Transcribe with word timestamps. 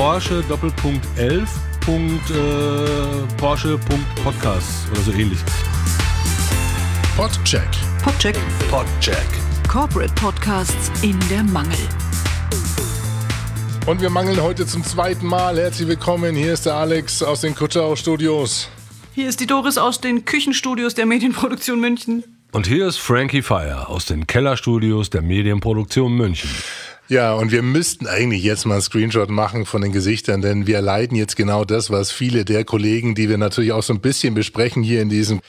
Porsche 0.00 0.42
Doppelpunkt 0.48 1.06
11. 1.18 1.46
Punkt, 1.84 2.30
äh, 2.30 3.36
Porsche.podcast 3.36 4.90
oder 4.90 5.00
so 5.02 5.12
ähnlich. 5.12 5.38
Podcheck. 7.18 7.68
Podcheck. 8.02 8.34
Podcheck. 8.70 9.26
Corporate 9.68 10.10
Podcasts 10.14 10.90
in 11.02 11.18
der 11.28 11.42
Mangel. 11.42 11.76
Und 13.86 14.00
wir 14.00 14.08
mangeln 14.08 14.40
heute 14.40 14.64
zum 14.64 14.82
zweiten 14.84 15.26
Mal. 15.26 15.58
Herzlich 15.58 15.86
willkommen. 15.86 16.34
Hier 16.34 16.54
ist 16.54 16.64
der 16.64 16.76
Alex 16.76 17.22
aus 17.22 17.42
den 17.42 17.54
Kutschau 17.54 17.94
Studios. 17.94 18.70
Hier 19.14 19.28
ist 19.28 19.40
die 19.40 19.46
Doris 19.46 19.76
aus 19.76 20.00
den 20.00 20.24
Küchenstudios 20.24 20.94
der 20.94 21.04
Medienproduktion 21.04 21.78
München. 21.78 22.24
Und 22.52 22.66
hier 22.66 22.86
ist 22.86 22.96
Frankie 22.96 23.42
Fire 23.42 23.90
aus 23.90 24.06
den 24.06 24.26
Kellerstudios 24.26 25.10
der 25.10 25.20
Medienproduktion 25.20 26.14
München. 26.14 26.48
Ja, 27.10 27.32
und 27.32 27.50
wir 27.50 27.62
müssten 27.62 28.06
eigentlich 28.06 28.44
jetzt 28.44 28.66
mal 28.66 28.74
einen 28.74 28.82
Screenshot 28.82 29.30
machen 29.30 29.66
von 29.66 29.82
den 29.82 29.90
Gesichtern, 29.90 30.42
denn 30.42 30.68
wir 30.68 30.80
leiden 30.80 31.16
jetzt 31.16 31.34
genau 31.34 31.64
das, 31.64 31.90
was 31.90 32.12
viele 32.12 32.44
der 32.44 32.64
Kollegen, 32.64 33.16
die 33.16 33.28
wir 33.28 33.36
natürlich 33.36 33.72
auch 33.72 33.82
so 33.82 33.92
ein 33.92 34.00
bisschen 34.00 34.34
besprechen 34.34 34.84
hier 34.84 35.02
in 35.02 35.08
diesem 35.08 35.40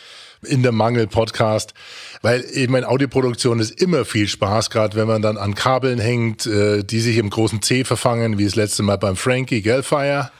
in 0.44 0.63
der 0.63 0.72
Mangel 0.72 1.05
Podcast, 1.05 1.76
weil 2.23 2.44
ich 2.52 2.67
meine 2.67 2.88
Audioproduktion 2.88 3.59
ist 3.59 3.80
immer 3.80 4.05
viel 4.05 4.27
Spaß, 4.27 4.72
gerade 4.72 4.95
wenn 4.95 5.08
man 5.08 5.22
dann 5.22 5.38
an 5.38 5.53
Kabeln 5.53 6.00
hängt, 6.00 6.48
äh, 6.48 6.84
die 6.84 7.00
sich 7.00 7.17
im 7.17 7.30
großen 7.30 7.62
C 7.62 7.84
verfangen, 7.84 8.39
wie 8.39 8.45
das 8.45 8.55
letzte 8.55 8.81
Mal 8.81 8.98
beim 8.98 9.16
Frankie, 9.16 9.62
gell, 9.62 9.84
Fire? 9.84 10.31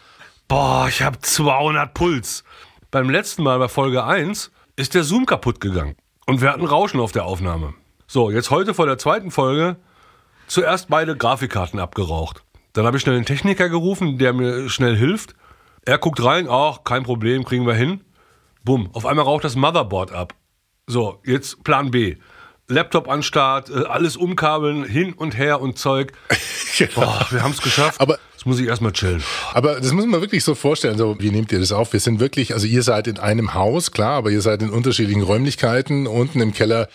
Boah, 0.48 0.88
ich 0.90 1.04
habe 1.04 1.20
200 1.20 1.94
Puls. 1.94 2.44
Beim 2.90 3.12
letzten 3.12 3.44
Mal 3.44 3.60
bei 3.60 3.68
Folge 3.68 4.04
1 4.04 4.49
ist 4.76 4.96
der 4.96 5.04
Zoom 5.04 5.27
kaputt 5.27 5.62
gegangen 5.62 5.96
und 6.26 6.41
wir 6.41 6.49
hatten 6.49 6.66
Rauschen 6.66 6.99
auf 6.99 7.12
der 7.12 7.26
Aufnahme. 7.26 7.76
So, 8.08 8.32
jetzt 8.32 8.49
heute 8.49 8.74
vor 8.74 8.88
der 8.88 8.98
zweiten 8.98 9.30
Folge 9.30 9.77
zuerst 10.52 10.90
beide 10.90 11.16
Grafikkarten 11.16 11.80
abgeraucht. 11.80 12.44
Dann 12.73 12.86
habe 12.86 12.98
ich 12.98 13.04
schnell 13.04 13.16
einen 13.16 13.26
Techniker 13.26 13.70
gerufen, 13.70 14.18
der 14.18 14.34
mir 14.34 14.70
schnell 14.70 14.96
hilft. 14.96 15.35
Er 15.85 15.98
guckt 15.98 16.24
rein, 16.24 16.48
ach, 16.49 16.84
kein 16.84 17.04
Problem, 17.04 17.44
kriegen 17.44 17.66
wir 17.66 17.74
hin. 17.74 18.02
Bumm, 18.63 18.90
auf 18.94 19.05
einmal 19.05 19.26
raucht 19.26 19.44
das 19.44 19.55
Motherboard 19.55 20.12
ab. 20.12 20.35
So, 20.88 21.20
jetzt 21.26 21.63
Plan 21.63 21.91
B. 21.91 22.18
Laptop 22.68 23.10
an 23.10 23.24
Start, 23.24 23.70
äh, 23.70 23.85
alles 23.85 24.16
umkabeln, 24.16 24.84
hin 24.84 25.13
und 25.13 25.38
her 25.38 25.62
und 25.62 25.77
Zeug. 25.77 26.13
Boah, 26.96 27.26
wir 27.32 27.44
haben 27.44 27.52
es 27.52 27.62
geschafft. 27.62 27.99
Aber 27.99 28.20
Jetzt 28.34 28.48
muss 28.48 28.60
ich 28.60 28.66
erstmal 28.66 28.91
chillen. 28.91 29.22
Aber 29.54 29.79
das 29.79 29.91
muss 29.91 30.07
man 30.07 30.20
wirklich 30.20 30.44
so 30.44 30.55
vorstellen. 30.55 30.98
So, 30.98 31.16
wie 31.20 31.29
nehmt 31.29 31.52
ihr 31.52 31.60
das 31.60 31.72
auf? 31.72 31.94
Wir 31.94 31.99
sind 31.99 32.20
wirklich, 32.20 32.55
also 32.55 32.66
ihr 32.66 32.82
seid 32.82 33.07
in 33.07 33.20
einem 33.20 33.54
Haus, 33.54 33.91
klar, 33.91 34.13
aber 34.13 34.32
ihr 34.32 34.41
seid 34.41 34.63
in 34.63 34.72
unterschiedlichen 34.72 35.22
Räumlichkeiten. 35.22 36.07
Unten 36.07 36.41
im 36.41 36.52
Keller 36.52 36.90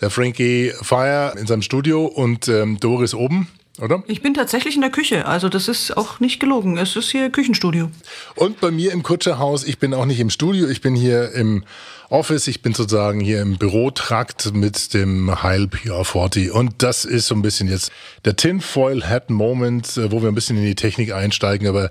der 0.00 0.10
Frankie 0.10 0.72
Fire 0.80 1.34
in 1.38 1.46
seinem 1.46 1.62
Studio 1.62 2.06
und 2.06 2.48
ähm, 2.48 2.78
Doris 2.80 3.14
oben. 3.14 3.48
Oder? 3.80 4.02
Ich 4.06 4.20
bin 4.20 4.34
tatsächlich 4.34 4.74
in 4.74 4.82
der 4.82 4.90
Küche, 4.90 5.24
also 5.26 5.48
das 5.48 5.66
ist 5.66 5.96
auch 5.96 6.20
nicht 6.20 6.40
gelogen. 6.40 6.76
Es 6.76 6.94
ist 6.94 7.10
hier 7.10 7.30
Küchenstudio. 7.30 7.90
Und 8.34 8.60
bei 8.60 8.70
mir 8.70 8.92
im 8.92 9.02
Kutscherhaus, 9.02 9.64
ich 9.64 9.78
bin 9.78 9.94
auch 9.94 10.04
nicht 10.04 10.20
im 10.20 10.28
Studio, 10.28 10.68
ich 10.68 10.82
bin 10.82 10.94
hier 10.94 11.32
im 11.32 11.64
Office, 12.10 12.48
ich 12.48 12.60
bin 12.60 12.74
sozusagen 12.74 13.20
hier 13.20 13.40
im 13.40 13.56
Bürotrakt 13.56 14.52
mit 14.52 14.92
dem 14.92 15.42
Heil 15.42 15.64
PR40 15.64 16.50
und 16.50 16.82
das 16.82 17.06
ist 17.06 17.26
so 17.26 17.34
ein 17.34 17.40
bisschen 17.40 17.68
jetzt 17.68 17.90
der 18.26 18.36
Tinfoil 18.36 19.08
Hat 19.08 19.30
Moment, 19.30 19.96
äh, 19.96 20.12
wo 20.12 20.20
wir 20.20 20.28
ein 20.28 20.34
bisschen 20.34 20.58
in 20.58 20.64
die 20.66 20.74
Technik 20.74 21.14
einsteigen, 21.14 21.66
aber 21.66 21.90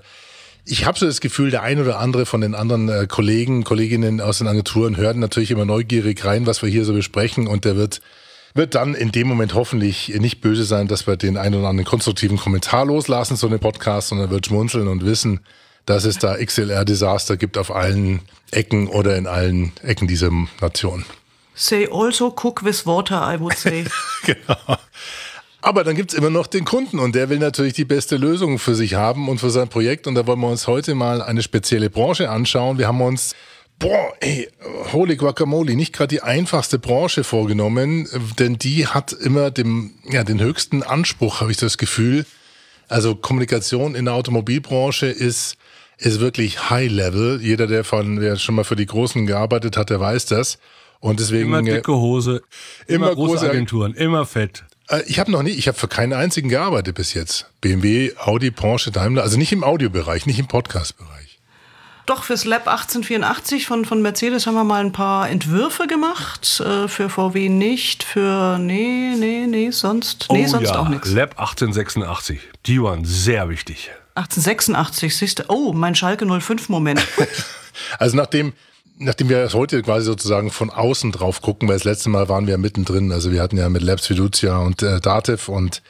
ich 0.64 0.84
habe 0.86 0.98
so 0.98 1.06
das 1.06 1.20
Gefühl, 1.20 1.50
der 1.50 1.62
ein 1.62 1.80
oder 1.80 1.98
andere 1.98 2.26
von 2.26 2.40
den 2.40 2.54
anderen 2.54 2.88
äh, 2.88 3.06
Kollegen, 3.06 3.64
Kolleginnen 3.64 4.20
aus 4.20 4.38
den 4.38 4.48
Agenturen 4.48 4.96
hört 4.96 5.16
natürlich 5.16 5.50
immer 5.50 5.64
neugierig 5.64 6.24
rein, 6.24 6.46
was 6.46 6.62
wir 6.62 6.68
hier 6.68 6.84
so 6.84 6.92
besprechen 6.92 7.46
und 7.46 7.64
der 7.64 7.76
wird 7.76 8.00
wird 8.54 8.74
dann 8.74 8.94
in 8.94 9.12
dem 9.12 9.28
Moment 9.28 9.54
hoffentlich 9.54 10.08
nicht 10.08 10.42
böse 10.42 10.64
sein, 10.64 10.86
dass 10.86 11.06
wir 11.06 11.16
den 11.16 11.38
einen 11.38 11.54
oder 11.54 11.68
anderen 11.68 11.88
konstruktiven 11.88 12.36
Kommentar 12.36 12.84
loslassen 12.84 13.36
zu 13.36 13.48
dem 13.48 13.60
Podcast, 13.60 14.08
sondern 14.08 14.28
wird 14.28 14.46
schmunzeln 14.46 14.88
und 14.88 15.06
wissen, 15.06 15.40
dass 15.86 16.04
es 16.04 16.18
da 16.18 16.36
XLR-Desaster 16.36 17.38
gibt 17.38 17.56
auf 17.56 17.74
allen 17.74 18.20
Ecken 18.50 18.88
oder 18.88 19.16
in 19.16 19.26
allen 19.26 19.72
Ecken 19.82 20.06
dieser 20.06 20.30
Nation. 20.60 21.04
Say 21.54 21.88
also 21.90 22.28
cook 22.28 22.64
with 22.64 22.86
water, 22.86 23.22
I 23.22 23.38
would 23.38 23.56
say. 23.56 23.84
genau. 24.24 24.76
Aber 25.64 25.84
dann 25.84 25.94
gibt's 25.94 26.12
immer 26.12 26.28
noch 26.28 26.48
den 26.48 26.64
Kunden 26.64 26.98
und 26.98 27.14
der 27.14 27.28
will 27.30 27.38
natürlich 27.38 27.72
die 27.72 27.84
beste 27.84 28.16
Lösung 28.16 28.58
für 28.58 28.74
sich 28.74 28.94
haben 28.94 29.28
und 29.28 29.38
für 29.38 29.50
sein 29.50 29.68
Projekt. 29.68 30.08
Und 30.08 30.16
da 30.16 30.26
wollen 30.26 30.40
wir 30.40 30.48
uns 30.48 30.66
heute 30.66 30.96
mal 30.96 31.22
eine 31.22 31.40
spezielle 31.40 31.88
Branche 31.88 32.28
anschauen. 32.30 32.78
Wir 32.78 32.88
haben 32.88 33.00
uns, 33.00 33.36
boah, 33.78 34.12
ey, 34.18 34.48
holy 34.92 35.14
guacamole, 35.14 35.76
nicht 35.76 35.92
gerade 35.92 36.08
die 36.08 36.20
einfachste 36.20 36.80
Branche 36.80 37.22
vorgenommen, 37.22 38.08
denn 38.40 38.58
die 38.58 38.88
hat 38.88 39.12
immer 39.12 39.52
dem, 39.52 39.92
ja, 40.10 40.24
den 40.24 40.40
höchsten 40.40 40.82
Anspruch, 40.82 41.40
habe 41.40 41.52
ich 41.52 41.58
das 41.58 41.78
Gefühl. 41.78 42.26
Also 42.88 43.14
Kommunikation 43.14 43.94
in 43.94 44.06
der 44.06 44.14
Automobilbranche 44.14 45.06
ist, 45.06 45.56
ist 45.96 46.18
wirklich 46.18 46.70
High 46.70 46.90
Level. 46.90 47.40
Jeder, 47.40 47.68
der 47.68 47.84
von, 47.84 48.16
der 48.16 48.34
schon 48.34 48.56
mal 48.56 48.64
für 48.64 48.76
die 48.76 48.86
Großen 48.86 49.26
gearbeitet 49.28 49.76
hat, 49.76 49.90
der 49.90 50.00
weiß 50.00 50.26
das. 50.26 50.58
Und 50.98 51.20
deswegen. 51.20 51.44
Immer 51.44 51.62
dicke 51.62 51.92
Hose, 51.92 52.42
immer, 52.88 53.06
immer 53.06 53.14
große 53.14 53.34
große 53.34 53.50
Agenturen, 53.50 53.94
immer 53.94 54.26
fett. 54.26 54.64
Äh, 54.92 55.02
Ich 55.06 55.18
habe 55.18 55.30
noch 55.32 55.42
nie, 55.42 55.50
ich 55.50 55.66
habe 55.66 55.78
für 55.78 55.88
keinen 55.88 56.12
einzigen 56.12 56.48
gearbeitet 56.48 56.94
bis 56.94 57.14
jetzt. 57.14 57.46
BMW, 57.60 58.12
Audi, 58.18 58.50
Porsche, 58.50 58.92
Daimler, 58.92 59.22
also 59.22 59.36
nicht 59.38 59.52
im 59.52 59.64
Audiobereich, 59.64 60.26
nicht 60.26 60.38
im 60.38 60.46
Podcast-Bereich. 60.46 61.38
Doch, 62.06 62.24
fürs 62.24 62.44
Lab 62.44 62.66
1884 62.66 63.66
von, 63.66 63.84
von 63.84 64.02
Mercedes 64.02 64.46
haben 64.46 64.54
wir 64.54 64.64
mal 64.64 64.84
ein 64.84 64.92
paar 64.92 65.30
Entwürfe 65.30 65.86
gemacht. 65.86 66.60
Äh, 66.60 66.88
für 66.88 67.08
VW 67.08 67.48
nicht, 67.48 68.02
für. 68.02 68.58
Nee, 68.58 69.14
nee, 69.16 69.46
nee, 69.46 69.70
sonst. 69.70 70.26
Nee, 70.30 70.44
oh, 70.44 70.48
sonst 70.48 70.68
ja. 70.68 70.78
auch 70.78 70.88
nichts. 70.88 71.10
Lab 71.10 71.38
1886. 71.38 72.40
Die 72.66 72.82
waren 72.82 73.04
sehr 73.04 73.48
wichtig. 73.48 73.90
1886, 74.16 75.16
siehst 75.16 75.38
du. 75.38 75.44
Oh, 75.48 75.72
mein 75.72 75.94
Schalke 75.94 76.24
05-Moment. 76.24 77.00
Also 77.98 78.18
nachdem, 78.18 78.52
nachdem 78.98 79.28
wir 79.28 79.48
heute 79.52 79.82
quasi 79.82 80.06
sozusagen 80.06 80.50
von 80.50 80.70
außen 80.70 81.12
drauf 81.12 81.42
gucken, 81.42 81.68
weil 81.68 81.76
das 81.76 81.84
letzte 81.84 82.10
Mal 82.10 82.28
waren 82.28 82.46
wir 82.46 82.58
mittendrin, 82.58 83.12
also 83.12 83.32
wir 83.32 83.42
hatten 83.42 83.56
ja 83.56 83.68
mit 83.68 83.82
Labs 83.82 84.06
Fiducia 84.06 84.58
und 84.58 84.82
äh, 84.82 85.00
Datev 85.00 85.50
und 85.50 85.82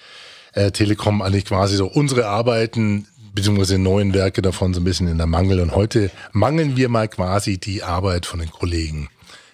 äh, 0.54 0.70
Telekom 0.70 1.22
eigentlich 1.22 1.44
quasi 1.44 1.76
so 1.76 1.86
unsere 1.86 2.26
Arbeiten 2.26 3.06
beziehungsweise 3.34 3.78
neuen 3.78 4.14
Werke 4.14 4.42
davon 4.42 4.74
so 4.74 4.80
ein 4.80 4.84
bisschen 4.84 5.08
in 5.08 5.18
der 5.18 5.26
Mangel. 5.26 5.60
Und 5.60 5.74
heute 5.74 6.10
mangeln 6.32 6.76
wir 6.76 6.88
mal 6.88 7.08
quasi 7.08 7.58
die 7.58 7.82
Arbeit 7.82 8.26
von 8.26 8.40
den 8.40 8.50
Kollegen. 8.50 9.08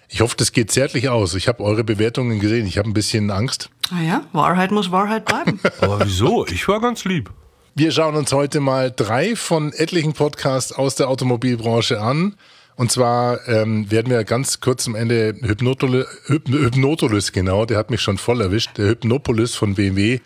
Ich 0.09 0.21
hoffe, 0.21 0.35
das 0.37 0.51
geht 0.51 0.71
zärtlich 0.71 1.09
aus. 1.09 1.35
Ich 1.35 1.47
habe 1.47 1.63
eure 1.63 1.83
Bewertungen 1.83 2.39
gesehen. 2.39 2.65
Ich 2.65 2.77
habe 2.77 2.89
ein 2.89 2.93
bisschen 2.93 3.31
Angst. 3.31 3.69
Naja, 3.91 4.23
Wahrheit 4.33 4.71
muss 4.71 4.91
Wahrheit 4.91 5.25
bleiben. 5.25 5.59
Aber 5.81 6.05
wieso? 6.05 6.45
Ich 6.47 6.67
war 6.67 6.81
ganz 6.81 7.05
lieb. 7.05 7.31
Wir 7.75 7.91
schauen 7.91 8.15
uns 8.15 8.33
heute 8.33 8.59
mal 8.59 8.91
drei 8.91 9.35
von 9.35 9.71
etlichen 9.71 10.13
Podcasts 10.13 10.73
aus 10.73 10.95
der 10.95 11.07
Automobilbranche 11.07 12.01
an. 12.01 12.35
Und 12.79 12.93
zwar 12.93 13.45
ähm, 13.49 13.91
werden 13.91 14.09
wir 14.09 14.23
ganz 14.23 14.61
kurz 14.61 14.87
am 14.87 14.95
Ende 14.95 15.35
Hypnotolis, 15.41 16.05
Hypnotolis, 16.27 17.33
genau, 17.33 17.65
der 17.65 17.77
hat 17.77 17.89
mich 17.89 18.01
schon 18.01 18.17
voll 18.17 18.39
erwischt, 18.39 18.77
der 18.77 18.87
Hypnopolis 18.87 19.53
von 19.53 19.75
BMW, 19.75 20.21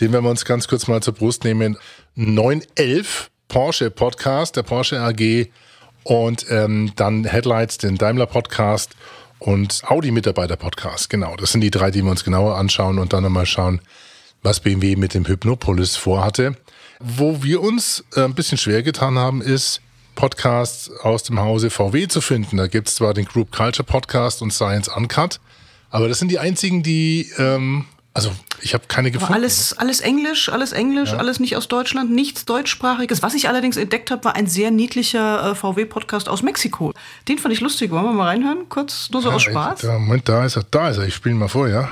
den 0.00 0.10
werden 0.10 0.24
wir 0.24 0.30
uns 0.30 0.46
ganz 0.46 0.68
kurz 0.68 0.88
mal 0.88 1.02
zur 1.02 1.12
Brust 1.12 1.44
nehmen. 1.44 1.76
911 2.14 3.30
Porsche 3.46 3.90
Podcast, 3.90 4.56
der 4.56 4.62
Porsche 4.62 5.00
AG 5.02 5.50
und 6.04 6.46
ähm, 6.48 6.92
dann 6.96 7.24
Headlights, 7.24 7.76
den 7.76 7.98
Daimler 7.98 8.24
Podcast 8.24 8.96
und 9.38 9.82
Audi 9.84 10.12
Mitarbeiter 10.12 10.56
Podcast. 10.56 11.10
Genau, 11.10 11.36
das 11.36 11.52
sind 11.52 11.60
die 11.60 11.70
drei, 11.70 11.90
die 11.90 12.00
wir 12.00 12.10
uns 12.10 12.24
genauer 12.24 12.56
anschauen 12.56 12.98
und 12.98 13.12
dann 13.12 13.22
nochmal 13.22 13.44
schauen, 13.44 13.82
was 14.42 14.60
BMW 14.60 14.96
mit 14.96 15.12
dem 15.12 15.26
Hypnopolis 15.26 15.96
vorhatte. 15.96 16.56
Wo 17.00 17.42
wir 17.42 17.60
uns 17.60 18.02
äh, 18.16 18.22
ein 18.22 18.32
bisschen 18.34 18.56
schwer 18.56 18.82
getan 18.82 19.18
haben, 19.18 19.42
ist 19.42 19.82
Podcasts 20.14 20.90
aus 21.02 21.22
dem 21.22 21.40
Hause 21.40 21.70
VW 21.70 22.08
zu 22.08 22.20
finden. 22.20 22.56
Da 22.56 22.66
gibt 22.66 22.88
es 22.88 22.96
zwar 22.96 23.14
den 23.14 23.24
Group 23.24 23.52
Culture 23.52 23.84
Podcast 23.84 24.42
und 24.42 24.52
Science 24.52 24.88
Uncut, 24.88 25.40
aber 25.90 26.08
das 26.08 26.18
sind 26.18 26.28
die 26.28 26.38
einzigen, 26.38 26.82
die 26.82 27.30
ähm, 27.38 27.86
also 28.14 28.30
ich 28.60 28.74
habe 28.74 28.84
keine 28.88 29.10
gefunden. 29.10 29.32
Aber 29.32 29.40
alles, 29.40 29.76
alles 29.78 30.00
Englisch, 30.00 30.48
alles 30.50 30.72
Englisch, 30.72 31.12
ja. 31.12 31.18
alles 31.18 31.40
nicht 31.40 31.56
aus 31.56 31.68
Deutschland, 31.68 32.10
nichts 32.10 32.44
deutschsprachiges. 32.44 33.22
Was 33.22 33.34
ich 33.34 33.48
allerdings 33.48 33.76
entdeckt 33.76 34.10
habe, 34.10 34.24
war 34.24 34.34
ein 34.36 34.46
sehr 34.46 34.70
niedlicher 34.70 35.50
äh, 35.50 35.54
VW-Podcast 35.54 36.28
aus 36.28 36.42
Mexiko. 36.42 36.92
Den 37.28 37.38
fand 37.38 37.54
ich 37.54 37.60
lustig. 37.60 37.90
Wollen 37.90 38.04
wir 38.04 38.12
mal 38.12 38.26
reinhören? 38.26 38.68
Kurz, 38.68 39.08
nur 39.10 39.22
so 39.22 39.30
ja, 39.30 39.36
aus 39.36 39.42
Spaß. 39.42 39.82
Ich, 39.82 39.88
da, 39.88 39.98
Moment, 39.98 40.28
da 40.28 40.44
ist 40.44 40.56
er, 40.56 40.64
da 40.70 40.90
ist 40.90 40.98
er. 40.98 41.06
Ich 41.06 41.14
spiele 41.14 41.34
mal 41.34 41.48
vor, 41.48 41.68
ja. 41.68 41.90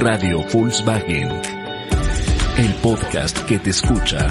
Radio 0.00 0.42
Volkswagen. 0.48 1.59
El 2.60 2.74
podcast 2.82 3.38
que 3.46 3.58
te 3.58 3.70
escucha. 3.70 4.28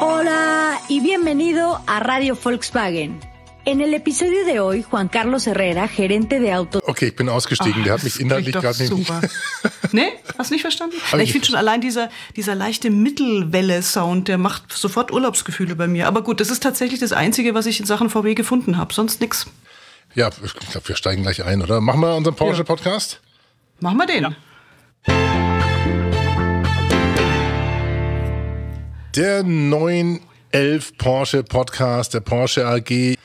Hola 0.00 0.80
y 0.88 1.00
bienvenido 1.00 1.78
a 1.86 2.00
Radio 2.00 2.38
Volkswagen. 2.42 3.20
En 3.66 3.82
el 3.82 3.92
episodio 3.92 4.46
de 4.46 4.60
hoy, 4.60 4.82
Juan 4.82 5.08
Carlos 5.08 5.46
Herrera, 5.46 5.86
gerente 5.86 6.40
de 6.40 6.54
autos. 6.54 6.82
Okay, 6.86 7.08
ich 7.08 7.16
bin 7.16 7.28
ausgestiegen. 7.28 7.82
Ach, 7.82 7.84
Der 7.84 7.92
hat 7.92 8.02
mich 8.02 8.18
inhaltlich 8.18 8.54
gerade 8.54 8.78
nicht. 8.78 8.88
Super. 8.88 9.20
nee, 9.92 10.14
hast 10.38 10.52
nicht 10.52 10.62
verstanden? 10.62 10.96
ich 10.96 11.20
ich 11.20 11.32
finde 11.32 11.48
schon 11.48 11.56
allein 11.56 11.82
dieser, 11.82 12.08
dieser 12.34 12.54
leichte 12.54 12.88
Mittelwelle-Sound, 12.88 14.28
der 14.28 14.38
macht 14.38 14.72
sofort 14.72 15.12
Urlaubsgefühle 15.12 15.76
bei 15.76 15.86
mir. 15.86 16.08
Aber 16.08 16.22
gut, 16.22 16.40
das 16.40 16.48
ist 16.48 16.62
tatsächlich 16.62 17.00
das 17.00 17.12
Einzige, 17.12 17.52
was 17.52 17.66
ich 17.66 17.78
in 17.78 17.84
Sachen 17.84 18.08
VW 18.08 18.32
gefunden 18.32 18.78
habe. 18.78 18.94
Sonst 18.94 19.20
nix. 19.20 19.48
Ja, 20.14 20.30
ich 20.42 20.54
glaube, 20.54 20.88
wir 20.88 20.96
steigen 20.96 21.24
gleich 21.24 21.44
ein, 21.44 21.60
oder? 21.60 21.82
Machen 21.82 22.00
wir 22.00 22.14
unseren 22.14 22.36
Porsche-Podcast? 22.36 23.20
Machen 23.80 23.98
wir 23.98 24.06
den. 24.06 24.34
Ja. 25.08 25.53
Der 29.16 29.44
911 29.44 30.98
Porsche 30.98 31.44
Podcast 31.44 32.14
der 32.14 32.20
Porsche 32.20 32.66
AG 32.66 33.16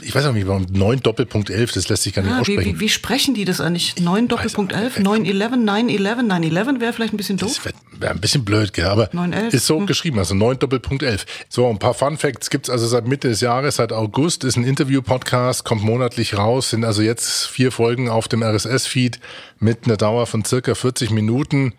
ich 0.00 0.14
weiß 0.14 0.26
auch 0.26 0.32
nicht, 0.32 0.46
warum 0.46 0.64
9 0.70 1.00
Doppelpunkt 1.00 1.50
11, 1.50 1.72
das 1.72 1.88
lässt 1.88 2.04
sich 2.04 2.14
gar 2.14 2.22
nicht 2.22 2.32
ah, 2.32 2.40
aussprechen. 2.40 2.60
Wie, 2.60 2.76
wie, 2.76 2.80
wie, 2.80 2.88
sprechen 2.88 3.34
die 3.34 3.44
das 3.44 3.60
eigentlich? 3.60 3.96
9 4.00 4.28
Doppelpunkt 4.28 4.72
11, 4.72 5.00
9, 5.00 5.24
11, 5.24 5.56
9, 5.56 5.88
11, 5.88 6.22
9, 6.22 6.42
11 6.44 6.80
wäre 6.80 6.92
vielleicht 6.92 7.12
ein 7.12 7.16
bisschen 7.16 7.36
doof. 7.36 7.54
Das 7.56 7.64
wäre 7.64 7.74
wär 7.98 8.10
ein 8.10 8.20
bisschen 8.20 8.44
blöd, 8.44 8.72
gell? 8.72 8.86
aber 8.86 9.10
9, 9.12 9.32
11. 9.32 9.54
ist 9.54 9.66
so 9.66 9.78
hm. 9.78 9.86
geschrieben, 9.86 10.20
also 10.20 10.36
9 10.36 10.60
Doppelpunkt 10.60 11.02
11. 11.02 11.26
So, 11.48 11.68
ein 11.68 11.80
paar 11.80 11.94
Fun 11.94 12.16
Facts 12.16 12.48
gibt 12.48 12.68
es 12.68 12.70
also 12.70 12.86
seit 12.86 13.08
Mitte 13.08 13.28
des 13.28 13.40
Jahres, 13.40 13.76
seit 13.76 13.92
August, 13.92 14.44
ist 14.44 14.56
ein 14.56 14.64
Interview-Podcast, 14.64 15.64
kommt 15.64 15.82
monatlich 15.82 16.38
raus, 16.38 16.70
sind 16.70 16.84
also 16.84 17.02
jetzt 17.02 17.48
vier 17.48 17.72
Folgen 17.72 18.08
auf 18.08 18.28
dem 18.28 18.44
RSS-Feed 18.44 19.18
mit 19.58 19.86
einer 19.86 19.96
Dauer 19.96 20.26
von 20.26 20.44
circa 20.44 20.76
40 20.76 21.10
Minuten. 21.10 21.74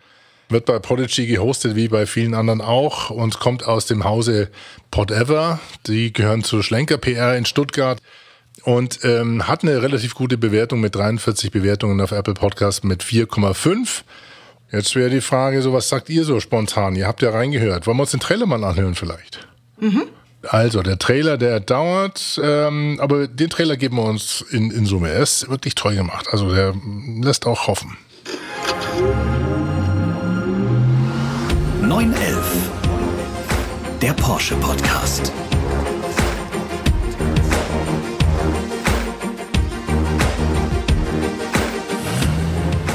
Wird 0.49 0.65
bei 0.65 0.79
Prodigy 0.79 1.25
gehostet, 1.25 1.75
wie 1.75 1.87
bei 1.87 2.05
vielen 2.05 2.33
anderen 2.33 2.61
auch, 2.61 3.09
und 3.09 3.39
kommt 3.39 3.65
aus 3.65 3.85
dem 3.85 4.03
Hause 4.03 4.49
Podever. 4.91 5.59
Die 5.87 6.13
gehören 6.13 6.43
zu 6.43 6.61
Schlenker 6.61 6.97
PR 6.97 7.35
in 7.37 7.45
Stuttgart 7.45 8.01
und 8.63 8.99
ähm, 9.03 9.47
hat 9.47 9.63
eine 9.63 9.81
relativ 9.81 10.15
gute 10.15 10.37
Bewertung 10.37 10.79
mit 10.79 10.95
43 10.95 11.51
Bewertungen 11.51 11.99
auf 12.01 12.11
Apple 12.11 12.33
Podcast 12.33 12.83
mit 12.83 13.03
4,5. 13.03 14.03
Jetzt 14.71 14.95
wäre 14.95 15.09
die 15.09 15.21
Frage, 15.21 15.61
so 15.61 15.73
was 15.73 15.89
sagt 15.89 16.09
ihr 16.09 16.23
so 16.23 16.39
spontan? 16.39 16.95
Ihr 16.95 17.07
habt 17.07 17.21
ja 17.21 17.29
reingehört. 17.29 17.85
Wollen 17.85 17.97
wir 17.97 18.01
uns 18.01 18.11
den 18.11 18.19
Trailer 18.19 18.45
mal 18.45 18.63
anhören 18.63 18.95
vielleicht? 18.95 19.47
Mhm. 19.79 20.03
Also, 20.49 20.81
der 20.81 20.99
Trailer, 20.99 21.37
der 21.37 21.61
dauert, 21.61 22.39
ähm, 22.43 22.99
aber 22.99 23.27
den 23.27 23.49
Trailer 23.49 23.77
geben 23.77 23.95
wir 23.95 24.03
uns 24.03 24.43
in, 24.51 24.71
in 24.71 24.85
Summe. 24.85 25.09
Er 25.09 25.21
ist 25.21 25.49
wirklich 25.49 25.75
toll 25.75 25.95
gemacht. 25.95 26.27
Also, 26.31 26.53
der 26.53 26.73
lässt 27.21 27.45
auch 27.45 27.67
hoffen. 27.67 27.97
911. 31.83 32.71
Der 34.01 34.13
Porsche 34.13 34.55
Podcast. 34.55 35.33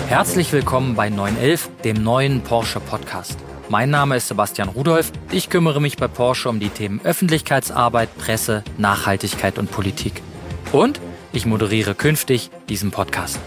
Herzlich 0.09 0.51
willkommen 0.55 0.95
bei 0.95 1.11
911, 1.11 1.69
dem 1.85 2.03
neuen 2.03 2.41
Porsche 2.41 2.81
Podcast. 2.81 3.37
Mein 3.69 3.91
Name 3.91 4.17
ist 4.17 4.29
Sebastian 4.29 4.71
Rudolph. 4.71 5.13
Ich 5.33 5.51
kümmere 5.51 5.83
mich 5.83 5.99
bei 5.99 6.09
Porsche 6.09 6.49
um 6.49 6.59
die 6.59 6.71
Themen 6.71 7.03
Öffentlichkeitsarbeit, 7.05 8.17
Presse, 8.17 8.65
Nachhaltigkeit 8.79 9.59
und 9.59 9.71
Politik. 9.71 10.23
Und 10.73 10.99
ich 11.35 11.45
moderiere 11.45 11.95
künftig 11.95 12.51
diesen 12.71 12.91
Podcast. 12.91 13.39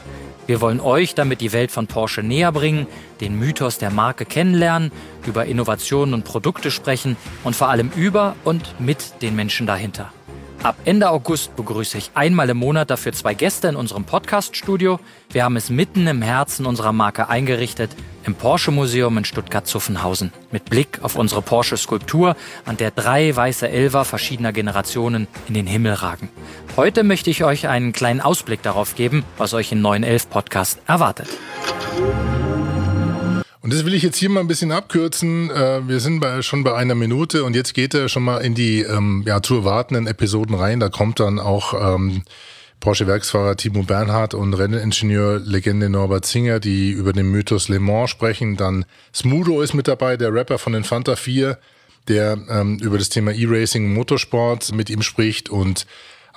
Wir 0.51 0.59
wollen 0.59 0.81
euch 0.81 1.15
damit 1.15 1.39
die 1.39 1.53
Welt 1.53 1.71
von 1.71 1.87
Porsche 1.87 2.23
näher 2.23 2.51
bringen, 2.51 2.85
den 3.21 3.39
Mythos 3.39 3.77
der 3.77 3.89
Marke 3.89 4.25
kennenlernen, 4.25 4.91
über 5.25 5.45
Innovationen 5.45 6.13
und 6.13 6.25
Produkte 6.25 6.71
sprechen 6.71 7.15
und 7.45 7.55
vor 7.55 7.69
allem 7.69 7.89
über 7.95 8.35
und 8.43 8.77
mit 8.77 9.21
den 9.21 9.37
Menschen 9.37 9.65
dahinter. 9.65 10.11
Ab 10.63 10.75
Ende 10.85 11.09
August 11.09 11.55
begrüße 11.55 11.97
ich 11.97 12.11
einmal 12.13 12.47
im 12.51 12.57
Monat 12.57 12.91
dafür 12.91 13.13
zwei 13.13 13.33
Gäste 13.33 13.67
in 13.67 13.75
unserem 13.75 14.03
Podcast-Studio. 14.03 14.99
Wir 15.31 15.43
haben 15.43 15.55
es 15.55 15.71
mitten 15.71 16.05
im 16.05 16.21
Herzen 16.21 16.67
unserer 16.67 16.93
Marke 16.93 17.29
eingerichtet 17.29 17.89
im 18.25 18.35
Porsche 18.35 18.69
Museum 18.69 19.17
in 19.17 19.25
Stuttgart-Zuffenhausen 19.25 20.31
mit 20.51 20.65
Blick 20.65 20.99
auf 21.01 21.15
unsere 21.15 21.41
Porsche 21.41 21.77
Skulptur, 21.77 22.35
an 22.63 22.77
der 22.77 22.91
drei 22.91 23.35
weiße 23.35 23.67
Elver 23.67 24.05
verschiedener 24.05 24.53
Generationen 24.53 25.27
in 25.47 25.55
den 25.55 25.65
Himmel 25.65 25.93
ragen. 25.93 26.29
Heute 26.77 27.03
möchte 27.03 27.31
ich 27.31 27.43
euch 27.43 27.67
einen 27.67 27.91
kleinen 27.91 28.21
Ausblick 28.21 28.61
darauf 28.61 28.93
geben, 28.93 29.23
was 29.37 29.55
euch 29.55 29.71
im 29.71 29.81
911 29.81 30.29
Podcast 30.29 30.79
erwartet. 30.85 31.27
Und 33.61 33.71
das 33.71 33.85
will 33.85 33.93
ich 33.93 34.01
jetzt 34.01 34.17
hier 34.17 34.29
mal 34.29 34.39
ein 34.39 34.47
bisschen 34.47 34.71
abkürzen. 34.71 35.51
Äh, 35.51 35.87
wir 35.87 35.99
sind 35.99 36.19
bei, 36.19 36.41
schon 36.41 36.63
bei 36.63 36.73
einer 36.73 36.95
Minute 36.95 37.43
und 37.43 37.55
jetzt 37.55 37.73
geht 37.75 37.93
er 37.93 38.09
schon 38.09 38.23
mal 38.23 38.39
in 38.39 38.55
die 38.55 38.81
ähm, 38.81 39.23
ja, 39.27 39.41
zu 39.41 39.55
erwartenden 39.57 40.07
Episoden 40.07 40.55
rein. 40.55 40.79
Da 40.79 40.89
kommt 40.89 41.19
dann 41.19 41.37
auch 41.37 41.95
ähm, 41.95 42.23
Porsche-Werksfahrer 42.79 43.55
Timo 43.57 43.83
Bernhard 43.83 44.33
und 44.33 44.55
Renningenieur-Legende 44.55 45.89
Norbert 45.89 46.25
Singer, 46.25 46.59
die 46.59 46.89
über 46.89 47.13
den 47.13 47.29
Mythos 47.29 47.69
Le 47.69 47.79
Mans 47.79 48.09
sprechen. 48.09 48.57
Dann 48.57 48.85
Smudo 49.13 49.61
ist 49.61 49.75
mit 49.75 49.87
dabei, 49.87 50.17
der 50.17 50.33
Rapper 50.33 50.57
von 50.57 50.73
den 50.73 50.83
Fanta 50.83 51.15
4, 51.15 51.59
der 52.07 52.39
ähm, 52.49 52.79
über 52.79 52.97
das 52.97 53.09
Thema 53.09 53.31
E-Racing 53.31 53.93
Motorsport 53.93 54.73
mit 54.73 54.89
ihm 54.89 55.03
spricht 55.03 55.49
und 55.49 55.85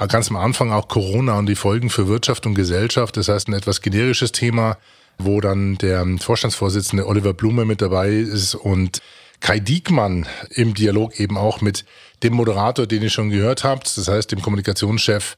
ganz 0.09 0.29
am 0.29 0.37
Anfang 0.37 0.73
auch 0.73 0.88
Corona 0.88 1.38
und 1.38 1.47
die 1.47 1.55
Folgen 1.55 1.88
für 1.88 2.06
Wirtschaft 2.09 2.44
und 2.44 2.55
Gesellschaft. 2.55 3.17
Das 3.17 3.29
heißt, 3.29 3.49
ein 3.49 3.55
etwas 3.55 3.81
generisches 3.81 4.32
Thema, 4.32 4.77
wo 5.19 5.40
dann 5.40 5.76
der 5.78 6.06
Vorstandsvorsitzende 6.19 7.06
Oliver 7.06 7.34
Blume 7.34 7.64
mit 7.64 7.81
dabei 7.81 8.11
ist 8.11 8.55
und 8.55 9.00
Kai 9.40 9.58
Diekmann 9.58 10.26
im 10.50 10.75
Dialog 10.75 11.19
eben 11.20 11.37
auch 11.37 11.61
mit 11.61 11.84
dem 12.22 12.34
Moderator, 12.34 12.87
den 12.87 13.02
ihr 13.02 13.11
schon 13.11 13.31
gehört 13.31 13.64
habt, 13.64 13.96
das 13.96 14.08
heißt 14.08 14.32
dem 14.32 14.40
Kommunikationschef 14.40 15.37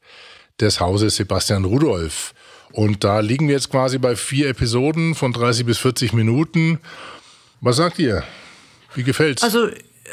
des 0.61 0.81
Hauses 0.81 1.17
Sebastian 1.17 1.65
Rudolph. 1.65 2.33
Und 2.73 3.05
da 3.05 3.21
liegen 3.21 3.49
wir 3.49 3.55
jetzt 3.55 3.71
quasi 3.71 3.99
bei 3.99 4.17
vier 4.17 4.49
Episoden 4.49 5.15
von 5.15 5.33
30 5.33 5.67
bis 5.67 5.79
40 5.79 6.13
Minuten. 6.13 6.79
Was 7.61 7.77
sagt 7.77 7.99
ihr? 7.99 8.23
Wie 8.95 9.03
gefällt's? 9.03 9.43
Also 9.43 9.69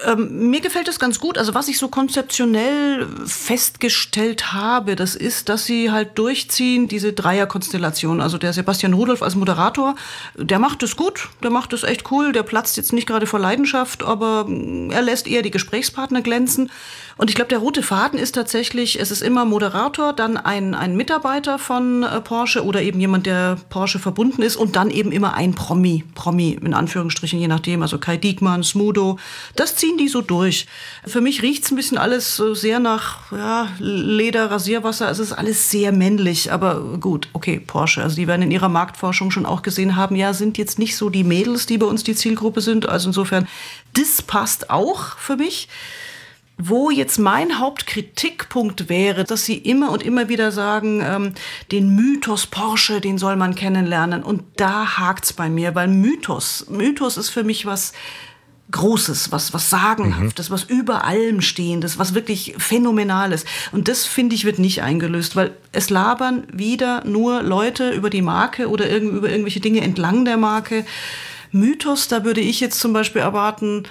ähm, 0.06 0.50
mir 0.50 0.62
gefällt 0.62 0.88
es 0.88 1.00
ganz 1.00 1.20
gut. 1.20 1.38
Also 1.38 1.54
was 1.54 1.68
ich 1.68 1.78
so 1.78 1.88
konzeptionell 1.88 3.08
festgestellt 3.26 4.54
habe, 4.54 4.96
das 4.96 5.16
ist, 5.16 5.50
dass 5.50 5.66
sie 5.66 5.92
halt 5.92 6.18
durchziehen, 6.18 6.88
diese 6.88 7.14
Dreierkonstellation. 7.14 8.22
Also 8.22 8.38
der 8.38 8.54
Sebastian 8.54 8.94
Rudolph 8.94 9.22
als 9.22 9.36
Moderator, 9.36 9.96
der 10.36 10.60
macht 10.60 10.84
es 10.84 10.96
gut, 10.96 11.30
der 11.44 11.50
macht 11.50 11.74
es 11.74 11.84
echt 11.84 12.12
cool, 12.12 12.32
der 12.32 12.44
platzt 12.44 12.78
jetzt 12.78 12.94
nicht 12.94 13.08
gerade 13.08 13.28
vor 13.28 13.40
Leidenschaft, 13.40 14.04
aber 14.04 14.46
mm, 14.48 14.92
er 14.92 15.02
lässt 15.02 15.28
eher 15.28 15.42
die 15.42 15.52
Gesprächspartner 15.52 16.22
glänzen. 16.22 16.72
Und 17.18 17.30
ich 17.30 17.36
glaube, 17.36 17.50
der 17.50 17.60
rote 17.60 17.84
Faden 17.84 18.18
ist 18.18 18.34
tatsächlich, 18.34 19.00
es 19.00 19.12
ist 19.12 19.22
immer 19.22 19.46
Moderator, 19.46 20.14
dann 20.14 20.38
ein, 20.38 20.74
ein 20.74 20.98
Mitarbeiter 20.98 21.60
von 21.60 22.04
äh, 22.04 22.22
Porsche 22.22 22.66
oder 22.66 22.82
eben 22.82 23.00
jemand, 23.00 23.26
der 23.26 23.58
Porsche 23.70 24.00
verbunden 24.00 24.42
ist 24.42 24.56
und 24.56 24.76
dann 24.76 24.90
eben 24.90 25.12
immer 25.12 25.36
ein 25.36 25.54
Promi, 25.54 26.04
Promi 26.16 26.58
in 26.60 26.74
Anführungsstrichen, 26.74 27.40
je 27.40 27.48
nachdem, 27.48 27.82
also 27.84 28.00
Kai 28.00 28.18
Diekmann, 28.18 28.64
Smudo. 28.64 29.20
Das 29.56 29.76
ziehen 29.76 29.98
die 29.98 30.08
so 30.08 30.22
durch. 30.22 30.66
Für 31.06 31.22
mich 31.22 31.44
riecht's 31.44 31.72
ein 31.72 31.76
bisschen 31.76 31.98
alles 31.98 32.36
so 32.36 32.56
sehr 32.56 32.80
nach 32.80 33.32
ja, 33.32 33.68
Leder, 33.78 34.50
Rasierwasser. 34.50 35.10
Es 35.10 35.20
ist 35.20 35.34
alles 35.34 35.70
sehr 35.70 35.92
männlich, 35.92 36.52
aber 36.52 36.98
gut, 37.00 37.28
okay, 37.34 37.60
Porsche. 37.60 38.02
Also 38.02 38.16
die 38.16 38.28
werden 38.28 38.42
in 38.42 38.52
ihrer 38.52 38.70
Marktforschung 38.70 39.30
schon 39.30 39.46
auch 39.46 39.62
gesehen 39.62 39.96
haben, 39.96 40.16
ja, 40.16 40.34
sind 40.34 40.58
jetzt 40.58 40.80
nicht 40.80 40.98
so 40.98 41.10
die 41.10 41.24
Mädels, 41.24 41.68
die 41.68 41.78
bei 41.78 41.86
uns 41.86 42.04
die 42.04 42.16
Zielgruppe 42.16 42.62
sind. 42.62 42.90
Also 42.90 43.10
insofern, 43.10 43.48
das 43.94 44.24
passt 44.24 44.72
auch 44.72 45.18
für 45.18 45.36
mich. 45.36 45.68
Wo 46.58 46.92
jetzt 46.92 47.18
mein 47.18 47.60
Hauptkritikpunkt 47.60 48.88
wäre, 48.88 49.24
dass 49.24 49.44
sie 49.44 49.58
immer 49.58 49.92
und 49.92 50.04
immer 50.04 50.30
wieder 50.30 50.52
sagen, 50.52 51.02
ähm, 51.04 51.34
den 51.72 51.96
Mythos 51.96 52.46
Porsche, 52.46 53.02
den 53.02 53.18
soll 53.18 53.36
man 53.36 53.56
kennenlernen. 53.56 54.24
Und 54.24 54.44
da 54.58 54.98
hakt's 54.98 55.34
bei 55.34 55.50
mir, 55.50 55.74
weil 55.76 55.88
Mythos, 55.88 56.68
Mythos 56.70 57.18
ist 57.18 57.30
für 57.30 57.44
mich 57.44 57.66
was 57.66 57.94
Großes, 58.72 59.32
was, 59.32 59.54
was 59.54 59.70
Sagenhaftes, 59.70 60.50
mhm. 60.50 60.54
was 60.54 60.64
über 60.64 61.04
allem 61.06 61.42
Stehendes, 61.42 62.00
was 62.00 62.16
wirklich 62.16 62.56
Phänomenales. 62.58 63.46
Und 63.72 63.88
das, 63.88 64.06
finde 64.06 64.36
ich, 64.36 64.46
wird 64.46 64.58
nicht 64.58 64.82
eingelöst, 64.82 65.36
weil 65.36 65.52
es 65.72 65.90
labern 65.90 66.48
wieder 66.52 67.06
nur 67.06 67.44
Leute 67.44 67.92
über 67.92 68.10
die 68.10 68.22
Marke 68.22 68.70
oder 68.70 68.90
irg 68.90 69.04
über 69.04 69.30
irgendwelche 69.30 69.60
Dinge 69.60 69.82
entlang 69.82 70.26
der 70.26 70.38
Marke. 70.38 70.86
Mythos, 71.52 72.08
da 72.08 72.24
würde 72.24 72.42
ich 72.42 72.60
jetzt 72.62 72.80
zum 72.80 72.94
Beispiel 72.94 73.22
erwarten, 73.22 73.84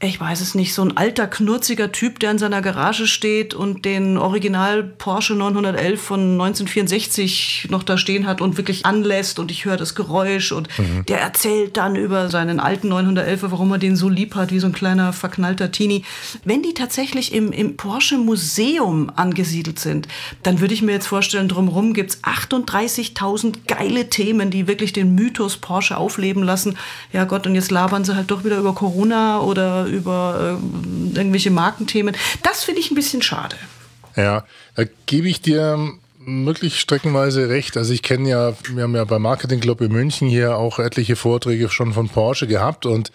ich 0.00 0.20
weiß 0.20 0.40
es 0.40 0.54
nicht, 0.54 0.74
so 0.74 0.82
ein 0.82 0.96
alter, 0.96 1.26
knurziger 1.26 1.90
Typ, 1.90 2.20
der 2.20 2.30
in 2.30 2.38
seiner 2.38 2.62
Garage 2.62 3.08
steht 3.08 3.52
und 3.52 3.84
den 3.84 4.16
Original 4.16 4.84
Porsche 4.84 5.34
911 5.34 6.00
von 6.00 6.20
1964 6.20 7.66
noch 7.70 7.82
da 7.82 7.98
stehen 7.98 8.24
hat 8.24 8.40
und 8.40 8.56
wirklich 8.56 8.86
anlässt 8.86 9.40
und 9.40 9.50
ich 9.50 9.64
höre 9.64 9.76
das 9.76 9.96
Geräusch 9.96 10.52
und 10.52 10.68
mhm. 10.78 11.04
der 11.06 11.20
erzählt 11.20 11.76
dann 11.76 11.96
über 11.96 12.28
seinen 12.28 12.60
alten 12.60 12.88
911, 12.90 13.42
warum 13.42 13.72
er 13.72 13.78
den 13.78 13.96
so 13.96 14.08
lieb 14.08 14.36
hat, 14.36 14.52
wie 14.52 14.60
so 14.60 14.68
ein 14.68 14.72
kleiner 14.72 15.12
verknallter 15.12 15.72
Teenie. 15.72 16.04
Wenn 16.44 16.62
die 16.62 16.74
tatsächlich 16.74 17.34
im, 17.34 17.50
im 17.50 17.76
Porsche 17.76 18.18
Museum 18.18 19.10
angesiedelt 19.16 19.80
sind, 19.80 20.06
dann 20.44 20.60
würde 20.60 20.74
ich 20.74 20.82
mir 20.82 20.92
jetzt 20.92 21.08
vorstellen, 21.08 21.48
drumherum 21.48 21.92
gibt's 21.92 22.22
38.000 22.22 23.66
geile 23.66 24.08
Themen, 24.08 24.50
die 24.52 24.68
wirklich 24.68 24.92
den 24.92 25.16
Mythos 25.16 25.56
Porsche 25.56 25.96
aufleben 25.96 26.44
lassen. 26.44 26.76
Ja 27.12 27.24
Gott, 27.24 27.48
und 27.48 27.56
jetzt 27.56 27.72
labern 27.72 28.04
sie 28.04 28.14
halt 28.14 28.30
doch 28.30 28.44
wieder 28.44 28.58
über 28.58 28.76
Corona 28.76 29.40
oder 29.40 29.87
über 29.88 30.58
äh, 30.58 31.16
irgendwelche 31.16 31.50
Markenthemen. 31.50 32.16
Das 32.42 32.64
finde 32.64 32.80
ich 32.80 32.90
ein 32.90 32.94
bisschen 32.94 33.22
schade. 33.22 33.56
Ja, 34.16 34.44
da 34.74 34.84
gebe 35.06 35.28
ich 35.28 35.40
dir 35.40 35.92
wirklich 36.28 36.80
streckenweise 36.80 37.48
recht. 37.48 37.76
Also 37.76 37.92
ich 37.92 38.02
kenne 38.02 38.28
ja, 38.28 38.52
wir 38.72 38.82
haben 38.82 38.94
ja 38.94 39.04
beim 39.04 39.22
Marketing 39.22 39.60
Club 39.60 39.80
in 39.80 39.92
München 39.92 40.28
hier 40.28 40.56
auch 40.56 40.78
etliche 40.78 41.16
Vorträge 41.16 41.70
schon 41.70 41.92
von 41.92 42.08
Porsche 42.08 42.46
gehabt 42.46 42.86
und 42.86 43.10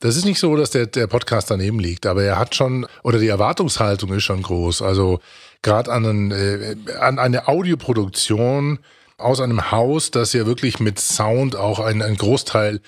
das 0.00 0.16
ist 0.16 0.26
nicht 0.26 0.38
so, 0.38 0.56
dass 0.56 0.70
der, 0.70 0.86
der 0.86 1.06
Podcast 1.06 1.50
daneben 1.50 1.78
liegt, 1.78 2.04
aber 2.04 2.22
er 2.22 2.38
hat 2.38 2.54
schon, 2.54 2.86
oder 3.02 3.18
die 3.18 3.28
Erwartungshaltung 3.28 4.12
ist 4.12 4.24
schon 4.24 4.42
groß. 4.42 4.82
Also 4.82 5.20
gerade 5.62 5.90
an, 5.90 6.30
äh, 6.32 6.76
an 7.00 7.18
eine 7.18 7.48
Audioproduktion 7.48 8.78
aus 9.16 9.40
einem 9.40 9.70
Haus, 9.70 10.10
das 10.10 10.34
ja 10.34 10.44
wirklich 10.44 10.80
mit 10.80 10.98
Sound 10.98 11.56
auch 11.56 11.80
einen 11.80 12.16
Großteil 12.16 12.80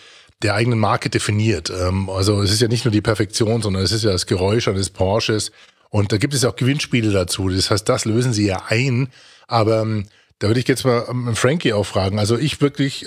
der 0.43 0.55
eigenen 0.55 0.79
Marke 0.79 1.11
definiert. 1.11 1.71
Ähm, 1.71 2.09
also 2.11 2.43
es 2.43 2.53
ist 2.53 2.61
ja 2.61 2.69
nicht 2.69 2.85
nur 2.85 2.93
die 2.93 3.01
Perfektion, 3.01 3.63
sondern 3.63 3.83
es 3.83 3.93
ist 3.93 4.05
ja 4.05 4.13
das 4.13 4.27
Geräusch 4.27 4.69
eines 4.69 4.91
Porsches. 4.91 5.53
Und 5.91 6.13
da 6.13 6.19
gibt 6.19 6.35
es 6.35 6.45
auch 6.45 6.57
Gewinnspiele 6.57 7.11
dazu. 7.11 7.49
Das 7.49 7.71
heißt, 7.71 7.89
das 7.89 8.05
lösen 8.05 8.33
sie 8.33 8.47
ja 8.47 8.65
ein. 8.69 9.09
Aber 9.47 9.83
ähm, 9.83 10.07
da 10.39 10.49
würde 10.49 10.61
ich 10.61 10.69
jetzt 10.69 10.85
mal 10.85 11.07
ähm, 11.09 11.35
Frankie 11.35 11.73
auch 11.73 11.87
fragen. 11.87 12.19
Also 12.19 12.39
ich 12.39 12.61
wirklich, 12.61 13.07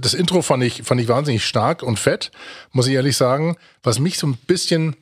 das 0.00 0.14
Intro 0.14 0.42
fand 0.42 0.64
ich, 0.64 0.82
fand 0.84 1.00
ich 1.00 1.08
wahnsinnig 1.08 1.44
stark 1.44 1.82
und 1.82 1.98
fett, 1.98 2.32
muss 2.72 2.86
ich 2.86 2.94
ehrlich 2.94 3.16
sagen. 3.16 3.56
Was 3.82 3.98
mich 3.98 4.18
so 4.18 4.26
ein 4.26 4.36
bisschen 4.36 4.96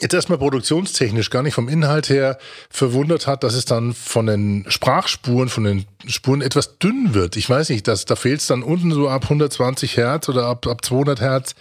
jetzt 0.00 0.14
erstmal 0.14 0.38
produktionstechnisch 0.38 1.30
gar 1.30 1.42
nicht 1.42 1.54
vom 1.54 1.68
Inhalt 1.68 2.08
her 2.08 2.38
verwundert 2.70 3.26
hat, 3.26 3.44
dass 3.44 3.54
es 3.54 3.64
dann 3.64 3.92
von 3.92 4.26
den 4.26 4.64
Sprachspuren, 4.68 5.48
von 5.48 5.64
den 5.64 5.86
Spuren 6.06 6.42
etwas 6.42 6.78
dünn 6.78 7.14
wird. 7.14 7.36
Ich 7.36 7.48
weiß 7.48 7.68
nicht, 7.68 7.86
dass, 7.88 8.04
da 8.04 8.16
fehlt 8.16 8.40
es 8.40 8.46
dann 8.46 8.62
unten 8.62 8.92
so 8.92 9.08
ab 9.08 9.24
120 9.24 9.96
Hertz 9.96 10.28
oder 10.28 10.46
ab, 10.46 10.66
ab 10.66 10.84
200 10.84 11.20
Hertz. 11.20 11.54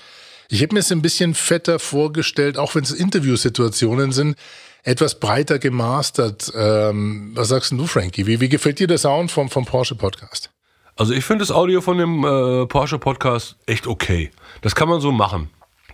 Ich 0.50 0.62
hätte 0.62 0.74
mir 0.74 0.82
es 0.82 0.92
ein 0.92 1.02
bisschen 1.02 1.34
fetter 1.34 1.80
vorgestellt, 1.80 2.58
auch 2.58 2.76
wenn 2.76 2.84
es 2.84 2.92
Interviewsituationen 2.92 4.12
sind, 4.12 4.36
etwas 4.84 5.20
breiter 5.20 5.60
gemastert. 5.60 6.52
Ähm, 6.56 7.32
was 7.36 7.50
sagst 7.50 7.72
du, 7.72 7.86
Frankie? 7.88 8.28
Wie, 8.28 8.40
wie 8.42 8.50
gefällt 8.50 8.80
dir 8.80 8.88
der 8.88 8.98
Sound 8.98 9.32
vom, 9.32 9.50
vom 9.50 9.66
Porsche 9.66 9.96
Podcast? 9.96 10.50
Also 10.96 11.14
ich 11.14 11.24
finde 11.24 11.44
das 11.44 11.52
Audio 11.52 11.82
von 11.82 11.98
dem 11.98 12.24
äh, 12.24 12.66
Porsche 12.66 13.00
Podcast 13.00 13.56
echt 13.66 13.88
okay. 13.88 14.32
Das 14.62 14.76
kann 14.76 14.90
man 14.90 15.00
so 15.00 15.12
machen. 15.12 15.50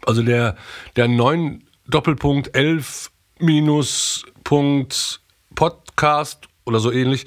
Also 0.06 0.24
der, 0.24 0.56
der 0.96 1.08
9 1.08 1.67
Doppelpunkt 1.88 2.56
11 2.56 3.12
minus 3.40 4.26
Punkt 4.44 5.22
Podcast 5.56 6.48
oder 6.66 6.80
so 6.80 6.92
ähnlich, 6.92 7.26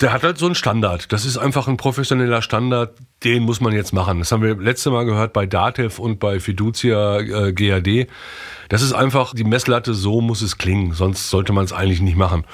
der 0.00 0.12
hat 0.12 0.22
halt 0.22 0.38
so 0.38 0.46
einen 0.46 0.54
Standard. 0.54 1.12
Das 1.12 1.24
ist 1.24 1.38
einfach 1.38 1.68
ein 1.68 1.76
professioneller 1.76 2.42
Standard, 2.42 2.96
den 3.24 3.42
muss 3.42 3.60
man 3.60 3.72
jetzt 3.72 3.92
machen. 3.92 4.18
Das 4.18 4.30
haben 4.30 4.42
wir 4.42 4.56
letzte 4.56 4.90
Mal 4.90 5.04
gehört 5.04 5.32
bei 5.32 5.46
Datev 5.46 6.00
und 6.00 6.20
bei 6.20 6.38
Fiducia 6.38 7.18
äh, 7.20 7.52
GAD. 7.52 8.08
Das 8.68 8.82
ist 8.82 8.92
einfach 8.92 9.34
die 9.34 9.44
Messlatte, 9.44 9.94
so 9.94 10.20
muss 10.20 10.42
es 10.42 10.58
klingen, 10.58 10.92
sonst 10.92 11.30
sollte 11.30 11.52
man 11.52 11.64
es 11.64 11.72
eigentlich 11.72 12.00
nicht 12.00 12.16
machen. 12.16 12.44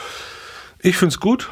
Ich 0.79 0.97
finde 0.97 1.15
es 1.15 1.21
gut. 1.21 1.51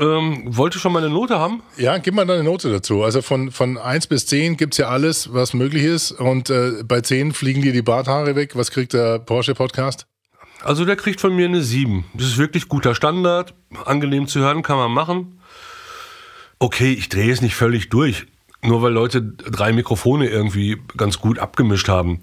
Ähm, 0.00 0.44
wollte 0.46 0.78
schon 0.78 0.92
mal 0.92 1.04
eine 1.04 1.12
Note 1.12 1.38
haben? 1.38 1.62
Ja, 1.76 1.98
gib 1.98 2.14
mal 2.14 2.28
eine 2.28 2.42
Note 2.42 2.70
dazu. 2.70 3.02
Also 3.02 3.20
von, 3.20 3.50
von 3.50 3.76
1 3.76 4.06
bis 4.06 4.24
10 4.26 4.56
gibt 4.56 4.72
es 4.72 4.78
ja 4.78 4.88
alles, 4.88 5.34
was 5.34 5.52
möglich 5.52 5.84
ist. 5.84 6.12
Und 6.12 6.48
äh, 6.48 6.82
bei 6.84 7.02
10 7.02 7.32
fliegen 7.32 7.60
dir 7.60 7.72
die 7.72 7.82
Barthaare 7.82 8.34
weg. 8.34 8.56
Was 8.56 8.70
kriegt 8.70 8.94
der 8.94 9.18
Porsche 9.18 9.54
Podcast? 9.54 10.06
Also 10.62 10.86
der 10.86 10.96
kriegt 10.96 11.20
von 11.20 11.36
mir 11.36 11.46
eine 11.46 11.60
7. 11.60 12.04
Das 12.14 12.28
ist 12.28 12.38
wirklich 12.38 12.68
guter 12.68 12.94
Standard. 12.94 13.54
Angenehm 13.84 14.26
zu 14.26 14.40
hören, 14.40 14.62
kann 14.62 14.78
man 14.78 14.90
machen. 14.90 15.38
Okay, 16.58 16.92
ich 16.92 17.10
drehe 17.10 17.32
es 17.32 17.42
nicht 17.42 17.54
völlig 17.54 17.90
durch. 17.90 18.26
Nur 18.62 18.82
weil 18.82 18.92
Leute 18.92 19.22
drei 19.22 19.72
Mikrofone 19.72 20.28
irgendwie 20.28 20.78
ganz 20.96 21.18
gut 21.18 21.38
abgemischt 21.38 21.88
haben. 21.88 22.20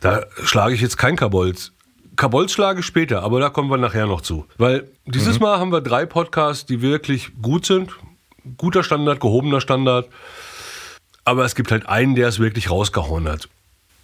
Da 0.00 0.24
schlage 0.42 0.74
ich 0.74 0.80
jetzt 0.80 0.96
kein 0.96 1.16
Kabolz. 1.16 1.73
Kabolz 2.16 2.52
schlage 2.52 2.80
ich 2.80 2.86
später, 2.86 3.22
aber 3.22 3.40
da 3.40 3.48
kommen 3.48 3.70
wir 3.70 3.76
nachher 3.76 4.06
noch 4.06 4.20
zu. 4.20 4.46
Weil 4.58 4.88
dieses 5.06 5.38
mhm. 5.38 5.46
Mal 5.46 5.58
haben 5.58 5.72
wir 5.72 5.80
drei 5.80 6.06
Podcasts, 6.06 6.66
die 6.66 6.80
wirklich 6.80 7.30
gut 7.40 7.66
sind. 7.66 7.90
Guter 8.56 8.84
Standard, 8.84 9.20
gehobener 9.20 9.60
Standard. 9.60 10.08
Aber 11.24 11.44
es 11.44 11.54
gibt 11.54 11.70
halt 11.70 11.88
einen, 11.88 12.14
der 12.14 12.28
es 12.28 12.38
wirklich 12.38 12.70
rausgehauen 12.70 13.28
hat. 13.28 13.48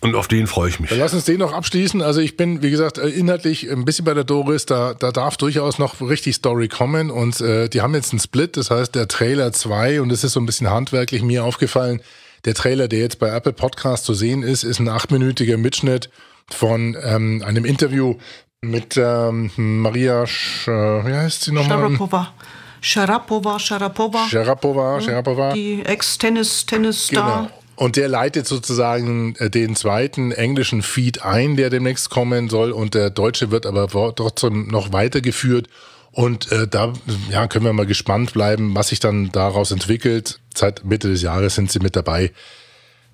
Und 0.02 0.14
auf 0.14 0.29
den 0.29 0.47
freue 0.47 0.71
ich 0.71 0.81
mich. 0.81 0.88
Dann 0.88 0.99
lass 0.99 1.12
uns 1.12 1.26
den 1.26 1.38
noch 1.38 1.52
abschließen. 1.52 2.00
Also 2.00 2.21
ich 2.21 2.38
bin, 2.38 2.62
wie 2.62 2.71
gesagt, 2.71 2.97
äh, 2.97 3.09
inhaltlich 3.09 3.71
ein 3.71 3.85
bisschen 3.85 4.07
bei 4.07 4.14
der 4.14 4.25
Doris. 4.25 4.64
Da, 4.64 4.95
da 4.95 5.12
darf 5.12 5.37
durchaus 5.37 5.79
noch 5.79 6.00
richtig 6.00 6.37
Story 6.37 6.69
kommen. 6.69 7.11
Und 7.11 7.43
äh, 7.43 7.69
die 7.69 7.83
haben 7.83 7.95
jetzt 7.95 8.12
einen 8.12 8.21
Split, 8.21 8.57
das 8.57 8.71
heißt 8.71 8.95
der 8.95 9.09
Trailer 9.09 9.52
2. 9.52 10.00
Und 10.00 10.11
es 10.11 10.25
ist 10.25 10.33
so 10.33 10.40
ein 10.40 10.47
bisschen 10.47 10.71
handwerklich 10.71 11.23
mir 11.23 11.45
aufgefallen. 11.45 12.00
Der 12.47 12.55
Trailer, 12.55 12.88
der 12.88 13.00
jetzt 13.00 13.19
bei 13.19 13.29
Apple 13.29 13.52
Podcast 13.52 14.07
zu 14.07 14.14
sehen 14.14 14.43
ist, 14.43 14.64
ist 14.64 14.79
ein 14.79 14.88
achtminütiger 14.88 15.59
Mitschnitt 15.59 16.09
von 16.54 16.97
ähm, 17.02 17.42
einem 17.45 17.64
Interview 17.64 18.16
mit 18.62 18.97
ähm, 18.97 19.50
Maria, 19.57 20.26
Sch 20.26 20.69
äh, 20.69 20.71
wie 20.71 21.14
heißt 21.14 21.45
sie 21.45 21.52
nochmal? 21.52 21.78
Sharapova. 21.78 22.35
Sharapova, 22.80 23.59
Sharapova. 23.59 24.28
Sharapova, 24.28 25.00
Sharapova. 25.00 25.52
Die 25.52 25.85
Ex-Tennis-Tennis-Star. 25.85 27.42
Genau. 27.42 27.50
Und 27.76 27.97
der 27.97 28.09
leitet 28.09 28.47
sozusagen 28.47 29.35
äh, 29.37 29.49
den 29.49 29.76
zweiten 29.76 30.33
englischen 30.33 30.83
Feed 30.83 31.23
ein, 31.23 31.57
der 31.57 31.71
demnächst 31.71 32.11
kommen 32.11 32.50
soll. 32.50 32.73
Und 32.73 32.95
der 32.95 33.11
deutsche 33.11 33.50
wird 33.50 33.64
aber 33.64 33.88
trotzdem 34.14 34.69
noch 34.69 34.92
weitergeführt. 34.92 35.69
Und 36.12 36.50
äh, 36.52 36.66
da 36.66 36.92
ja, 37.30 37.47
können 37.47 37.64
wir 37.64 37.73
mal 37.73 37.87
gespannt 37.87 38.33
bleiben, 38.33 38.75
was 38.75 38.88
sich 38.88 39.00
dann 39.00 39.30
daraus 39.33 39.71
entwickelt. 39.71 40.40
Seit 40.54 40.85
Mitte 40.85 41.09
des 41.09 41.23
Jahres 41.23 41.54
sind 41.54 41.71
sie 41.71 41.78
mit 41.78 41.97
dabei. 41.97 42.33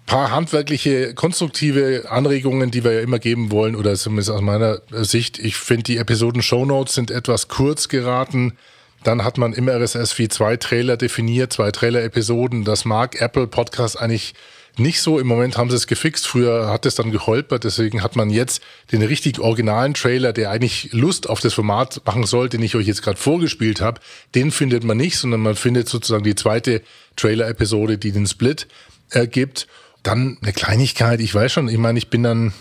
Paar 0.07 0.31
handwerkliche, 0.31 1.15
konstruktive 1.15 2.05
Anregungen, 2.09 2.71
die 2.71 2.85
wir 2.85 2.93
ja 2.93 3.01
immer 3.01 3.19
geben 3.19 3.51
wollen, 3.51 3.75
oder 3.75 3.95
zumindest 3.97 4.31
aus 4.31 4.41
meiner 4.41 4.81
Sicht. 4.93 5.39
Ich 5.41 5.57
finde, 5.57 5.83
die 5.83 5.97
Episoden-Shownotes 5.99 6.95
sind 6.95 7.11
etwas 7.11 7.49
kurz 7.49 7.89
geraten. 7.89 8.57
Dann 9.03 9.25
hat 9.25 9.37
man 9.37 9.53
im 9.53 9.69
RSS-Feed 9.69 10.33
zwei 10.33 10.57
Trailer 10.57 10.97
definiert, 10.97 11.53
zwei 11.53 11.71
Trailer-Episoden. 11.71 12.65
Das 12.65 12.85
mag 12.85 13.21
Apple 13.21 13.47
Podcast 13.47 14.01
eigentlich 14.01 14.35
nicht 14.79 15.01
so. 15.01 15.19
Im 15.19 15.27
Moment 15.27 15.57
haben 15.57 15.71
sie 15.71 15.77
es 15.77 15.87
gefixt. 15.87 16.27
Früher 16.27 16.71
hat 16.71 16.87
es 16.87 16.95
dann 16.95 17.11
geholpert. 17.11 17.65
Deswegen 17.65 18.03
hat 18.03 18.15
man 18.15 18.31
jetzt 18.31 18.63
den 18.93 19.03
richtig 19.03 19.39
originalen 19.41 19.95
Trailer, 19.95 20.33
der 20.33 20.51
eigentlich 20.51 20.91
Lust 20.93 21.29
auf 21.29 21.41
das 21.41 21.55
Format 21.55 22.03
machen 22.05 22.27
soll, 22.27 22.49
den 22.49 22.63
ich 22.63 22.75
euch 22.75 22.87
jetzt 22.87 23.03
gerade 23.03 23.19
vorgespielt 23.19 23.81
habe. 23.81 24.01
Den 24.35 24.51
findet 24.51 24.85
man 24.85 24.97
nicht, 24.97 25.19
sondern 25.19 25.41
man 25.41 25.57
findet 25.57 25.89
sozusagen 25.89 26.25
die 26.25 26.35
zweite 26.35 26.83
Trailer-Episode, 27.17 27.99
die 27.99 28.13
den 28.13 28.27
Split 28.27 28.69
ergibt. 29.11 29.67
Dann 30.07 30.39
eine 30.41 30.53
Kleinigkeit. 30.53 31.21
Ich 31.21 31.35
weiß 31.35 31.51
schon, 31.53 31.69
ich 31.69 31.79
meine, 31.79 31.99
ich 31.99 32.11
bin 32.11 32.23
dann 32.23 32.53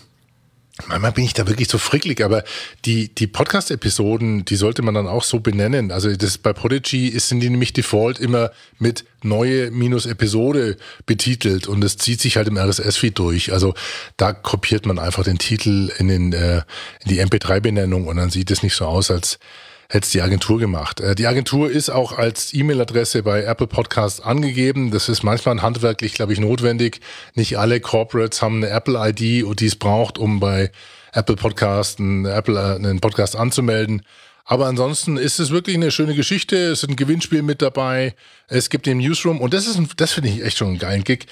Manchmal 0.87 1.13
bin 1.13 1.23
ich 1.23 1.33
da 1.33 1.47
wirklich 1.47 1.69
so 1.69 1.77
fricklig, 1.77 2.21
aber 2.21 2.43
die, 2.83 3.07
die 3.07 3.27
Podcast-Episoden, 3.27 4.43
die 4.43 4.57
sollte 4.57 4.81
man 4.81 4.93
dann 4.93 5.07
auch 5.07 5.23
so 5.23 5.39
benennen. 5.39 5.89
Also 5.89 6.13
das 6.13 6.37
bei 6.37 6.51
Prodigy 6.51 7.07
ist, 7.07 7.29
sind 7.29 7.39
die 7.39 7.49
nämlich 7.49 7.71
default 7.71 8.19
immer 8.19 8.51
mit 8.77 9.05
neue 9.23 9.71
minus 9.71 10.05
Episode 10.05 10.75
betitelt 11.05 11.67
und 11.67 11.81
es 11.81 11.95
zieht 11.95 12.19
sich 12.19 12.35
halt 12.35 12.49
im 12.49 12.57
RSS-Feed 12.57 13.17
durch. 13.17 13.53
Also 13.53 13.73
da 14.17 14.33
kopiert 14.33 14.85
man 14.85 14.99
einfach 14.99 15.23
den 15.23 15.37
Titel 15.37 15.93
in, 15.97 16.09
den, 16.09 16.33
äh, 16.33 16.57
in 17.05 17.09
die 17.09 17.23
MP3-Benennung 17.23 18.05
und 18.05 18.17
dann 18.17 18.29
sieht 18.29 18.51
es 18.51 18.61
nicht 18.61 18.75
so 18.75 18.83
aus, 18.83 19.11
als 19.11 19.39
hätte 19.89 20.05
es 20.05 20.11
die 20.11 20.21
Agentur 20.21 20.59
gemacht. 20.59 20.99
Äh, 20.99 21.15
die 21.15 21.27
Agentur 21.27 21.69
ist 21.69 21.89
auch 21.89 22.11
als 22.11 22.53
E-Mail-Adresse 22.53 23.23
bei 23.23 23.43
Apple 23.43 23.67
Podcasts 23.67 24.19
angegeben. 24.19 24.91
Das 24.91 25.09
ist 25.09 25.23
manchmal 25.23 25.61
handwerklich, 25.61 26.13
glaube 26.13 26.33
ich, 26.33 26.39
notwendig. 26.39 27.01
Nicht 27.33 27.57
alle 27.57 27.79
Corporates 27.79 28.41
haben 28.41 28.63
eine 28.63 28.69
Apple-ID, 28.69 29.59
die 29.59 29.65
es 29.65 29.75
braucht, 29.75 30.17
um 30.17 30.39
bei 30.39 30.71
Apple 31.13 31.35
Podcasts 31.35 31.99
einen, 31.99 32.25
Apple, 32.25 32.59
äh, 32.59 32.75
einen 32.75 32.99
Podcast 32.99 33.35
anzumelden. 33.35 34.01
Aber 34.45 34.67
ansonsten 34.67 35.17
ist 35.17 35.39
es 35.39 35.49
wirklich 35.49 35.75
eine 35.75 35.89
schöne 35.89 36.13
Geschichte. 36.13 36.55
Es 36.55 36.83
ist 36.83 36.89
ein 36.89 36.95
Gewinnspiel 36.95 37.41
mit 37.41 37.61
dabei. 37.63 38.13
Es 38.47 38.69
gibt 38.69 38.85
den 38.85 38.99
Newsroom 38.99 39.41
und 39.41 39.53
das 39.53 39.65
ist, 39.65 39.79
das 39.97 40.13
finde 40.13 40.29
ich 40.29 40.43
echt 40.43 40.57
schon 40.57 40.69
einen 40.69 40.77
geilen 40.77 41.03
Gig. 41.03 41.25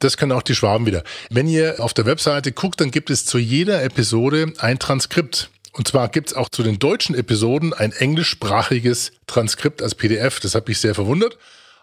Das 0.00 0.16
können 0.16 0.32
auch 0.32 0.42
die 0.42 0.54
Schwaben 0.54 0.84
wieder. 0.84 1.04
Wenn 1.30 1.48
ihr 1.48 1.76
auf 1.78 1.94
der 1.94 2.06
Webseite 2.06 2.52
guckt, 2.52 2.80
dann 2.80 2.90
gibt 2.90 3.08
es 3.08 3.24
zu 3.24 3.38
jeder 3.38 3.82
Episode 3.82 4.52
ein 4.58 4.78
Transkript. 4.78 5.50
Und 5.76 5.86
zwar 5.86 6.08
gibt's 6.08 6.32
auch 6.32 6.48
zu 6.48 6.62
den 6.62 6.78
deutschen 6.78 7.14
Episoden 7.14 7.74
ein 7.74 7.92
englischsprachiges 7.92 9.12
Transkript 9.26 9.82
als 9.82 9.94
PDF. 9.94 10.40
Das 10.40 10.54
hat 10.54 10.68
mich 10.68 10.78
sehr 10.80 10.94
verwundert. 10.94 11.36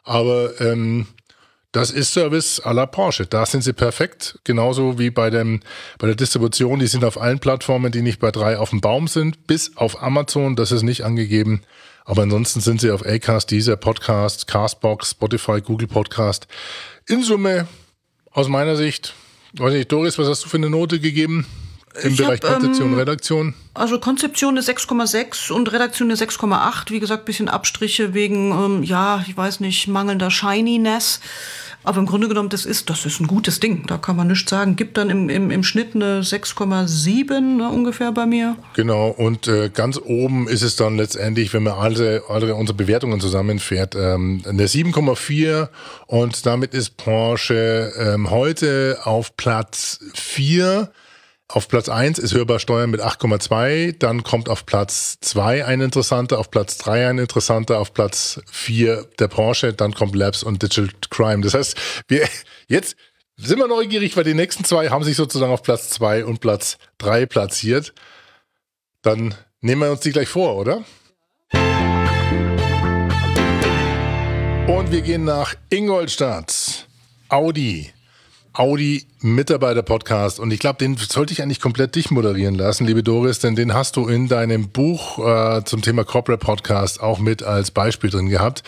Aber 0.04 0.60
ähm, 0.60 1.06
das 1.72 1.92
ist 1.92 2.12
Service 2.12 2.60
à 2.64 2.74
la 2.74 2.88
Porsche. 2.88 3.28
Da 3.28 3.46
sind 3.46 3.64
sie 3.64 3.72
perfekt. 3.72 4.40
Genauso 4.46 4.98
wie 4.98 5.12
bei, 5.12 5.30
dem, 5.30 5.60
bei 6.00 6.08
der 6.08 6.16
Distribution. 6.16 6.80
Die 6.80 6.88
sind 6.88 7.06
auf 7.06 7.22
allen 7.22 7.38
Plattformen, 7.38 7.92
die 7.92 8.02
nicht 8.02 8.20
bei 8.20 8.32
drei 8.32 8.58
auf 8.58 8.72
dem 8.72 8.82
Baum 8.82 9.08
sind. 9.08 9.46
Bis 9.46 9.78
auf 9.78 10.02
Amazon. 10.02 10.56
Das 10.56 10.72
ist 10.72 10.82
nicht 10.82 11.04
angegeben. 11.04 11.62
Aber 12.04 12.24
ansonsten 12.24 12.62
sind 12.62 12.82
sie 12.82 12.90
auf 12.90 13.06
Acast, 13.06 13.52
dieser 13.52 13.78
Podcast, 13.78 14.48
Castbox, 14.48 15.12
Spotify, 15.12 15.62
Google 15.62 15.88
Podcast. 15.88 16.48
In 17.08 17.22
Summe, 17.22 17.68
aus 18.32 18.48
meiner 18.48 18.76
Sicht, 18.76 19.14
weiß 19.54 19.74
nicht, 19.74 19.92
Doris, 19.92 20.18
was 20.18 20.28
hast 20.28 20.46
du 20.46 20.50
für 20.50 20.58
eine 20.58 20.72
Note 20.72 21.00
gegeben? 21.00 21.46
Im 22.02 22.12
ich 22.12 22.18
Bereich 22.18 22.42
hab, 22.44 22.54
Konzeption, 22.54 22.94
ähm, 22.94 22.98
Redaktion? 22.98 23.54
Also 23.74 24.00
Konzeption 24.00 24.58
eine 24.58 24.62
6,6 24.62 25.52
und 25.52 25.72
Redaktion 25.72 26.10
eine 26.10 26.18
6,8. 26.18 26.90
Wie 26.92 27.00
gesagt, 27.00 27.26
bisschen 27.26 27.50
Abstriche 27.50 28.14
wegen, 28.14 28.52
ähm, 28.52 28.84
ja, 28.84 29.24
ich 29.28 29.38
weiß 29.38 29.60
nicht, 29.60 29.88
mangelnder 29.88 30.32
Shininess. 30.32 31.20
Aber 31.84 32.00
im 32.00 32.06
Grunde 32.06 32.30
genommen, 32.30 32.50
das 32.50 32.66
ist, 32.66 32.90
das 32.90 33.06
ist 33.06 33.20
ein 33.20 33.28
gutes 33.28 33.60
Ding. 33.60 33.86
Da 33.88 33.98
kann 33.98 34.16
man 34.16 34.28
nichts 34.28 34.50
sagen. 34.50 34.76
Gibt 34.76 34.98
dann 34.98 35.10
im, 35.10 35.30
im, 35.30 35.52
im 35.52 35.64
Schnitt 35.64 35.96
eine 35.96 36.22
6,7 36.22 37.40
ne, 37.58 37.70
ungefähr 37.70 38.12
bei 38.14 38.26
mir. 38.26 38.56
Genau. 38.76 39.10
Und 39.10 39.48
äh, 39.48 39.70
ganz 39.70 40.00
oben 40.04 40.48
ist 40.48 40.62
es 40.62 40.78
dann 40.78 40.96
letztendlich, 40.96 41.54
wenn 41.54 41.64
man 41.64 41.74
alle, 41.74 42.24
alle 42.30 42.56
unsere 42.56 42.78
Bewertungen 42.78 43.20
zusammenfährt, 43.20 43.96
ähm, 43.96 44.42
eine 44.48 44.66
7,4. 44.66 45.68
Und 46.08 46.46
damit 46.46 46.74
ist 46.74 46.96
Porsche 46.96 47.92
ähm, 47.98 48.30
heute 48.30 49.00
auf 49.04 49.36
Platz 49.36 50.00
4 50.14 50.90
auf 51.54 51.68
Platz 51.68 51.88
1 51.88 52.18
ist 52.18 52.34
Hörbar 52.34 52.58
Steuern 52.58 52.90
mit 52.90 53.00
8,2, 53.00 53.96
dann 54.00 54.24
kommt 54.24 54.50
auf 54.50 54.66
Platz 54.66 55.20
2 55.22 55.66
ein 55.66 55.82
interessanter, 55.82 56.40
auf 56.40 56.50
Platz 56.50 56.80
3 56.80 57.10
ein 57.10 57.20
interessanter, 57.20 57.78
auf 57.78 57.94
Platz 57.94 58.42
4 58.52 59.08
der 59.20 59.28
Porsche, 59.28 59.72
dann 59.72 59.94
kommt 59.94 60.16
Labs 60.16 60.42
und 60.42 60.64
Digital 60.64 60.90
Crime. 61.12 61.44
Das 61.44 61.54
heißt, 61.54 61.78
wir 62.08 62.28
jetzt 62.68 62.96
sind 63.38 63.60
wir 63.60 63.68
neugierig, 63.68 64.18
weil 64.18 64.24
die 64.24 64.34
nächsten 64.34 64.64
zwei 64.64 64.90
haben 64.90 65.04
sich 65.04 65.16
sozusagen 65.16 65.52
auf 65.52 65.62
Platz 65.62 65.92
2 65.92 66.26
und 66.26 66.40
Platz 66.40 66.80
3 66.98 67.28
platziert. 67.28 67.94
Dann 69.04 69.36
nehmen 69.62 69.82
wir 69.82 69.92
uns 69.92 70.00
die 70.00 70.12
gleich 70.12 70.30
vor, 70.30 70.56
oder? 70.56 70.84
Und 74.68 74.92
wir 74.92 75.02
gehen 75.02 75.24
nach 75.24 75.54
Ingolstadt. 75.70 76.88
Audi. 77.30 77.93
Audi 78.54 79.06
Mitarbeiter 79.22 79.82
Podcast 79.82 80.40
und 80.40 80.52
ich 80.52 80.60
glaube, 80.60 80.78
den 80.78 80.96
sollte 80.96 81.34
ich 81.34 81.42
eigentlich 81.42 81.60
komplett 81.60 81.96
dich 81.96 82.12
moderieren 82.12 82.54
lassen, 82.54 82.86
liebe 82.86 83.02
Doris, 83.02 83.40
denn 83.40 83.56
den 83.56 83.74
hast 83.74 83.96
du 83.96 84.08
in 84.08 84.28
deinem 84.28 84.70
Buch 84.70 85.18
äh, 85.18 85.64
zum 85.66 85.82
Thema 85.82 86.04
Corporate 86.04 86.46
Podcast 86.46 87.02
auch 87.02 87.18
mit 87.18 87.42
als 87.42 87.72
Beispiel 87.72 88.12
drin 88.12 88.30
gehabt. 88.30 88.64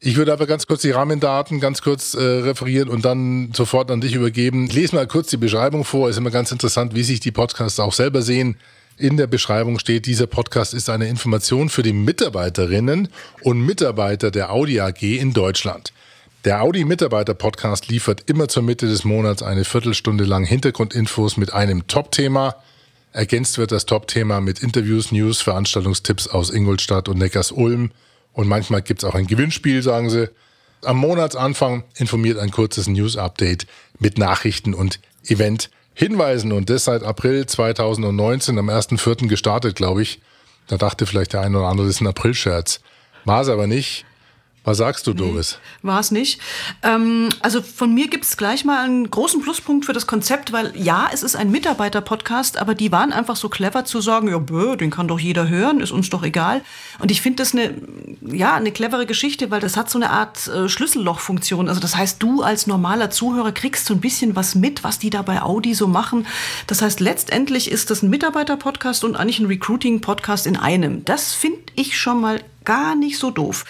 Ich 0.00 0.16
würde 0.16 0.32
aber 0.32 0.46
ganz 0.46 0.66
kurz 0.66 0.80
die 0.80 0.92
Rahmendaten 0.92 1.60
ganz 1.60 1.82
kurz 1.82 2.14
äh, 2.14 2.22
referieren 2.22 2.88
und 2.88 3.04
dann 3.04 3.52
sofort 3.52 3.90
an 3.90 4.00
dich 4.00 4.14
übergeben. 4.14 4.64
Ich 4.64 4.72
lese 4.72 4.96
mal 4.96 5.06
kurz 5.06 5.28
die 5.28 5.36
Beschreibung 5.36 5.84
vor. 5.84 6.08
Ist 6.08 6.16
immer 6.16 6.30
ganz 6.30 6.50
interessant, 6.50 6.94
wie 6.94 7.02
sich 7.02 7.20
die 7.20 7.32
Podcasts 7.32 7.78
auch 7.78 7.92
selber 7.92 8.22
sehen. 8.22 8.56
In 8.96 9.18
der 9.18 9.26
Beschreibung 9.26 9.78
steht, 9.78 10.06
dieser 10.06 10.26
Podcast 10.26 10.72
ist 10.72 10.88
eine 10.88 11.08
Information 11.08 11.68
für 11.68 11.82
die 11.82 11.92
Mitarbeiterinnen 11.92 13.08
und 13.42 13.60
Mitarbeiter 13.60 14.30
der 14.30 14.50
Audi 14.50 14.80
AG 14.80 15.02
in 15.02 15.34
Deutschland. 15.34 15.92
Der 16.44 16.62
Audi 16.62 16.86
Mitarbeiter 16.86 17.34
Podcast 17.34 17.88
liefert 17.88 18.30
immer 18.30 18.48
zur 18.48 18.62
Mitte 18.62 18.86
des 18.86 19.04
Monats 19.04 19.42
eine 19.42 19.66
Viertelstunde 19.66 20.24
lang 20.24 20.46
Hintergrundinfos 20.46 21.36
mit 21.36 21.52
einem 21.52 21.86
Top-Thema. 21.86 22.56
Ergänzt 23.12 23.58
wird 23.58 23.72
das 23.72 23.84
Top-Thema 23.84 24.40
mit 24.40 24.62
Interviews, 24.62 25.12
News, 25.12 25.42
Veranstaltungstipps 25.42 26.28
aus 26.28 26.48
Ingolstadt 26.48 27.10
und 27.10 27.18
Neckars-Ulm. 27.18 27.90
Und 28.32 28.48
manchmal 28.48 28.80
gibt 28.80 29.02
es 29.02 29.08
auch 29.08 29.14
ein 29.14 29.26
Gewinnspiel, 29.26 29.82
sagen 29.82 30.08
sie. 30.08 30.30
Am 30.82 30.96
Monatsanfang 30.96 31.84
informiert 31.96 32.38
ein 32.38 32.50
kurzes 32.50 32.86
News-Update 32.86 33.66
mit 33.98 34.16
Nachrichten 34.16 34.72
und 34.72 34.98
Event-Hinweisen. 35.26 36.52
Und 36.52 36.70
das 36.70 36.86
seit 36.86 37.02
April 37.02 37.44
2019, 37.44 38.58
am 38.58 38.70
1.4. 38.70 39.28
gestartet, 39.28 39.76
glaube 39.76 40.00
ich. 40.00 40.22
Da 40.68 40.78
dachte 40.78 41.04
vielleicht 41.04 41.34
der 41.34 41.42
eine 41.42 41.58
oder 41.58 41.68
andere, 41.68 41.86
das 41.86 41.96
ist 41.96 42.00
ein 42.00 42.06
April-Scherz. 42.06 42.80
War 43.26 43.42
es 43.42 43.48
aber 43.50 43.66
nicht. 43.66 44.06
Was 44.62 44.76
sagst 44.76 45.06
du, 45.06 45.14
Doris? 45.14 45.58
Nee, 45.82 45.88
War 45.88 46.00
es 46.00 46.10
nicht. 46.10 46.38
Ähm, 46.82 47.30
also 47.40 47.62
von 47.62 47.94
mir 47.94 48.08
gibt 48.08 48.26
es 48.26 48.36
gleich 48.36 48.66
mal 48.66 48.84
einen 48.84 49.10
großen 49.10 49.40
Pluspunkt 49.40 49.86
für 49.86 49.94
das 49.94 50.06
Konzept, 50.06 50.52
weil 50.52 50.72
ja, 50.76 51.08
es 51.10 51.22
ist 51.22 51.34
ein 51.34 51.50
Mitarbeiter-Podcast, 51.50 52.58
aber 52.58 52.74
die 52.74 52.92
waren 52.92 53.10
einfach 53.10 53.36
so 53.36 53.48
clever 53.48 53.86
zu 53.86 54.02
sagen, 54.02 54.28
ja, 54.28 54.36
bö, 54.36 54.76
den 54.76 54.90
kann 54.90 55.08
doch 55.08 55.18
jeder 55.18 55.48
hören, 55.48 55.80
ist 55.80 55.92
uns 55.92 56.10
doch 56.10 56.22
egal. 56.22 56.60
Und 56.98 57.10
ich 57.10 57.22
finde 57.22 57.36
das 57.36 57.54
eine, 57.54 57.74
ja, 58.20 58.54
eine 58.54 58.70
clevere 58.70 59.06
Geschichte, 59.06 59.50
weil 59.50 59.60
das 59.60 59.78
hat 59.78 59.88
so 59.88 59.96
eine 59.98 60.10
Art 60.10 60.46
äh, 60.48 60.68
Schlüssellochfunktion. 60.68 61.66
Also 61.66 61.80
das 61.80 61.96
heißt, 61.96 62.22
du 62.22 62.42
als 62.42 62.66
normaler 62.66 63.08
Zuhörer 63.08 63.52
kriegst 63.52 63.86
so 63.86 63.94
ein 63.94 64.00
bisschen 64.00 64.36
was 64.36 64.54
mit, 64.54 64.84
was 64.84 64.98
die 64.98 65.08
da 65.08 65.22
bei 65.22 65.40
Audi 65.40 65.72
so 65.72 65.86
machen. 65.86 66.26
Das 66.66 66.82
heißt, 66.82 67.00
letztendlich 67.00 67.70
ist 67.70 67.88
das 67.88 68.02
ein 68.02 68.10
Mitarbeiter-Podcast 68.10 69.04
und 69.04 69.16
eigentlich 69.16 69.40
ein 69.40 69.46
Recruiting-Podcast 69.46 70.46
in 70.46 70.58
einem. 70.58 71.02
Das 71.06 71.32
finde 71.32 71.60
ich 71.76 71.98
schon 71.98 72.20
mal 72.20 72.42
gar 72.66 72.94
nicht 72.94 73.16
so 73.16 73.30
doof. 73.30 73.64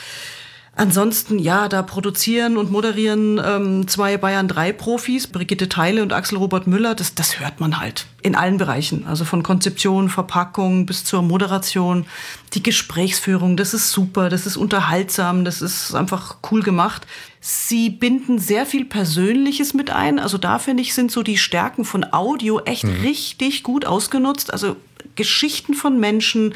Ansonsten, 0.81 1.39
ja, 1.39 1.69
da 1.69 1.83
produzieren 1.83 2.57
und 2.57 2.71
moderieren 2.71 3.39
ähm, 3.45 3.87
zwei 3.87 4.17
Bayern 4.17 4.49
3 4.49 4.73
Profis, 4.73 5.27
Brigitte 5.27 5.69
Teile 5.69 6.03
und 6.03 6.15
Axel 6.15 6.39
Robert 6.39 6.67
Müller. 6.67 6.95
Das, 6.95 7.15
das 7.15 7.39
hört 7.39 7.61
man 7.61 7.79
halt 7.79 8.07
in 8.23 8.35
allen 8.35 8.57
Bereichen. 8.57 9.05
Also 9.07 9.27
von 9.27 9.43
Konzeption, 9.43 10.09
Verpackung 10.09 10.87
bis 10.87 11.05
zur 11.05 11.21
Moderation, 11.21 12.07
die 12.55 12.63
Gesprächsführung. 12.63 13.59
Das 13.59 13.75
ist 13.75 13.91
super, 13.91 14.31
das 14.31 14.47
ist 14.47 14.57
unterhaltsam, 14.57 15.45
das 15.45 15.61
ist 15.61 15.95
einfach 15.95 16.39
cool 16.51 16.63
gemacht. 16.63 17.07
Sie 17.41 17.91
binden 17.91 18.39
sehr 18.39 18.65
viel 18.65 18.87
Persönliches 18.87 19.75
mit 19.75 19.91
ein. 19.91 20.19
Also 20.19 20.39
da 20.39 20.59
finde 20.59 20.83
ich, 20.83 20.95
sind 20.95 21.13
so 21.13 21.23
die 21.23 21.37
Stärken 21.37 21.85
von 21.85 22.11
Audio 22.11 22.59
echt 22.61 22.85
mhm. 22.85 23.03
richtig 23.03 23.65
gut 23.65 23.85
ausgenutzt. 23.85 24.51
Also 24.51 24.77
Geschichten 25.17 25.75
von 25.75 25.99
Menschen. 25.99 26.55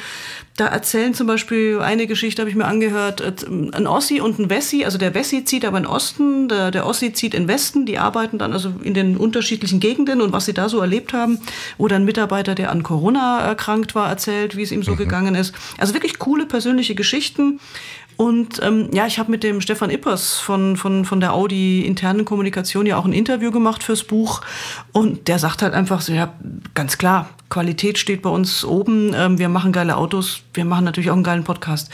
Da 0.57 0.67
erzählen 0.67 1.15
zum 1.15 1.27
Beispiel 1.27 1.81
eine 1.81 2.07
Geschichte, 2.07 2.41
habe 2.41 2.49
ich 2.49 2.55
mir 2.55 2.67
angehört, 2.67 3.21
ein 3.49 3.87
Ossi 3.87 4.21
und 4.21 4.39
ein 4.39 4.51
Wessi. 4.51 4.85
Also 4.85 4.99
der 4.99 5.15
Wessi 5.15 5.45
zieht 5.45 5.65
aber 5.65 5.79
in 5.79 5.87
Osten, 5.87 6.49
der, 6.49 6.71
der 6.71 6.87
Ossi 6.87 7.13
zieht 7.13 7.35
in 7.35 7.49
Westen. 7.49 7.87
Die 7.87 7.99
arbeiten 7.99 8.39
dann 8.39 8.53
also 8.53 8.73
in 8.83 8.95
den 8.95 9.17
unterschiedlichen 9.17 9.81
Gegenden 9.81 10.21
und 10.21 10.33
was 10.33 10.45
sie 10.45 10.55
da 10.55 10.69
so 10.69 10.81
erlebt 10.81 11.13
haben. 11.13 11.41
Oder 11.77 11.97
ein 11.97 12.05
Mitarbeiter, 12.05 12.55
der 12.55 12.71
an 12.71 12.85
Corona 12.85 13.41
erkrankt 13.41 13.95
war, 13.95 14.09
erzählt, 14.09 14.57
wie 14.57 14.63
es 14.63 14.71
ihm 14.71 14.85
so 14.85 14.93
mhm. 14.93 14.99
gegangen 14.99 15.35
ist. 15.35 15.55
Also 15.79 15.93
wirklich 15.93 16.19
coole 16.19 16.47
persönliche 16.47 16.95
Geschichten. 16.95 17.59
Und 18.17 18.61
ähm, 18.63 18.91
ja, 18.93 19.07
ich 19.07 19.19
habe 19.19 19.31
mit 19.31 19.43
dem 19.43 19.61
Stefan 19.61 19.91
Ippers 19.91 20.39
von, 20.39 20.77
von, 20.77 21.05
von 21.05 21.21
der 21.21 21.33
Audi 21.35 21.83
internen 21.83 22.25
Kommunikation 22.25 22.87
ja 22.87 22.97
auch 22.97 23.05
ein 23.05 23.13
Interview 23.13 23.51
gemacht 23.51 23.83
fürs 23.83 24.05
Buch. 24.05 24.41
Und 24.93 25.29
der 25.29 25.39
sagt 25.39 25.63
halt 25.63 25.75
einfach 25.75 26.01
so, 26.01 26.13
ja, 26.13 26.33
ganz 26.75 26.99
klar, 26.99 27.31
Qualität 27.51 27.99
steht 27.99 28.23
bei 28.23 28.31
uns 28.31 28.65
oben. 28.65 29.13
Ähm, 29.15 29.39
wir 29.39 29.49
machen 29.49 29.73
geile 29.73 29.97
Autos, 29.97 30.43
wir 30.55 30.65
machen 30.65 30.85
natürlich 30.85 31.11
auch 31.11 31.15
einen 31.15 31.25
geilen 31.25 31.45
Podcast. 31.45 31.91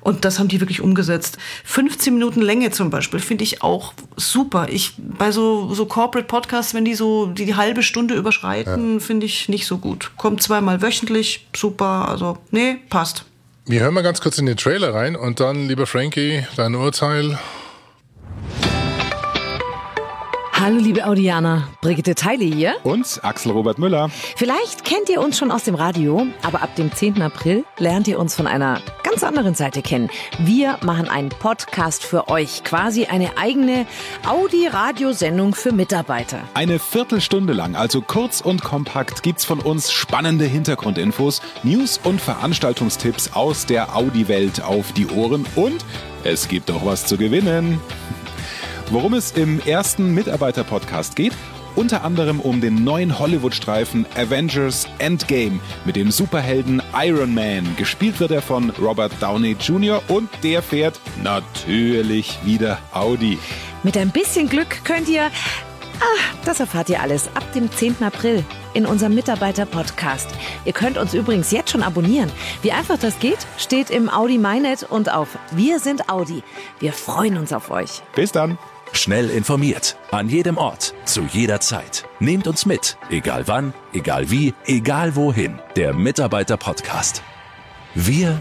Und 0.00 0.24
das 0.24 0.38
haben 0.38 0.48
die 0.48 0.60
wirklich 0.60 0.80
umgesetzt. 0.80 1.36
15 1.64 2.14
Minuten 2.14 2.40
Länge 2.40 2.70
zum 2.70 2.90
Beispiel 2.90 3.20
finde 3.20 3.44
ich 3.44 3.62
auch 3.62 3.92
super. 4.16 4.68
Ich, 4.70 4.94
bei 4.96 5.30
so, 5.30 5.74
so 5.74 5.86
Corporate 5.86 6.26
Podcasts, 6.26 6.74
wenn 6.74 6.84
die 6.84 6.94
so 6.94 7.26
die, 7.26 7.44
die 7.44 7.54
halbe 7.54 7.82
Stunde 7.82 8.14
überschreiten, 8.14 8.94
ja. 8.94 9.00
finde 9.00 9.26
ich 9.26 9.48
nicht 9.48 9.66
so 9.66 9.78
gut. 9.78 10.12
Kommt 10.16 10.42
zweimal 10.42 10.80
wöchentlich, 10.80 11.46
super. 11.54 12.08
Also, 12.08 12.38
nee, 12.50 12.78
passt. 12.88 13.26
Wir 13.66 13.80
hören 13.80 13.94
mal 13.94 14.02
ganz 14.02 14.20
kurz 14.20 14.38
in 14.38 14.46
den 14.46 14.56
Trailer 14.56 14.94
rein 14.94 15.16
und 15.16 15.38
dann, 15.38 15.68
lieber 15.68 15.86
Frankie, 15.86 16.44
dein 16.56 16.74
Urteil. 16.74 17.38
Hallo 20.52 20.76
liebe 20.78 21.06
Audianer, 21.06 21.68
Brigitte 21.80 22.14
Teile 22.14 22.44
hier. 22.44 22.74
Und 22.82 23.20
Axel 23.22 23.52
Robert 23.52 23.78
Müller. 23.78 24.10
Vielleicht 24.36 24.84
kennt 24.84 25.08
ihr 25.08 25.20
uns 25.20 25.38
schon 25.38 25.50
aus 25.50 25.64
dem 25.64 25.74
Radio, 25.74 26.26
aber 26.42 26.62
ab 26.62 26.74
dem 26.76 26.92
10. 26.92 27.22
April 27.22 27.64
lernt 27.78 28.08
ihr 28.08 28.18
uns 28.18 28.34
von 28.34 28.46
einer 28.46 28.80
ganz 29.10 29.24
anderen 29.24 29.54
Seite 29.56 29.82
kennen. 29.82 30.08
Wir 30.38 30.78
machen 30.82 31.08
einen 31.08 31.30
Podcast 31.30 32.04
für 32.04 32.28
euch, 32.28 32.62
quasi 32.62 33.06
eine 33.06 33.36
eigene 33.38 33.86
Audi-Radiosendung 34.24 35.56
für 35.56 35.72
Mitarbeiter. 35.72 36.42
Eine 36.54 36.78
Viertelstunde 36.78 37.52
lang, 37.52 37.74
also 37.74 38.02
kurz 38.02 38.40
und 38.40 38.62
kompakt, 38.62 39.24
gibt's 39.24 39.44
von 39.44 39.58
uns 39.58 39.90
spannende 39.90 40.44
Hintergrundinfos, 40.44 41.42
News 41.64 41.98
und 42.04 42.20
Veranstaltungstipps 42.20 43.32
aus 43.32 43.66
der 43.66 43.96
Audi-Welt 43.96 44.62
auf 44.62 44.92
die 44.92 45.08
Ohren 45.08 45.44
und 45.56 45.84
es 46.22 46.46
gibt 46.46 46.70
auch 46.70 46.86
was 46.86 47.04
zu 47.06 47.16
gewinnen. 47.16 47.80
Worum 48.90 49.14
es 49.14 49.32
im 49.32 49.60
ersten 49.60 50.14
Mitarbeiter-Podcast 50.14 51.16
geht? 51.16 51.32
Unter 51.80 52.04
anderem 52.04 52.40
um 52.40 52.60
den 52.60 52.84
neuen 52.84 53.18
Hollywood-Streifen 53.18 54.04
Avengers 54.14 54.86
Endgame 54.98 55.60
mit 55.86 55.96
dem 55.96 56.10
Superhelden 56.10 56.82
Iron 56.94 57.32
Man. 57.32 57.74
Gespielt 57.78 58.20
wird 58.20 58.32
er 58.32 58.42
von 58.42 58.68
Robert 58.68 59.12
Downey 59.18 59.56
Jr. 59.58 60.02
und 60.08 60.28
der 60.42 60.60
fährt 60.60 61.00
natürlich 61.22 62.38
wieder 62.44 62.78
Audi. 62.92 63.38
Mit 63.82 63.96
ein 63.96 64.10
bisschen 64.10 64.46
Glück 64.46 64.84
könnt 64.84 65.08
ihr. 65.08 65.22
Ah, 65.22 66.20
das 66.44 66.60
erfahrt 66.60 66.90
ihr 66.90 67.00
alles 67.00 67.30
ab 67.34 67.50
dem 67.54 67.72
10. 67.72 68.02
April 68.02 68.44
in 68.74 68.84
unserem 68.84 69.14
Mitarbeiter-Podcast. 69.14 70.28
Ihr 70.66 70.74
könnt 70.74 70.98
uns 70.98 71.14
übrigens 71.14 71.50
jetzt 71.50 71.70
schon 71.70 71.82
abonnieren. 71.82 72.30
Wie 72.60 72.72
einfach 72.72 72.98
das 72.98 73.18
geht, 73.20 73.38
steht 73.56 73.88
im 73.88 74.10
Audi 74.10 74.36
MyNet 74.36 74.82
und 74.82 75.10
auf 75.10 75.38
Wir 75.52 75.78
sind 75.78 76.10
Audi. 76.10 76.42
Wir 76.78 76.92
freuen 76.92 77.38
uns 77.38 77.54
auf 77.54 77.70
euch. 77.70 78.02
Bis 78.14 78.32
dann. 78.32 78.58
Schnell 79.00 79.30
informiert, 79.30 79.96
an 80.10 80.28
jedem 80.28 80.58
Ort, 80.58 80.92
zu 81.06 81.22
jeder 81.22 81.58
Zeit. 81.60 82.04
Nehmt 82.18 82.46
uns 82.46 82.66
mit, 82.66 82.98
egal 83.08 83.48
wann, 83.48 83.72
egal 83.94 84.30
wie, 84.30 84.52
egal 84.66 85.16
wohin. 85.16 85.58
Der 85.74 85.94
Mitarbeiter-Podcast. 85.94 87.22
Wir 87.94 88.38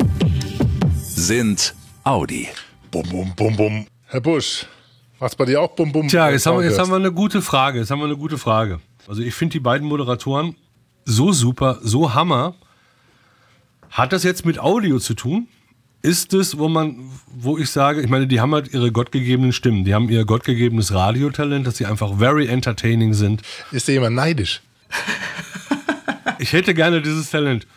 sind 0.99 1.73
Audi. 2.03 2.49
Bum, 2.91 3.07
bum, 3.09 3.33
bum, 3.37 3.55
bum. 3.55 3.87
Herr 4.07 4.19
Busch, 4.19 4.65
macht's 5.21 5.37
bei 5.37 5.45
dir 5.45 5.61
auch 5.61 5.69
bum, 5.69 5.93
bum? 5.93 6.09
Tja, 6.09 6.29
jetzt 6.29 6.45
haben, 6.45 6.57
wir, 6.57 6.65
jetzt 6.65 6.77
haben 6.77 6.89
wir 6.89 6.97
eine 6.97 7.13
gute 7.13 7.41
Frage. 7.41 7.79
Jetzt 7.79 7.89
haben 7.89 7.99
wir 7.99 8.07
eine 8.07 8.17
gute 8.17 8.37
Frage. 8.37 8.81
Also 9.07 9.21
ich 9.21 9.35
finde 9.35 9.53
die 9.53 9.61
beiden 9.61 9.87
Moderatoren 9.87 10.57
so 11.05 11.31
super, 11.31 11.79
so 11.81 12.13
hammer. 12.13 12.55
Hat 13.91 14.11
das 14.11 14.23
jetzt 14.23 14.45
mit 14.45 14.59
Audio 14.59 14.99
zu 14.99 15.13
tun? 15.13 15.47
Ist 16.01 16.33
es, 16.33 16.57
wo 16.57 16.69
man, 16.69 17.09
wo 17.35 17.57
ich 17.57 17.69
sage, 17.69 18.01
ich 18.01 18.09
meine, 18.09 18.27
die 18.27 18.39
haben 18.39 18.53
halt 18.53 18.73
ihre 18.73 18.91
gottgegebenen 18.91 19.51
Stimmen, 19.53 19.83
die 19.83 19.93
haben 19.93 20.09
ihr 20.09 20.25
gottgegebenes 20.25 20.93
Radiotalent, 20.93 21.67
dass 21.67 21.77
sie 21.77 21.85
einfach 21.85 22.17
very 22.17 22.47
entertaining 22.47 23.13
sind. 23.13 23.41
Ist 23.71 23.87
da 23.87 23.91
jemand 23.91 24.15
neidisch? 24.15 24.61
Ich 26.41 26.53
hätte 26.53 26.73
gerne 26.73 27.01
dieses 27.01 27.31
Talent. 27.31 27.67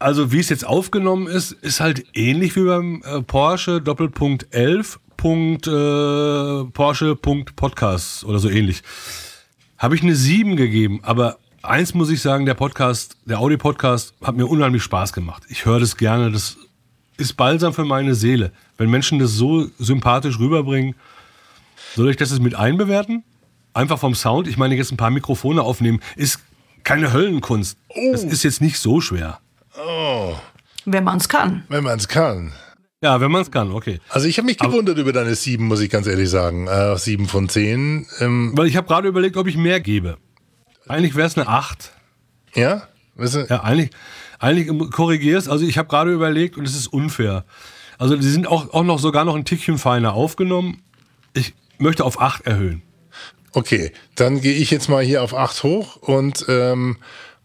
Also 0.00 0.32
wie 0.32 0.40
es 0.40 0.48
jetzt 0.48 0.66
aufgenommen 0.66 1.28
ist, 1.28 1.52
ist 1.52 1.78
halt 1.78 2.04
ähnlich 2.14 2.56
wie 2.56 2.64
beim 2.64 3.02
äh, 3.04 3.22
Porsche 3.22 3.80
Doppelpunkt 3.80 4.48
11. 4.50 4.98
Punkt, 5.16 5.68
äh, 5.68 6.64
Porsche 6.72 7.14
Punkt 7.14 7.54
Podcast 7.54 8.24
oder 8.24 8.40
so 8.40 8.50
ähnlich. 8.50 8.82
habe 9.78 9.94
ich 9.94 10.02
eine 10.02 10.16
7 10.16 10.56
gegeben. 10.56 10.98
Aber 11.04 11.38
eins 11.62 11.94
muss 11.94 12.10
ich 12.10 12.20
sagen, 12.20 12.46
der 12.46 12.54
Podcast, 12.54 13.16
der 13.24 13.38
Audi-Podcast 13.38 14.14
hat 14.22 14.36
mir 14.36 14.46
unheimlich 14.46 14.82
Spaß 14.82 15.12
gemacht. 15.12 15.44
Ich 15.48 15.64
höre 15.64 15.80
das 15.80 15.96
gerne. 15.96 16.30
Das 16.30 16.56
ist 17.16 17.36
balsam 17.36 17.72
für 17.72 17.84
meine 17.84 18.14
Seele. 18.14 18.52
Wenn 18.78 18.90
Menschen 18.90 19.18
das 19.18 19.32
so 19.32 19.68
sympathisch 19.78 20.38
rüberbringen, 20.38 20.94
soll 21.94 22.10
ich 22.10 22.16
das 22.16 22.30
jetzt 22.30 22.42
mit 22.42 22.54
einbewerten? 22.54 23.24
Einfach 23.74 23.98
vom 23.98 24.14
Sound. 24.14 24.48
Ich 24.48 24.56
meine, 24.56 24.74
jetzt 24.74 24.92
ein 24.92 24.96
paar 24.96 25.10
Mikrofone 25.10 25.62
aufnehmen, 25.62 26.00
ist 26.16 26.40
keine 26.84 27.12
Höllenkunst. 27.12 27.78
Das 28.12 28.24
ist 28.24 28.42
jetzt 28.42 28.60
nicht 28.60 28.78
so 28.78 29.00
schwer. 29.00 29.38
Wenn 30.84 31.04
man 31.04 31.18
es 31.18 31.28
kann. 31.28 31.64
Wenn 31.68 31.84
man 31.84 31.98
es 31.98 32.08
kann. 32.08 32.52
Ja, 33.02 33.20
wenn 33.20 33.32
man 33.32 33.42
es 33.42 33.50
kann, 33.50 33.72
okay. 33.72 33.98
Also 34.08 34.28
ich 34.28 34.38
habe 34.38 34.46
mich 34.46 34.58
gewundert 34.58 34.96
über 34.96 35.12
deine 35.12 35.34
sieben, 35.34 35.66
muss 35.66 35.80
ich 35.80 35.90
ganz 35.90 36.06
ehrlich 36.06 36.30
sagen. 36.30 36.68
Äh, 36.68 36.96
sieben 36.98 37.26
von 37.26 37.48
zehn. 37.48 38.06
Ähm, 38.20 38.52
Weil 38.54 38.66
ich 38.66 38.76
habe 38.76 38.86
gerade 38.86 39.08
überlegt, 39.08 39.36
ob 39.36 39.48
ich 39.48 39.56
mehr 39.56 39.80
gebe. 39.80 40.18
Eigentlich 40.88 41.14
wäre 41.14 41.26
es 41.26 41.36
eine 41.36 41.48
8. 41.48 41.92
ja? 42.54 42.88
Weißt 43.14 43.34
du? 43.34 43.46
Ja, 43.48 43.62
eigentlich, 43.62 43.90
eigentlich 44.38 44.68
korrigierst. 44.90 45.48
Also 45.48 45.66
ich 45.66 45.78
habe 45.78 45.88
gerade 45.88 46.12
überlegt 46.12 46.56
und 46.56 46.66
es 46.66 46.74
ist 46.74 46.86
unfair. 46.86 47.44
Also 47.98 48.16
die 48.16 48.28
sind 48.28 48.46
auch, 48.46 48.72
auch 48.72 48.84
noch 48.84 48.98
sogar 48.98 49.24
noch 49.24 49.36
ein 49.36 49.44
Tickchen 49.44 49.78
feiner 49.78 50.14
aufgenommen. 50.14 50.82
Ich 51.34 51.54
möchte 51.78 52.04
auf 52.04 52.20
8 52.20 52.46
erhöhen. 52.46 52.82
Okay, 53.52 53.92
dann 54.14 54.40
gehe 54.40 54.54
ich 54.54 54.70
jetzt 54.70 54.88
mal 54.88 55.04
hier 55.04 55.22
auf 55.22 55.34
8 55.34 55.62
hoch 55.62 55.96
und 55.96 56.46
ähm, 56.48 56.96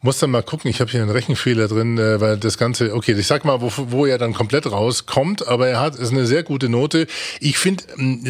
muss 0.01 0.19
dann 0.19 0.31
mal 0.31 0.43
gucken. 0.43 0.69
Ich 0.69 0.79
habe 0.79 0.89
hier 0.89 1.01
einen 1.01 1.11
Rechenfehler 1.11 1.67
drin, 1.67 1.97
äh, 1.97 2.21
weil 2.21 2.37
das 2.37 2.57
Ganze, 2.57 2.95
okay, 2.95 3.13
ich 3.13 3.27
sag 3.27 3.43
mal, 3.43 3.61
wo, 3.61 3.71
wo 3.89 4.05
er 4.05 4.17
dann 4.17 4.33
komplett 4.33 4.71
rauskommt, 4.71 5.47
aber 5.47 5.67
er 5.67 5.81
hat, 5.81 5.95
ist 5.95 6.11
eine 6.11 6.25
sehr 6.25 6.43
gute 6.43 6.69
Note. 6.69 7.07
Ich 7.41 7.57
finde, 7.57 7.83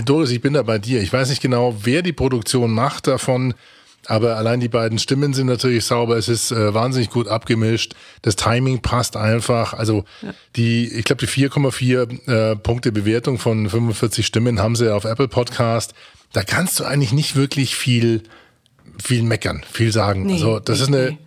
Doris, 0.04 0.32
ich 0.32 0.42
bin 0.42 0.54
da 0.54 0.64
bei 0.64 0.80
dir. 0.80 1.02
Ich 1.02 1.14
weiß 1.14 1.30
nicht 1.30 1.42
genau, 1.42 1.76
wer 1.84 2.02
die 2.02 2.14
Produktion 2.14 2.72
macht 2.72 3.06
davon. 3.06 3.54
Aber 4.08 4.38
allein 4.38 4.62
die 4.62 4.70
beiden 4.70 5.00
Stimmen 5.00 5.34
sind 5.34 5.48
natürlich 5.48 5.84
sauber. 5.84 6.16
Es 6.16 6.30
ist 6.30 6.52
äh, 6.52 6.74
wahnsinnig 6.74 7.10
gut 7.10 7.28
abgemischt. 7.28 7.94
Das 8.22 8.38
Timing 8.38 8.82
passt 8.82 9.18
einfach. 9.18 9.74
Also 9.74 10.06
die, 10.56 10.88
ich 10.88 11.04
glaube, 11.04 11.26
die 11.26 11.32
4,4 11.32 12.28
äh, 12.28 12.56
Punkte 12.56 12.94
Bewertung 12.94 13.38
von 13.38 13.70
45 13.70 14.26
Stimmen 14.26 14.62
haben 14.62 14.78
sie 14.78 14.94
auf 14.94 15.04
Apple 15.04 15.28
Podcast. 15.28 15.94
Da 16.32 16.44
kannst 16.44 16.80
du 16.80 16.86
eigentlich 16.86 17.12
nicht 17.12 17.36
wirklich 17.36 17.76
viel, 17.76 18.24
viel 19.04 19.24
meckern, 19.24 19.64
viel 19.70 19.92
sagen. 19.92 20.26
Nee, 20.26 20.34
also 20.34 20.60
das 20.60 20.78
nee, 20.78 20.84
ist 20.84 20.88
eine, 20.88 21.12
nee. 21.12 21.18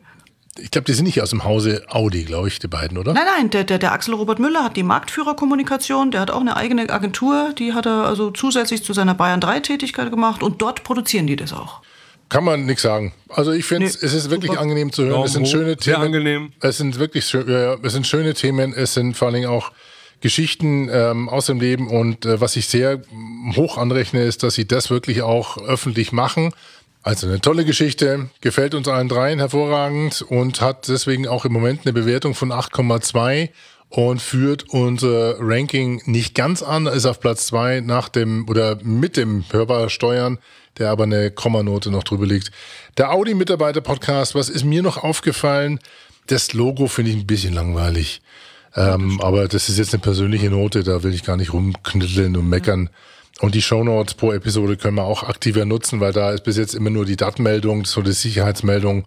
ich 0.63 0.71
glaube, 0.71 0.87
die 0.87 0.95
sind 0.95 1.05
nicht 1.05 1.21
aus 1.21 1.31
dem 1.31 1.45
Hause 1.45 1.85
Audi, 1.89 2.25
glaube 2.25 2.49
ich, 2.49 2.61
die 2.61 2.69
beiden, 2.69 2.97
oder? 2.97 3.13
Nein, 3.13 3.25
nein, 3.37 3.51
der, 3.51 3.65
der, 3.65 3.79
der 3.79 3.93
Axel 3.93 4.15
Robert 4.15 4.39
Müller 4.39 4.65
hat 4.65 4.77
die 4.79 4.83
Marktführerkommunikation, 4.85 6.13
der 6.13 6.23
hat 6.23 6.31
auch 6.31 6.41
eine 6.41 6.57
eigene 6.57 6.89
Agentur, 6.89 7.53
die 7.59 7.75
hat 7.75 7.85
er 7.85 8.07
also 8.07 8.31
zusätzlich 8.31 8.85
zu 8.85 8.95
seiner 8.95 9.15
Bayern 9.15 9.41
3 9.41 9.61
Tätigkeit 9.61 10.11
gemacht 10.11 10.43
und 10.43 10.63
dort 10.63 10.83
produzieren 10.83 11.27
die 11.27 11.37
das 11.37 11.53
auch. 11.53 11.83
Kann 12.31 12.45
man 12.45 12.65
nichts 12.65 12.83
sagen. 12.83 13.13
Also 13.29 13.53
ich 13.53 13.67
finde, 13.67 13.87
Nee, 13.89 13.93
es 14.01 14.15
ist 14.15 14.31
wirklich 14.31 14.51
super. 14.53 14.63
angenehm 14.63 14.93
zu 14.93 15.03
hören. 15.03 15.13
Daumen 15.13 15.27
es 15.27 15.33
sind 15.35 15.45
hoch. 15.45 15.51
schöne 15.51 15.77
Sehr 15.79 15.95
Themen. 15.97 16.07
angenehm. 16.07 16.53
Es 16.61 16.79
sind 16.79 16.99
wirklich 16.99 17.31
ja, 17.33 17.77
es 17.83 17.93
sind 17.93 18.07
schöne 18.07 18.33
Themen. 18.35 18.73
Es 18.73 18.95
sind 18.95 19.17
vor 19.17 19.27
allen 19.29 19.35
Dingen 19.35 19.49
auch 19.51 19.73
Geschichten 20.21 20.89
ähm, 20.93 21.29
aus 21.29 21.47
dem 21.47 21.61
Leben. 21.61 21.89
Und 21.89 22.25
äh, 22.27 22.41
was 22.41 22.57
ich 22.57 22.67
sehr 22.69 23.03
hoch 23.57 23.77
anrechne, 23.79 24.23
ist, 24.23 24.43
dass 24.43 24.55
sie 24.55 24.67
das 24.67 24.91
wirklich 24.91 25.23
auch 25.23 25.59
öffentlich 25.59 26.13
machen. 26.13 26.53
Also 27.03 27.27
eine 27.27 27.41
tolle 27.41 27.65
Geschichte, 27.65 28.29
gefällt 28.43 28.75
uns 28.75 28.87
allen 28.87 29.09
dreien 29.09 29.39
hervorragend 29.39 30.21
und 30.23 30.61
hat 30.61 30.87
deswegen 30.89 31.27
auch 31.27 31.45
im 31.47 31.53
Moment 31.53 31.81
eine 31.85 31.95
Bewertung 31.95 32.35
von 32.35 32.53
8,2 32.53 33.49
und 33.89 34.21
führt 34.21 34.69
unser 34.69 35.37
Ranking 35.41 36.03
nicht 36.05 36.35
ganz 36.35 36.63
an, 36.63 36.87
ist 36.87 37.07
auf 37.07 37.19
Platz 37.19 37.47
zwei 37.47 37.81
nach 37.81 38.09
dem 38.11 38.47
oder 38.49 38.77
mit 38.83 39.17
dem 39.17 39.45
Hörbar 39.51 39.89
Steuern, 39.89 40.39
der 40.79 40.91
aber 40.91 41.05
eine 41.05 41.31
Kommanote 41.31 41.91
noch 41.91 42.05
drüber 42.05 42.27
liegt. 42.27 42.51
Der 42.97 43.13
Audi-Mitarbeiter-Podcast, 43.13 44.35
was 44.35 44.49
ist 44.49 44.65
mir 44.65 44.83
noch 44.83 44.99
aufgefallen? 45.03 45.81
Das 46.27 46.53
Logo 46.53 46.87
finde 46.87 47.11
ich 47.11 47.17
ein 47.19 47.27
bisschen 47.27 47.55
langweilig. 47.55 48.23
Ähm, 48.77 49.21
aber 49.21 49.49
das 49.49 49.69
ist 49.69 49.79
jetzt 49.79 49.95
eine 49.95 50.01
persönliche 50.01 50.49
Note, 50.49 50.85
da 50.85 51.03
will 51.03 51.13
ich 51.13 51.25
gar 51.25 51.37
nicht 51.37 51.53
rumknitteln 51.53 52.37
und 52.37 52.49
meckern. 52.49 52.89
Und 53.41 53.55
die 53.55 53.63
Shownotes 53.63 54.15
pro 54.15 54.33
Episode 54.33 54.77
können 54.77 54.97
wir 54.97 55.05
auch 55.05 55.23
aktiver 55.23 55.65
nutzen, 55.65 56.01
weil 56.01 56.13
da 56.13 56.31
ist 56.31 56.45
bis 56.45 56.57
jetzt 56.57 56.75
immer 56.75 56.91
nur 56.91 57.07
die 57.07 57.17
Datenmeldung, 57.17 57.85
so 57.87 58.03
die 58.03 58.13
Sicherheitsmeldung. 58.13 59.07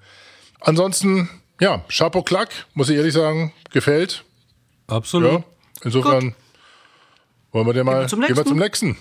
Ansonsten, 0.59 1.29
ja, 1.61 1.85
Chapeau 1.87 2.23
Klack, 2.23 2.49
muss 2.73 2.89
ich 2.89 2.97
ehrlich 2.97 3.13
sagen, 3.13 3.53
gefällt. 3.71 4.23
Absolut. 4.87 5.31
Ja, 5.31 5.43
insofern 5.83 6.35
wollen 7.51 7.67
wir 7.67 7.73
den 7.73 7.85
mal 7.85 8.07
gehen 8.07 8.35
wir 8.35 8.45
zum 8.45 8.57
nächsten. 8.57 8.97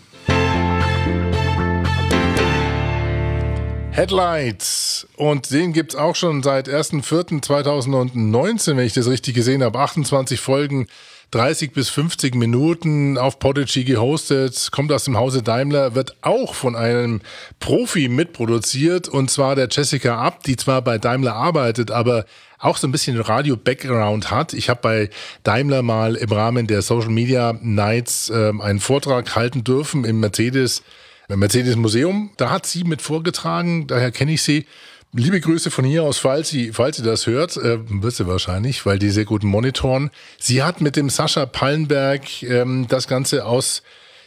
Headlights. 3.93 5.07
Und 5.17 5.51
den 5.51 5.75
gibt's 5.75 5.95
auch 5.95 6.17
schon 6.17 6.43
seit 6.43 6.67
1.4.2019, 6.67 8.77
wenn 8.77 8.87
ich 8.87 8.95
das 8.95 9.07
richtig 9.07 9.35
gesehen 9.35 9.63
habe. 9.63 9.79
28 9.79 10.41
Folgen, 10.41 10.87
30 11.33 11.73
bis 11.73 11.91
50 11.91 12.35
Minuten 12.35 13.19
auf 13.19 13.39
Podigy 13.39 13.85
gehostet, 13.85 14.71
kommt 14.73 14.91
aus 14.93 15.05
dem 15.05 15.19
Hause 15.19 15.43
Daimler, 15.43 15.95
wird 15.95 16.17
auch 16.23 16.55
von 16.55 16.75
einem 16.75 17.21
Profi 17.61 18.09
mitproduziert 18.09 19.09
und 19.09 19.31
zwar 19.31 19.57
der 19.57 19.69
Jessica 19.71 20.17
Abt, 20.17 20.47
die 20.47 20.57
zwar 20.57 20.81
bei 20.81 20.97
Daimler 20.97 21.35
arbeitet, 21.35 21.91
aber 21.91 22.25
auch 22.59 22.79
so 22.79 22.89
ein 22.89 22.93
bisschen 22.93 23.21
Radio-Background 23.21 24.31
hat. 24.31 24.55
Ich 24.55 24.71
habe 24.71 24.81
bei 24.83 25.11
Daimler 25.43 25.83
mal 25.83 26.15
im 26.15 26.33
Rahmen 26.33 26.67
der 26.67 26.81
Social 26.81 27.11
Media 27.11 27.59
Nights 27.61 28.33
ähm, 28.35 28.63
einen 28.63 28.81
Vortrag 28.81 29.37
halten 29.37 29.65
dürfen 29.65 30.05
im 30.05 30.21
Mercedes, 30.21 30.83
im 31.33 31.41
Mercedes 31.41 31.77
Museum. 31.77 32.31
Da 32.37 32.51
hat 32.51 32.67
sie 32.67 32.85
mit 32.85 33.03
vorgetragen, 33.03 33.87
daher 33.87 34.11
kenne 34.11 34.33
ich 34.33 34.43
sie. 34.43 34.67
Liebe 35.15 35.41
Grüße 35.41 35.71
von 35.71 35.85
hier 35.85 36.05
aus, 36.05 36.19
falls 36.19 36.49
sie, 36.49 36.73
falls 36.73 36.97
sie 36.97 37.03
das 37.03 37.27
hört, 37.27 37.57
äh, 37.59 37.79
wird 38.03 38.15
sie 38.15 38.27
wahrscheinlich, 38.27 38.87
weil 38.87 38.99
die 38.99 39.11
sehr 39.11 39.27
gut 39.27 39.45
monitoren. 39.45 40.11
Sie 40.39 40.63
hat 40.63 40.81
mit 40.81 40.97
dem 40.97 41.11
Sascha 41.11 41.45
Pallenberg 41.45 42.43
ähm, 42.43 42.87
das 42.89 43.09
Ganze 43.09 43.45
aus 43.45 43.83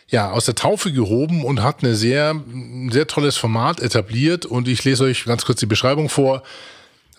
ja, 0.07 0.29
aus 0.29 0.45
der 0.45 0.53
Taufe 0.53 0.91
gehoben 0.91 1.43
und 1.43 1.63
hat 1.63 1.83
eine 1.83 1.95
sehr, 1.95 2.31
ein 2.31 2.91
sehr 2.91 3.07
tolles 3.07 3.37
Format 3.37 3.79
etabliert. 3.79 4.45
Und 4.45 4.67
ich 4.67 4.83
lese 4.83 5.05
euch 5.05 5.25
ganz 5.25 5.45
kurz 5.45 5.59
die 5.59 5.65
Beschreibung 5.65 6.09
vor. 6.09 6.43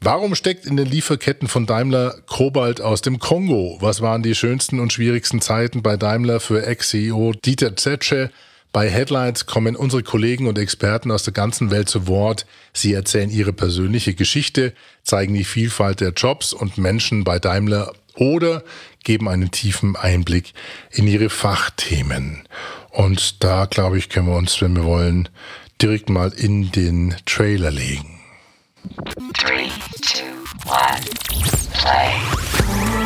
Warum 0.00 0.34
steckt 0.34 0.66
in 0.66 0.76
den 0.76 0.86
Lieferketten 0.86 1.48
von 1.48 1.66
Daimler 1.66 2.16
Kobalt 2.26 2.80
aus 2.80 3.00
dem 3.00 3.18
Kongo? 3.18 3.78
Was 3.80 4.02
waren 4.02 4.22
die 4.22 4.34
schönsten 4.34 4.78
und 4.78 4.92
schwierigsten 4.92 5.40
Zeiten 5.40 5.82
bei 5.82 5.96
Daimler 5.96 6.38
für 6.38 6.64
Ex-CEO 6.64 7.32
Dieter 7.44 7.76
Zetsche? 7.76 8.30
Bei 8.76 8.90
Headlights 8.90 9.46
kommen 9.46 9.74
unsere 9.74 10.02
Kollegen 10.02 10.46
und 10.48 10.58
Experten 10.58 11.10
aus 11.10 11.22
der 11.22 11.32
ganzen 11.32 11.70
Welt 11.70 11.88
zu 11.88 12.06
Wort. 12.08 12.44
Sie 12.74 12.92
erzählen 12.92 13.30
ihre 13.30 13.54
persönliche 13.54 14.12
Geschichte, 14.12 14.74
zeigen 15.02 15.32
die 15.32 15.44
Vielfalt 15.44 16.02
der 16.02 16.10
Jobs 16.10 16.52
und 16.52 16.76
Menschen 16.76 17.24
bei 17.24 17.38
Daimler 17.38 17.94
oder 18.16 18.62
geben 19.02 19.30
einen 19.30 19.50
tiefen 19.50 19.96
Einblick 19.96 20.52
in 20.90 21.08
ihre 21.08 21.30
Fachthemen. 21.30 22.46
Und 22.90 23.42
da, 23.42 23.64
glaube 23.64 23.96
ich, 23.96 24.10
können 24.10 24.26
wir 24.26 24.36
uns, 24.36 24.60
wenn 24.60 24.76
wir 24.76 24.84
wollen, 24.84 25.30
direkt 25.80 26.10
mal 26.10 26.30
in 26.36 26.70
den 26.70 27.16
Trailer 27.24 27.70
legen. 27.70 28.20
Three, 29.32 29.70
two, 30.02 30.22
one, 30.66 31.00
play. 31.72 33.05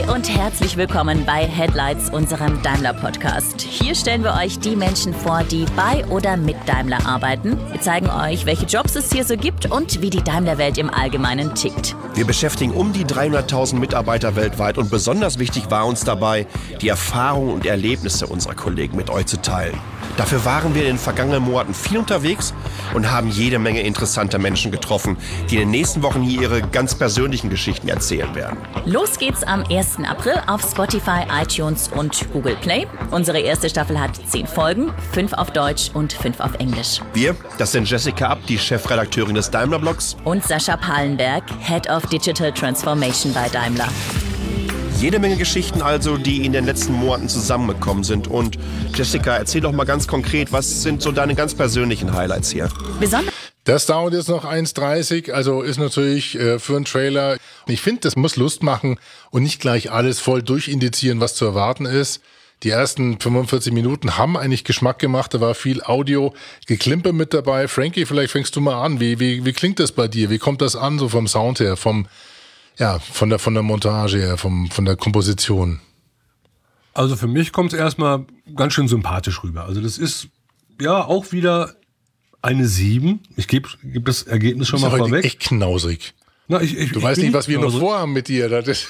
Hi 0.00 0.14
und 0.14 0.28
herzlich 0.34 0.76
willkommen 0.76 1.24
bei 1.24 1.46
Headlights, 1.46 2.10
unserem 2.10 2.62
Daimler-Podcast. 2.62 3.60
Hier 3.60 3.94
stellen 3.94 4.22
wir 4.22 4.34
euch 4.34 4.58
die 4.58 4.76
Menschen 4.76 5.12
vor, 5.12 5.42
die 5.44 5.64
bei 5.76 6.04
oder 6.06 6.36
mit 6.36 6.56
Daimler 6.66 7.06
arbeiten. 7.06 7.58
Wir 7.70 7.80
zeigen 7.80 8.08
euch, 8.08 8.46
welche 8.46 8.66
Jobs 8.66 8.94
es 8.96 9.12
hier 9.12 9.24
so 9.24 9.36
gibt 9.36 9.70
und 9.70 10.00
wie 10.00 10.10
die 10.10 10.22
Daimler-Welt 10.22 10.78
im 10.78 10.90
Allgemeinen 10.90 11.54
tickt. 11.54 11.96
Wir 12.14 12.24
beschäftigen 12.24 12.72
um 12.72 12.92
die 12.92 13.04
300.000 13.04 13.76
Mitarbeiter 13.76 14.36
weltweit 14.36 14.78
und 14.78 14.90
besonders 14.90 15.38
wichtig 15.38 15.70
war 15.70 15.86
uns 15.86 16.04
dabei, 16.04 16.46
die 16.80 16.88
Erfahrungen 16.88 17.54
und 17.54 17.66
Erlebnisse 17.66 18.26
unserer 18.26 18.54
Kollegen 18.54 18.96
mit 18.96 19.10
euch 19.10 19.26
zu 19.26 19.40
teilen. 19.40 19.78
Dafür 20.16 20.44
waren 20.44 20.74
wir 20.74 20.82
in 20.82 20.88
den 20.88 20.98
vergangenen 20.98 21.42
Monaten 21.42 21.74
viel 21.74 21.98
unterwegs 21.98 22.54
und 22.94 23.10
haben 23.10 23.28
jede 23.28 23.58
Menge 23.58 23.82
interessanter 23.82 24.38
Menschen 24.38 24.70
getroffen, 24.70 25.16
die 25.50 25.56
in 25.56 25.60
den 25.62 25.70
nächsten 25.70 26.02
Wochen 26.02 26.22
hier 26.22 26.42
ihre 26.42 26.62
ganz 26.62 26.94
persönlichen 26.94 27.50
Geschichten 27.50 27.88
erzählen 27.88 28.34
werden. 28.34 28.58
Los 28.84 29.18
geht's 29.18 29.42
am 29.42 29.64
1. 29.70 29.98
April 30.08 30.34
auf 30.46 30.62
Spotify, 30.62 31.22
iTunes 31.40 31.88
und 31.88 32.30
Google 32.32 32.56
Play. 32.56 32.86
Unsere 33.10 33.40
erste 33.40 33.68
Staffel 33.68 33.98
hat 33.98 34.18
10 34.28 34.46
Folgen, 34.46 34.92
5 35.12 35.32
auf 35.34 35.50
Deutsch 35.52 35.90
und 35.94 36.12
5 36.12 36.40
auf 36.40 36.54
Englisch. 36.54 37.00
Wir, 37.14 37.34
das 37.58 37.72
sind 37.72 37.88
Jessica 37.88 38.28
Abt, 38.28 38.48
die 38.48 38.58
Chefredakteurin 38.58 39.34
des 39.34 39.50
Daimler-Blogs. 39.50 40.16
Und 40.24 40.44
Sascha 40.44 40.76
Pallenberg, 40.76 41.44
Head 41.60 41.88
of 41.88 42.06
Digital 42.06 42.52
Transformation 42.52 43.32
bei 43.32 43.48
Daimler. 43.48 43.88
Jede 45.00 45.18
Menge 45.18 45.38
Geschichten 45.38 45.80
also, 45.80 46.18
die 46.18 46.44
in 46.44 46.52
den 46.52 46.66
letzten 46.66 46.92
Monaten 46.92 47.30
zusammengekommen 47.30 48.04
sind. 48.04 48.28
Und 48.28 48.58
Jessica, 48.94 49.34
erzähl 49.34 49.62
doch 49.62 49.72
mal 49.72 49.84
ganz 49.84 50.06
konkret, 50.06 50.52
was 50.52 50.82
sind 50.82 51.00
so 51.00 51.10
deine 51.10 51.34
ganz 51.34 51.54
persönlichen 51.54 52.12
Highlights 52.12 52.50
hier? 52.50 52.68
Besonders 53.00 53.32
Das 53.64 53.86
dauert 53.86 54.12
jetzt 54.12 54.28
noch 54.28 54.44
1,30, 54.44 55.32
also 55.32 55.62
ist 55.62 55.78
natürlich 55.78 56.38
äh, 56.38 56.58
für 56.58 56.76
einen 56.76 56.84
Trailer. 56.84 57.38
Ich 57.66 57.80
finde, 57.80 58.02
das 58.02 58.14
muss 58.14 58.36
Lust 58.36 58.62
machen 58.62 58.98
und 59.30 59.42
nicht 59.42 59.58
gleich 59.58 59.90
alles 59.90 60.20
voll 60.20 60.42
durchindizieren, 60.42 61.18
was 61.18 61.34
zu 61.34 61.46
erwarten 61.46 61.86
ist. 61.86 62.20
Die 62.62 62.68
ersten 62.68 63.18
45 63.18 63.72
Minuten 63.72 64.18
haben 64.18 64.36
eigentlich 64.36 64.64
Geschmack 64.64 64.98
gemacht. 64.98 65.32
Da 65.32 65.40
war 65.40 65.54
viel 65.54 65.82
Audio, 65.82 66.34
Geklimper 66.66 67.14
mit 67.14 67.32
dabei. 67.32 67.68
Frankie, 67.68 68.04
vielleicht 68.04 68.32
fängst 68.32 68.54
du 68.54 68.60
mal 68.60 68.84
an. 68.84 69.00
Wie, 69.00 69.18
wie, 69.18 69.46
wie 69.46 69.52
klingt 69.54 69.80
das 69.80 69.92
bei 69.92 70.08
dir? 70.08 70.28
Wie 70.28 70.38
kommt 70.38 70.60
das 70.60 70.76
an, 70.76 70.98
so 70.98 71.08
vom 71.08 71.26
Sound 71.26 71.58
her, 71.60 71.78
vom, 71.78 72.06
ja, 72.80 72.98
von 72.98 73.28
der, 73.30 73.38
von 73.38 73.54
der 73.54 73.62
Montage 73.62 74.18
her, 74.18 74.36
vom, 74.36 74.68
von 74.70 74.84
der 74.84 74.96
Komposition? 74.96 75.80
Also 76.94 77.14
für 77.14 77.28
mich 77.28 77.52
kommt 77.52 77.72
es 77.72 77.78
erstmal 77.78 78.24
ganz 78.56 78.72
schön 78.72 78.88
sympathisch 78.88 79.42
rüber. 79.44 79.64
Also 79.64 79.80
das 79.80 79.96
ist 79.98 80.28
ja 80.80 81.04
auch 81.04 81.30
wieder 81.30 81.76
eine 82.42 82.66
7. 82.66 83.20
Ich 83.36 83.46
gebe 83.46 83.68
geb 83.84 84.04
das 84.06 84.22
Ergebnis 84.24 84.66
schon 84.68 84.78
Ist 84.78 84.82
mal 84.86 84.92
ja 84.92 84.96
vorweg. 84.98 85.24
echt 85.24 85.40
knausrig. 85.40 86.14
Na, 86.48 86.60
ich, 86.60 86.76
ich, 86.76 86.90
Du 86.92 86.98
ich 86.98 87.04
weißt 87.04 87.20
nicht, 87.22 87.32
was 87.32 87.46
wir 87.46 87.58
noch 87.58 87.66
genauso- 87.66 87.80
vorhaben 87.80 88.12
mit 88.12 88.26
dir. 88.28 88.48
Das 88.48 88.66
ist 88.66 88.88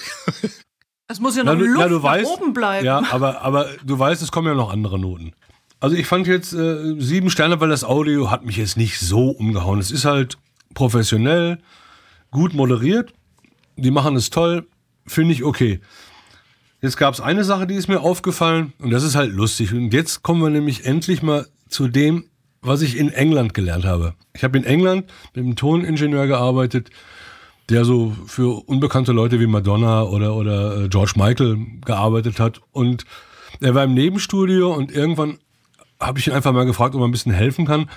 Es 1.09 1.21
muss 1.21 1.37
ja 1.37 1.43
Na, 1.45 1.53
noch 1.53 1.61
du, 1.61 1.67
Luft 1.67 1.79
na, 1.81 1.89
du 1.89 1.97
nach 1.97 2.03
weißt, 2.05 2.31
oben 2.31 2.53
bleiben. 2.55 2.87
Ja, 2.87 3.03
aber, 3.11 3.43
aber 3.43 3.69
du 3.85 3.99
weißt, 3.99 4.23
es 4.23 4.31
kommen 4.33 4.47
ja 4.49 4.55
noch 4.55 4.73
andere 4.73 4.99
Noten. 4.99 5.33
Also 5.81 5.97
ich 5.97 6.07
fand 6.07 6.27
jetzt 6.27 6.53
äh, 6.55 6.95
sieben 6.99 7.29
Sterne, 7.31 7.61
weil 7.61 7.69
das 7.71 7.85
Audio 7.85 8.31
hat 8.31 8.45
mich 8.47 8.57
jetzt 8.57 8.77
nicht 8.77 8.99
so 9.01 9.31
umgehauen. 9.31 9.79
Es 9.81 9.91
ist 9.91 10.05
halt 10.05 10.39
professionell, 10.75 11.59
gut 12.31 12.55
moderiert. 12.55 13.13
Die 13.77 13.91
machen 13.91 14.17
es 14.17 14.31
toll, 14.31 14.67
finde 15.07 15.35
ich 15.35 15.45
okay. 15.45 15.81
Jetzt 16.83 16.97
gab 16.97 17.13
es 17.13 17.21
eine 17.21 17.45
Sache, 17.45 17.67
die 17.67 17.75
ist 17.75 17.89
mir 17.89 18.01
aufgefallen 18.01 18.73
und 18.79 18.91
das 18.91 19.03
ist 19.03 19.15
halt 19.15 19.33
lustig. 19.33 19.73
Und 19.75 19.93
jetzt 19.93 20.23
kommen 20.23 20.43
wir 20.43 20.51
nämlich 20.51 20.87
endlich 20.87 21.23
mal 21.23 21.47
zu 21.69 21.89
dem, 21.89 22.25
was 22.63 22.83
ich 22.83 22.97
in 22.97 23.11
England 23.11 23.55
gelernt 23.55 23.85
habe. 23.85 24.15
Ich 24.35 24.45
habe 24.45 24.57
in 24.59 24.65
England 24.65 25.11
mit 25.35 25.45
einem 25.45 25.57
Toningenieur 25.57 26.27
gearbeitet, 26.27 26.91
der 27.69 27.85
so 27.85 28.15
für 28.27 28.67
unbekannte 28.67 29.13
Leute 29.13 29.41
wie 29.41 29.47
Madonna 29.47 30.03
oder, 30.03 30.35
oder 30.35 30.85
äh, 30.85 30.89
George 30.89 31.13
Michael 31.17 31.59
gearbeitet 31.85 32.41
hat. 32.41 32.61
Und 32.73 33.05
er 33.61 33.75
war 33.75 33.85
im 33.85 33.95
Nebenstudio 33.95 34.73
und 34.73 34.93
irgendwann 34.93 35.39
habe 36.01 36.19
ich 36.19 36.27
ihn 36.27 36.33
einfach 36.33 36.53
mal 36.53 36.65
gefragt, 36.67 36.95
ob 36.95 37.03
er 37.03 37.09
ein 37.09 37.13
bisschen 37.13 37.33
helfen 37.33 37.67
kann. 37.67 37.91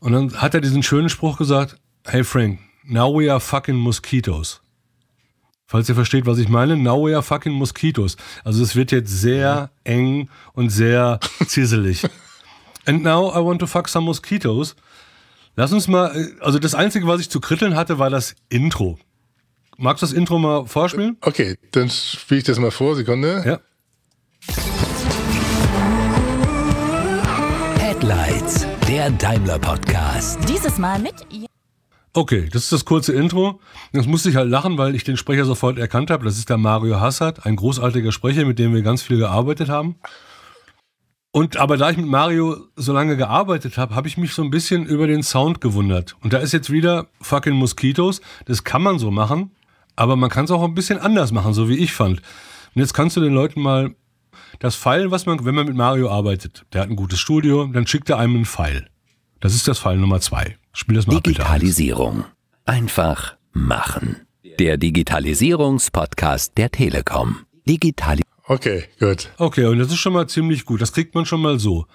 Und 0.00 0.12
dann 0.12 0.34
hat 0.34 0.54
er 0.54 0.60
diesen 0.60 0.82
schönen 0.82 1.08
Spruch 1.08 1.38
gesagt, 1.38 1.76
hey 2.04 2.24
Frank, 2.24 2.58
now 2.84 3.12
we 3.12 3.30
are 3.30 3.40
fucking 3.40 3.76
mosquitoes. 3.76 4.61
Falls 5.72 5.88
ihr 5.88 5.94
versteht, 5.94 6.26
was 6.26 6.36
ich 6.36 6.50
meine, 6.50 6.76
now 6.76 7.02
we 7.02 7.14
are 7.14 7.22
fucking 7.22 7.54
mosquitoes. 7.54 8.18
Also 8.44 8.62
es 8.62 8.76
wird 8.76 8.92
jetzt 8.92 9.08
sehr 9.08 9.70
eng 9.84 10.28
und 10.52 10.68
sehr 10.68 11.18
zisselig. 11.46 12.06
And 12.84 13.02
now 13.02 13.32
I 13.34 13.42
want 13.42 13.58
to 13.60 13.66
fuck 13.66 13.88
some 13.88 14.04
mosquitoes. 14.04 14.76
Lass 15.56 15.72
uns 15.72 15.88
mal, 15.88 16.14
äh, 16.14 16.44
also 16.44 16.58
das 16.58 16.74
Einzige, 16.74 17.06
was 17.06 17.22
ich 17.22 17.30
zu 17.30 17.40
kritteln 17.40 17.74
hatte, 17.74 17.98
war 17.98 18.10
das 18.10 18.34
Intro. 18.50 18.98
Magst 19.78 20.02
du 20.02 20.06
das 20.08 20.12
Intro 20.12 20.38
mal 20.38 20.66
vorspielen? 20.66 21.16
okay, 21.22 21.56
dann 21.70 21.88
spiele 21.88 22.40
ich 22.40 22.44
das 22.44 22.58
mal 22.58 22.70
vor. 22.70 22.94
Sekunde. 22.94 23.42
Ja. 23.46 23.60
Headlights, 27.78 28.66
der 28.86 29.10
Daimler 29.12 29.58
Podcast. 29.58 30.38
Dieses 30.46 30.76
Mal 30.76 30.98
mit 30.98 31.14
Okay, 32.14 32.48
das 32.52 32.64
ist 32.64 32.72
das 32.72 32.84
kurze 32.84 33.14
Intro. 33.14 33.60
Das 33.92 34.06
musste 34.06 34.28
ich 34.28 34.36
halt 34.36 34.50
lachen, 34.50 34.76
weil 34.76 34.94
ich 34.94 35.02
den 35.02 35.16
Sprecher 35.16 35.46
sofort 35.46 35.78
erkannt 35.78 36.10
habe. 36.10 36.26
Das 36.26 36.36
ist 36.36 36.50
der 36.50 36.58
Mario 36.58 37.00
Hassard, 37.00 37.46
ein 37.46 37.56
großartiger 37.56 38.12
Sprecher, 38.12 38.44
mit 38.44 38.58
dem 38.58 38.74
wir 38.74 38.82
ganz 38.82 39.00
viel 39.00 39.16
gearbeitet 39.16 39.70
haben. 39.70 39.96
Und 41.30 41.56
aber 41.56 41.78
da 41.78 41.88
ich 41.88 41.96
mit 41.96 42.06
Mario 42.06 42.66
so 42.76 42.92
lange 42.92 43.16
gearbeitet 43.16 43.78
habe, 43.78 43.94
habe 43.94 44.06
ich 44.06 44.18
mich 44.18 44.34
so 44.34 44.42
ein 44.42 44.50
bisschen 44.50 44.84
über 44.84 45.06
den 45.06 45.22
Sound 45.22 45.62
gewundert. 45.62 46.14
Und 46.20 46.34
da 46.34 46.38
ist 46.38 46.52
jetzt 46.52 46.70
wieder 46.70 47.06
fucking 47.22 47.54
Mosquitos. 47.54 48.20
Das 48.44 48.62
kann 48.62 48.82
man 48.82 48.98
so 48.98 49.10
machen, 49.10 49.52
aber 49.96 50.14
man 50.14 50.28
kann 50.28 50.44
es 50.44 50.50
auch 50.50 50.62
ein 50.62 50.74
bisschen 50.74 50.98
anders 50.98 51.32
machen, 51.32 51.54
so 51.54 51.70
wie 51.70 51.78
ich 51.78 51.94
fand. 51.94 52.20
Und 52.74 52.80
jetzt 52.80 52.92
kannst 52.92 53.16
du 53.16 53.22
den 53.22 53.32
Leuten 53.32 53.62
mal 53.62 53.94
das 54.58 54.76
Pfeil, 54.76 55.10
was 55.10 55.24
man, 55.24 55.42
wenn 55.46 55.54
man 55.54 55.64
mit 55.64 55.76
Mario 55.76 56.10
arbeitet, 56.10 56.66
der 56.74 56.82
hat 56.82 56.90
ein 56.90 56.96
gutes 56.96 57.18
Studio, 57.18 57.64
dann 57.64 57.86
schickt 57.86 58.10
er 58.10 58.18
einem 58.18 58.34
einen 58.36 58.44
Pfeil. 58.44 58.91
Das 59.42 59.56
ist 59.56 59.66
das 59.66 59.80
Pfeil 59.80 59.96
Nummer 59.96 60.20
zwei. 60.20 60.56
Spiel 60.72 60.94
das 60.94 61.08
mal 61.08 61.16
ab, 61.16 61.24
bitte. 61.24 61.40
Digitalisierung. 61.40 62.24
Einfach 62.64 63.34
machen. 63.52 64.20
Der 64.60 64.76
Digitalisierungspodcast 64.76 66.56
der 66.56 66.70
Telekom. 66.70 67.40
Digitali 67.68 68.22
Okay, 68.46 68.84
gut. 69.00 69.32
Okay, 69.38 69.64
und 69.64 69.80
das 69.80 69.88
ist 69.88 69.98
schon 69.98 70.12
mal 70.12 70.28
ziemlich 70.28 70.64
gut. 70.64 70.80
Das 70.80 70.92
kriegt 70.92 71.16
man 71.16 71.26
schon 71.26 71.42
mal 71.42 71.58
so. 71.58 71.86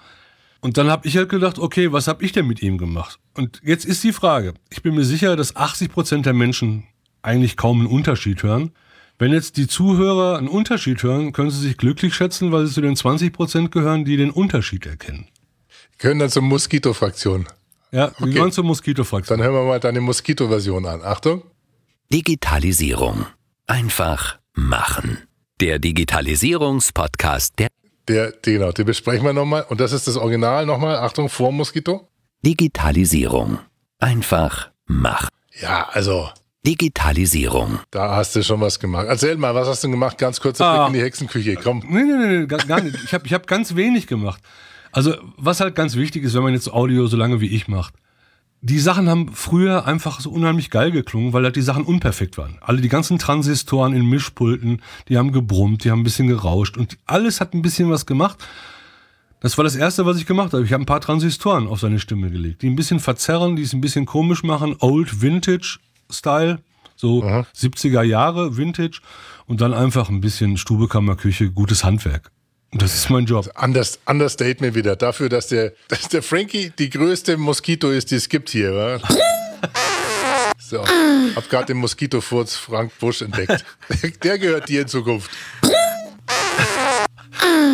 Und 0.60 0.76
dann 0.76 0.90
habe 0.90 1.08
ich 1.08 1.16
halt 1.16 1.30
gedacht, 1.30 1.58
okay, 1.58 1.90
was 1.90 2.06
habe 2.06 2.22
ich 2.22 2.32
denn 2.32 2.46
mit 2.46 2.60
ihm 2.60 2.76
gemacht? 2.76 3.18
Und 3.34 3.62
jetzt 3.64 3.86
ist 3.86 4.04
die 4.04 4.12
Frage. 4.12 4.52
Ich 4.68 4.82
bin 4.82 4.94
mir 4.94 5.04
sicher, 5.04 5.34
dass 5.34 5.56
80 5.56 5.90
Prozent 5.90 6.26
der 6.26 6.34
Menschen 6.34 6.84
eigentlich 7.22 7.56
kaum 7.56 7.78
einen 7.78 7.88
Unterschied 7.88 8.42
hören. 8.42 8.72
Wenn 9.18 9.32
jetzt 9.32 9.56
die 9.56 9.68
Zuhörer 9.68 10.36
einen 10.36 10.48
Unterschied 10.48 11.02
hören, 11.02 11.32
können 11.32 11.50
sie 11.50 11.60
sich 11.60 11.78
glücklich 11.78 12.14
schätzen, 12.14 12.52
weil 12.52 12.66
sie 12.66 12.74
zu 12.74 12.82
den 12.82 12.94
20 12.94 13.32
Prozent 13.32 13.72
gehören, 13.72 14.04
die 14.04 14.18
den 14.18 14.30
Unterschied 14.30 14.84
erkennen. 14.84 15.28
Können 15.98 16.20
dann 16.20 16.30
zur 16.30 16.42
Moskito-Fraktion. 16.42 17.46
Ja, 17.90 18.12
wir 18.18 18.22
Okay. 18.26 18.32
gehören 18.34 18.52
zur 18.52 18.64
Moskito-Fraktion. 18.64 19.38
Dann 19.38 19.46
hören 19.46 19.54
wir 19.56 19.64
mal 19.66 19.80
deine 19.80 20.00
Moskito-Version 20.00 20.86
an. 20.86 21.02
Achtung. 21.02 21.42
Digitalisierung. 22.12 23.26
Einfach 23.66 24.38
machen. 24.54 25.18
Der 25.60 25.78
Digitalisierungspodcast 25.78 27.58
der 27.58 27.68
Der, 28.08 28.32
genau, 28.42 28.72
den 28.72 28.86
besprechen 28.86 29.24
wir 29.26 29.32
nochmal. 29.34 29.66
Und 29.68 29.80
das 29.80 29.92
ist 29.92 30.06
das 30.08 30.16
Original 30.16 30.64
nochmal. 30.66 30.96
Achtung, 30.96 31.28
vor 31.28 31.52
Moskito. 31.52 32.08
Digitalisierung. 32.44 33.58
Einfach 33.98 34.70
machen. 34.86 35.28
Ja, 35.60 35.88
also, 35.90 36.30
Digitalisierung. 36.64 37.80
da 37.90 38.16
hast 38.16 38.34
du 38.36 38.42
schon 38.42 38.60
was 38.60 38.78
gemacht. 38.78 39.06
Erzähl 39.08 39.36
mal, 39.36 39.54
was 39.54 39.68
hast 39.68 39.84
du 39.84 39.90
gemacht? 39.90 40.16
Ganz 40.18 40.40
kurzer 40.40 40.64
Ah. 40.64 40.86
Blick 40.86 40.94
in 40.94 41.00
die 41.00 41.04
Hexenküche. 41.06 41.54
Komm. 41.56 41.82
Nee, 41.88 42.02
nee, 42.04 42.16
nee, 42.16 42.38
nee 42.38 42.46
gar, 42.46 42.58
gar 42.60 42.80
nicht. 42.80 42.96
Ich 43.04 43.12
habe 43.12 43.26
ich 43.26 43.32
hab 43.34 43.46
ganz 43.46 43.74
wenig 43.74 44.06
gemacht. 44.06 44.40
Also, 44.92 45.14
was 45.36 45.60
halt 45.60 45.74
ganz 45.74 45.96
wichtig 45.96 46.24
ist, 46.24 46.34
wenn 46.34 46.42
man 46.42 46.54
jetzt 46.54 46.72
Audio 46.72 47.06
so 47.06 47.16
lange 47.16 47.40
wie 47.40 47.48
ich 47.48 47.68
macht. 47.68 47.94
Die 48.60 48.80
Sachen 48.80 49.08
haben 49.08 49.32
früher 49.34 49.86
einfach 49.86 50.20
so 50.20 50.30
unheimlich 50.30 50.70
geil 50.70 50.90
geklungen, 50.90 51.32
weil 51.32 51.44
halt 51.44 51.54
die 51.54 51.62
Sachen 51.62 51.84
unperfekt 51.84 52.38
waren. 52.38 52.58
Alle 52.60 52.80
die 52.80 52.88
ganzen 52.88 53.18
Transistoren 53.18 53.94
in 53.94 54.06
Mischpulten, 54.06 54.82
die 55.08 55.16
haben 55.16 55.30
gebrummt, 55.30 55.84
die 55.84 55.92
haben 55.92 56.00
ein 56.00 56.04
bisschen 56.04 56.26
gerauscht 56.26 56.76
und 56.76 56.98
alles 57.06 57.40
hat 57.40 57.54
ein 57.54 57.62
bisschen 57.62 57.88
was 57.88 58.04
gemacht. 58.04 58.38
Das 59.40 59.56
war 59.56 59.62
das 59.62 59.76
Erste, 59.76 60.04
was 60.06 60.16
ich 60.18 60.26
gemacht 60.26 60.52
habe. 60.52 60.64
Ich 60.64 60.72
habe 60.72 60.82
ein 60.82 60.86
paar 60.86 61.00
Transistoren 61.00 61.68
auf 61.68 61.78
seine 61.78 62.00
Stimme 62.00 62.30
gelegt, 62.30 62.62
die 62.62 62.68
ein 62.68 62.74
bisschen 62.74 62.98
verzerren, 62.98 63.54
die 63.54 63.62
es 63.62 63.72
ein 63.72 63.80
bisschen 63.80 64.06
komisch 64.06 64.42
machen. 64.42 64.74
Old 64.80 65.22
Vintage 65.22 65.78
Style, 66.10 66.60
so 66.96 67.22
70er 67.22 68.02
Jahre 68.02 68.56
Vintage 68.56 69.00
und 69.46 69.60
dann 69.60 69.72
einfach 69.72 70.08
ein 70.08 70.20
bisschen 70.20 70.56
Stubekammerküche, 70.56 71.52
gutes 71.52 71.84
Handwerk. 71.84 72.32
Und 72.70 72.82
das 72.82 72.94
ist 72.94 73.08
mein 73.08 73.24
Job. 73.24 73.50
Anders, 73.54 73.98
Understatement 74.06 74.74
wieder. 74.74 74.94
Dafür, 74.94 75.28
dass 75.28 75.48
der, 75.48 75.72
dass 75.88 76.08
der 76.08 76.22
Frankie 76.22 76.70
die 76.78 76.90
größte 76.90 77.36
Moskito 77.36 77.90
ist, 77.90 78.10
die 78.10 78.16
es 78.16 78.28
gibt 78.28 78.50
hier. 78.50 78.74
Wa? 78.74 79.00
So, 80.60 80.84
hab 81.34 81.48
gerade 81.48 81.66
den 81.66 81.78
Moskitofurz 81.78 82.56
Frank 82.56 82.92
Busch 82.98 83.22
entdeckt. 83.22 83.64
Der, 84.22 84.38
gehört 84.38 84.68
dir 84.68 84.82
in 84.82 84.88
Zukunft. 84.88 85.30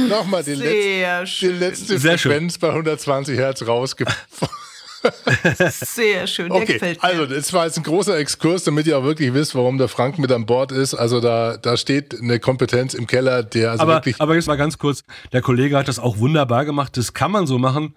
Nochmal 0.09 0.45
die, 0.45 0.55
Sehr 0.55 1.21
letzte, 1.23 1.47
die 1.47 1.53
letzte 1.53 1.99
Sehr 1.99 2.19
schön. 2.19 2.33
Frequenz 2.33 2.59
bei 2.59 2.69
120 2.69 3.37
Hertz 3.37 3.67
rausge... 3.67 4.05
Sehr 5.71 6.27
schön. 6.27 6.49
Der 6.51 6.63
Okay, 6.63 6.73
gefällt 6.75 7.03
mir. 7.03 7.09
also 7.09 7.27
das 7.27 7.53
war 7.53 7.67
jetzt 7.67 7.77
ein 7.77 7.83
großer 7.85 8.17
Exkurs, 8.19 8.65
damit 8.65 8.87
ihr 8.87 8.99
auch 8.99 9.05
wirklich 9.05 9.35
wisst, 9.35 9.55
warum 9.55 9.79
der 9.79 9.89
Frank 9.89 10.19
mit 10.19 10.31
an 10.33 10.47
Bord 10.47 10.73
ist. 10.73 10.95
Also 10.95 11.21
da, 11.21 11.57
da 11.57 11.77
steht 11.77 12.19
eine 12.21 12.39
Kompetenz 12.41 12.95
im 12.95 13.07
Keller, 13.07 13.43
der 13.43 13.73
also 13.73 13.83
aber, 13.83 13.95
wirklich... 13.95 14.21
aber 14.21 14.35
jetzt 14.35 14.47
mal 14.47 14.57
ganz 14.57 14.79
kurz, 14.79 15.03
der 15.33 15.43
Kollege 15.43 15.77
hat 15.77 15.89
das 15.89 15.99
auch 15.99 16.19
wunderbar 16.19 16.65
gemacht, 16.65 16.97
das 16.97 17.15
kann 17.15 17.31
man 17.31 17.47
so 17.47 17.59
machen. 17.59 17.95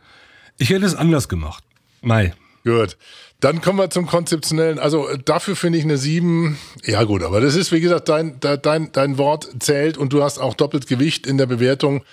Ich 0.57 0.69
hätte 0.69 0.85
es 0.85 0.95
anders 0.95 1.29
gemacht. 1.29 1.63
Mai. 2.01 2.33
Gut. 2.63 2.97
Dann 3.39 3.61
kommen 3.61 3.77
wir 3.77 3.89
zum 3.91 4.07
Konzeptionellen. 4.07 4.79
Also 4.79 5.07
dafür 5.23 5.55
finde 5.55 5.77
ich 5.77 5.83
eine 5.85 5.97
7. 5.97 6.57
Ja 6.83 7.03
gut, 7.03 7.21
aber 7.21 7.39
das 7.39 7.55
ist, 7.55 7.71
wie 7.71 7.79
gesagt, 7.79 8.09
dein, 8.09 8.39
de- 8.39 8.57
dein, 8.59 8.91
dein 8.91 9.17
Wort 9.19 9.47
zählt 9.59 9.97
und 9.97 10.11
du 10.11 10.23
hast 10.23 10.39
auch 10.39 10.55
doppelt 10.55 10.87
Gewicht 10.87 11.27
in 11.27 11.37
der 11.37 11.45
Bewertung. 11.45 12.03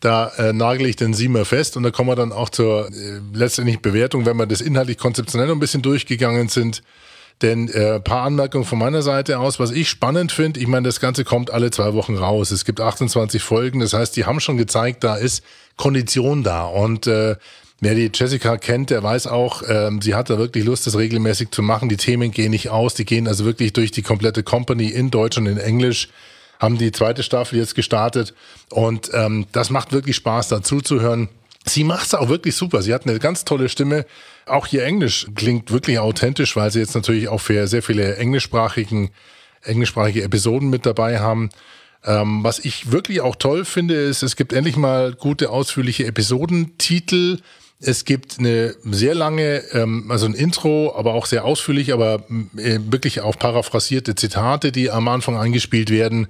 Da 0.00 0.28
äh, 0.38 0.52
nagel 0.52 0.86
ich 0.86 0.96
den 0.96 1.12
Siemer 1.12 1.44
fest 1.44 1.76
und 1.76 1.82
da 1.82 1.90
kommen 1.90 2.08
wir 2.08 2.16
dann 2.16 2.32
auch 2.32 2.50
zur 2.50 2.88
äh, 2.88 3.20
letztendlichen 3.32 3.82
Bewertung, 3.82 4.26
wenn 4.26 4.36
wir 4.36 4.46
das 4.46 4.60
inhaltlich 4.60 4.98
konzeptionell 4.98 5.50
ein 5.50 5.58
bisschen 5.58 5.82
durchgegangen 5.82 6.48
sind. 6.48 6.82
Denn 7.42 7.68
äh, 7.68 8.00
paar 8.00 8.24
Anmerkungen 8.24 8.64
von 8.64 8.78
meiner 8.78 9.02
Seite 9.02 9.38
aus, 9.38 9.60
was 9.60 9.70
ich 9.70 9.88
spannend 9.88 10.32
finde, 10.32 10.58
ich 10.58 10.66
meine, 10.66 10.88
das 10.88 10.98
Ganze 10.98 11.24
kommt 11.24 11.52
alle 11.52 11.70
zwei 11.70 11.94
Wochen 11.94 12.16
raus. 12.16 12.50
Es 12.50 12.64
gibt 12.64 12.80
28 12.80 13.42
Folgen, 13.42 13.80
das 13.80 13.92
heißt, 13.92 14.16
die 14.16 14.24
haben 14.24 14.40
schon 14.40 14.56
gezeigt, 14.56 15.04
da 15.04 15.16
ist 15.16 15.44
Kondition 15.76 16.42
da. 16.42 16.64
Und 16.64 17.06
äh, 17.06 17.36
wer 17.80 17.94
die 17.94 18.10
Jessica 18.12 18.56
kennt, 18.56 18.90
der 18.90 19.02
weiß 19.04 19.28
auch, 19.28 19.62
ähm, 19.68 20.02
sie 20.02 20.16
hat 20.16 20.30
da 20.30 20.38
wirklich 20.38 20.64
Lust, 20.64 20.86
das 20.86 20.96
regelmäßig 20.96 21.50
zu 21.52 21.62
machen. 21.62 21.88
Die 21.88 21.96
Themen 21.96 22.32
gehen 22.32 22.50
nicht 22.50 22.70
aus, 22.70 22.94
die 22.94 23.04
gehen 23.04 23.28
also 23.28 23.44
wirklich 23.44 23.72
durch 23.72 23.92
die 23.92 24.02
komplette 24.02 24.42
Company 24.42 24.88
in 24.88 25.10
Deutsch 25.10 25.38
und 25.38 25.46
in 25.46 25.58
Englisch 25.58 26.08
haben 26.58 26.78
die 26.78 26.92
zweite 26.92 27.22
Staffel 27.22 27.58
jetzt 27.58 27.74
gestartet 27.74 28.34
und 28.70 29.10
ähm, 29.14 29.46
das 29.52 29.70
macht 29.70 29.92
wirklich 29.92 30.16
Spaß, 30.16 30.48
dazu 30.48 30.80
zu 30.80 31.00
hören. 31.00 31.28
Sie 31.64 31.84
macht 31.84 32.06
es 32.06 32.14
auch 32.14 32.28
wirklich 32.28 32.56
super. 32.56 32.82
Sie 32.82 32.94
hat 32.94 33.06
eine 33.06 33.18
ganz 33.18 33.44
tolle 33.44 33.68
Stimme. 33.68 34.06
Auch 34.46 34.66
ihr 34.68 34.84
Englisch 34.84 35.26
klingt 35.34 35.70
wirklich 35.70 35.98
authentisch, 35.98 36.56
weil 36.56 36.70
sie 36.70 36.80
jetzt 36.80 36.94
natürlich 36.94 37.28
auch 37.28 37.40
für 37.40 37.66
sehr 37.66 37.82
viele 37.82 38.16
englischsprachigen, 38.16 39.10
englischsprachige 39.62 40.22
Episoden 40.22 40.70
mit 40.70 40.86
dabei 40.86 41.20
haben. 41.20 41.50
Ähm, 42.04 42.44
was 42.44 42.60
ich 42.60 42.92
wirklich 42.92 43.20
auch 43.20 43.36
toll 43.36 43.64
finde, 43.64 43.94
ist, 43.94 44.22
es 44.22 44.36
gibt 44.36 44.52
endlich 44.52 44.76
mal 44.76 45.12
gute, 45.14 45.50
ausführliche 45.50 46.06
Episodentitel. 46.06 47.38
Es 47.80 48.04
gibt 48.04 48.38
eine 48.38 48.74
sehr 48.84 49.14
lange, 49.14 49.62
ähm, 49.72 50.10
also 50.10 50.26
ein 50.26 50.34
Intro, 50.34 50.94
aber 50.96 51.14
auch 51.14 51.26
sehr 51.26 51.44
ausführlich, 51.44 51.92
aber 51.92 52.24
äh, 52.56 52.78
wirklich 52.90 53.20
auch 53.20 53.38
paraphrasierte 53.38 54.14
Zitate, 54.14 54.72
die 54.72 54.90
am 54.90 55.06
Anfang 55.08 55.36
eingespielt 55.36 55.90
werden. 55.90 56.28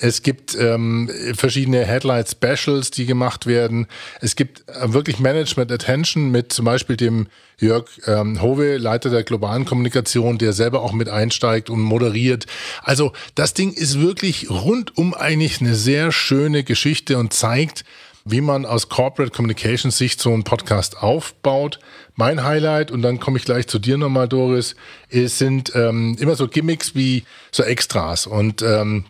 Es 0.00 0.22
gibt 0.22 0.56
ähm, 0.56 1.10
verschiedene 1.34 1.84
Headlight 1.84 2.30
Specials, 2.30 2.92
die 2.92 3.04
gemacht 3.04 3.46
werden. 3.46 3.88
Es 4.20 4.36
gibt 4.36 4.62
wirklich 4.84 5.18
Management 5.18 5.72
Attention 5.72 6.30
mit 6.30 6.52
zum 6.52 6.64
Beispiel 6.64 6.96
dem 6.96 7.26
Jörg 7.58 7.86
ähm, 8.06 8.40
Hove, 8.40 8.76
Leiter 8.76 9.10
der 9.10 9.24
globalen 9.24 9.64
Kommunikation, 9.64 10.38
der 10.38 10.52
selber 10.52 10.82
auch 10.82 10.92
mit 10.92 11.08
einsteigt 11.08 11.68
und 11.68 11.80
moderiert. 11.80 12.46
Also 12.84 13.12
das 13.34 13.54
Ding 13.54 13.72
ist 13.72 14.00
wirklich 14.00 14.48
rundum 14.48 15.14
eigentlich 15.14 15.60
eine 15.60 15.74
sehr 15.74 16.12
schöne 16.12 16.62
Geschichte 16.62 17.18
und 17.18 17.32
zeigt, 17.32 17.84
wie 18.24 18.40
man 18.40 18.66
aus 18.66 18.88
Corporate 18.88 19.32
Communications 19.34 19.98
Sicht 19.98 20.20
so 20.20 20.32
einen 20.32 20.44
Podcast 20.44 20.98
aufbaut. 21.02 21.80
Mein 22.14 22.44
Highlight, 22.44 22.92
und 22.92 23.02
dann 23.02 23.18
komme 23.18 23.38
ich 23.38 23.44
gleich 23.44 23.66
zu 23.66 23.80
dir 23.80 23.98
nochmal, 23.98 24.28
Doris, 24.28 24.76
ist, 25.08 25.38
sind 25.38 25.72
ähm, 25.74 26.16
immer 26.20 26.36
so 26.36 26.46
Gimmicks 26.46 26.94
wie 26.94 27.24
so 27.50 27.64
Extras. 27.64 28.28
Und 28.28 28.62
ähm, 28.62 29.04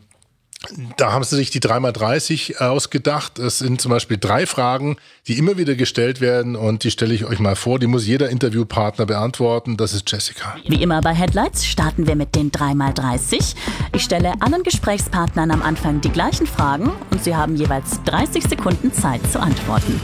da 0.97 1.13
haben 1.13 1.23
sie 1.23 1.37
sich 1.37 1.51
die 1.51 1.61
3x30 1.61 2.59
ausgedacht. 2.59 3.39
Es 3.39 3.59
sind 3.59 3.81
zum 3.81 3.91
Beispiel 3.91 4.19
drei 4.19 4.45
Fragen, 4.45 4.97
die 5.29 5.39
immer 5.39 5.57
wieder 5.57 5.77
gestellt 5.77 6.21
werden 6.21 6.57
und 6.57 6.83
die 6.83 6.91
stelle 6.91 7.15
ich 7.15 7.25
euch 7.25 7.39
mal 7.39 7.55
vor. 7.55 7.79
Die 7.79 7.87
muss 7.87 8.07
jeder 8.07 8.29
Interviewpartner 8.29 9.07
beantworten. 9.07 9.77
Das 9.77 9.93
ist 9.93 10.11
Jessica. 10.11 10.57
Wie 10.67 10.83
immer 10.83 11.01
bei 11.01 11.15
Headlights 11.15 11.65
starten 11.65 12.09
wir 12.09 12.17
mit 12.17 12.35
den 12.35 12.51
3x30. 12.51 13.55
Ich 13.95 14.03
stelle 14.03 14.33
allen 14.41 14.65
Gesprächspartnern 14.65 15.53
am 15.53 15.63
Anfang 15.63 16.01
die 16.01 16.11
gleichen 16.11 16.47
Fragen 16.47 16.91
und 17.11 17.23
sie 17.23 17.37
haben 17.37 17.55
jeweils 17.55 18.03
30 18.05 18.45
Sekunden 18.45 18.93
Zeit 18.93 19.21
zu 19.31 19.41
antworten. 19.41 20.01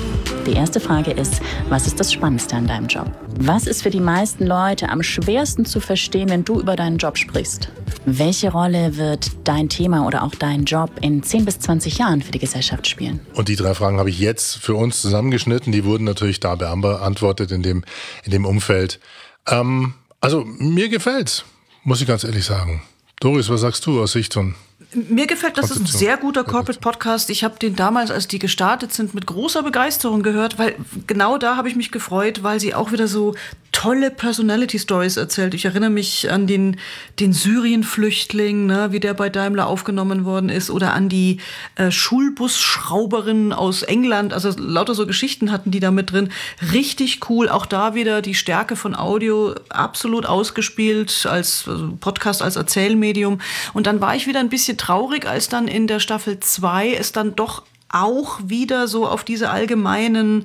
Die 0.46 0.52
erste 0.52 0.78
Frage 0.78 1.10
ist, 1.10 1.40
was 1.70 1.86
ist 1.86 1.98
das 1.98 2.12
Spannendste 2.12 2.56
an 2.56 2.66
deinem 2.66 2.86
Job? 2.86 3.10
Was 3.40 3.66
ist 3.66 3.82
für 3.82 3.88
die 3.88 4.00
meisten 4.00 4.46
Leute 4.46 4.90
am 4.90 5.02
schwersten 5.02 5.64
zu 5.64 5.80
verstehen, 5.80 6.28
wenn 6.28 6.44
du 6.44 6.60
über 6.60 6.76
deinen 6.76 6.98
Job 6.98 7.16
sprichst? 7.16 7.70
Welche 8.04 8.52
Rolle 8.52 8.98
wird 8.98 9.30
dein 9.44 9.70
Thema 9.70 10.06
oder 10.06 10.22
auch 10.22 10.34
dein 10.34 10.64
Job 10.64 10.90
in 11.00 11.22
10 11.22 11.46
bis 11.46 11.60
20 11.60 11.96
Jahren 11.96 12.20
für 12.20 12.30
die 12.30 12.38
Gesellschaft 12.38 12.86
spielen? 12.86 13.20
Und 13.32 13.48
die 13.48 13.56
drei 13.56 13.72
Fragen 13.72 13.98
habe 13.98 14.10
ich 14.10 14.18
jetzt 14.18 14.58
für 14.58 14.74
uns 14.74 15.00
zusammengeschnitten. 15.00 15.72
Die 15.72 15.84
wurden 15.84 16.04
natürlich 16.04 16.40
da 16.40 16.54
beantwortet 16.56 17.50
in 17.50 17.62
dem, 17.62 17.82
in 18.24 18.30
dem 18.30 18.44
Umfeld. 18.44 19.00
Ähm, 19.48 19.94
also 20.20 20.44
mir 20.44 20.90
gefällt's, 20.90 21.44
muss 21.84 22.02
ich 22.02 22.06
ganz 22.06 22.22
ehrlich 22.22 22.44
sagen. 22.44 22.82
Doris, 23.18 23.48
was 23.48 23.62
sagst 23.62 23.86
du 23.86 24.02
aus 24.02 24.12
Sicht 24.12 24.34
von 24.34 24.54
mir 24.94 25.26
gefällt, 25.26 25.58
das 25.58 25.70
ist 25.70 25.80
ein 25.80 25.86
sehr 25.86 26.16
guter 26.16 26.44
Corporate 26.44 26.80
Podcast. 26.80 27.30
Ich 27.30 27.44
habe 27.44 27.58
den 27.58 27.76
damals, 27.76 28.10
als 28.10 28.28
die 28.28 28.38
gestartet 28.38 28.92
sind, 28.92 29.14
mit 29.14 29.26
großer 29.26 29.62
Begeisterung 29.62 30.22
gehört, 30.22 30.58
weil 30.58 30.74
genau 31.06 31.38
da 31.38 31.56
habe 31.56 31.68
ich 31.68 31.76
mich 31.76 31.90
gefreut, 31.90 32.42
weil 32.42 32.60
sie 32.60 32.74
auch 32.74 32.92
wieder 32.92 33.08
so 33.08 33.34
tolle 33.74 34.12
Personality 34.12 34.78
Stories 34.78 35.16
erzählt. 35.16 35.52
Ich 35.52 35.64
erinnere 35.64 35.90
mich 35.90 36.30
an 36.30 36.46
den, 36.46 36.76
den 37.18 37.32
Syrien-Flüchtling, 37.32 38.66
ne, 38.66 38.92
wie 38.92 39.00
der 39.00 39.14
bei 39.14 39.28
Daimler 39.28 39.66
aufgenommen 39.66 40.24
worden 40.24 40.48
ist, 40.48 40.70
oder 40.70 40.94
an 40.94 41.08
die 41.08 41.38
äh, 41.74 41.90
Schulbusschrauberin 41.90 43.52
aus 43.52 43.82
England. 43.82 44.32
Also 44.32 44.50
lauter 44.56 44.94
so 44.94 45.06
Geschichten 45.06 45.50
hatten 45.50 45.72
die 45.72 45.80
da 45.80 45.90
mit 45.90 46.12
drin. 46.12 46.30
Richtig 46.72 47.28
cool. 47.28 47.48
Auch 47.48 47.66
da 47.66 47.96
wieder 47.96 48.22
die 48.22 48.34
Stärke 48.34 48.76
von 48.76 48.94
Audio 48.94 49.54
absolut 49.70 50.24
ausgespielt 50.24 51.26
als 51.28 51.66
also 51.66 51.96
Podcast, 52.00 52.42
als 52.42 52.54
Erzählmedium. 52.54 53.40
Und 53.72 53.88
dann 53.88 54.00
war 54.00 54.14
ich 54.14 54.28
wieder 54.28 54.38
ein 54.38 54.50
bisschen 54.50 54.78
traurig, 54.84 55.26
als 55.26 55.48
dann 55.48 55.66
in 55.66 55.86
der 55.86 55.98
Staffel 55.98 56.40
2 56.40 56.92
es 56.94 57.12
dann 57.12 57.34
doch 57.34 57.62
auch 57.88 58.38
wieder 58.44 58.86
so 58.86 59.06
auf 59.08 59.24
diese 59.24 59.48
allgemeinen 59.50 60.44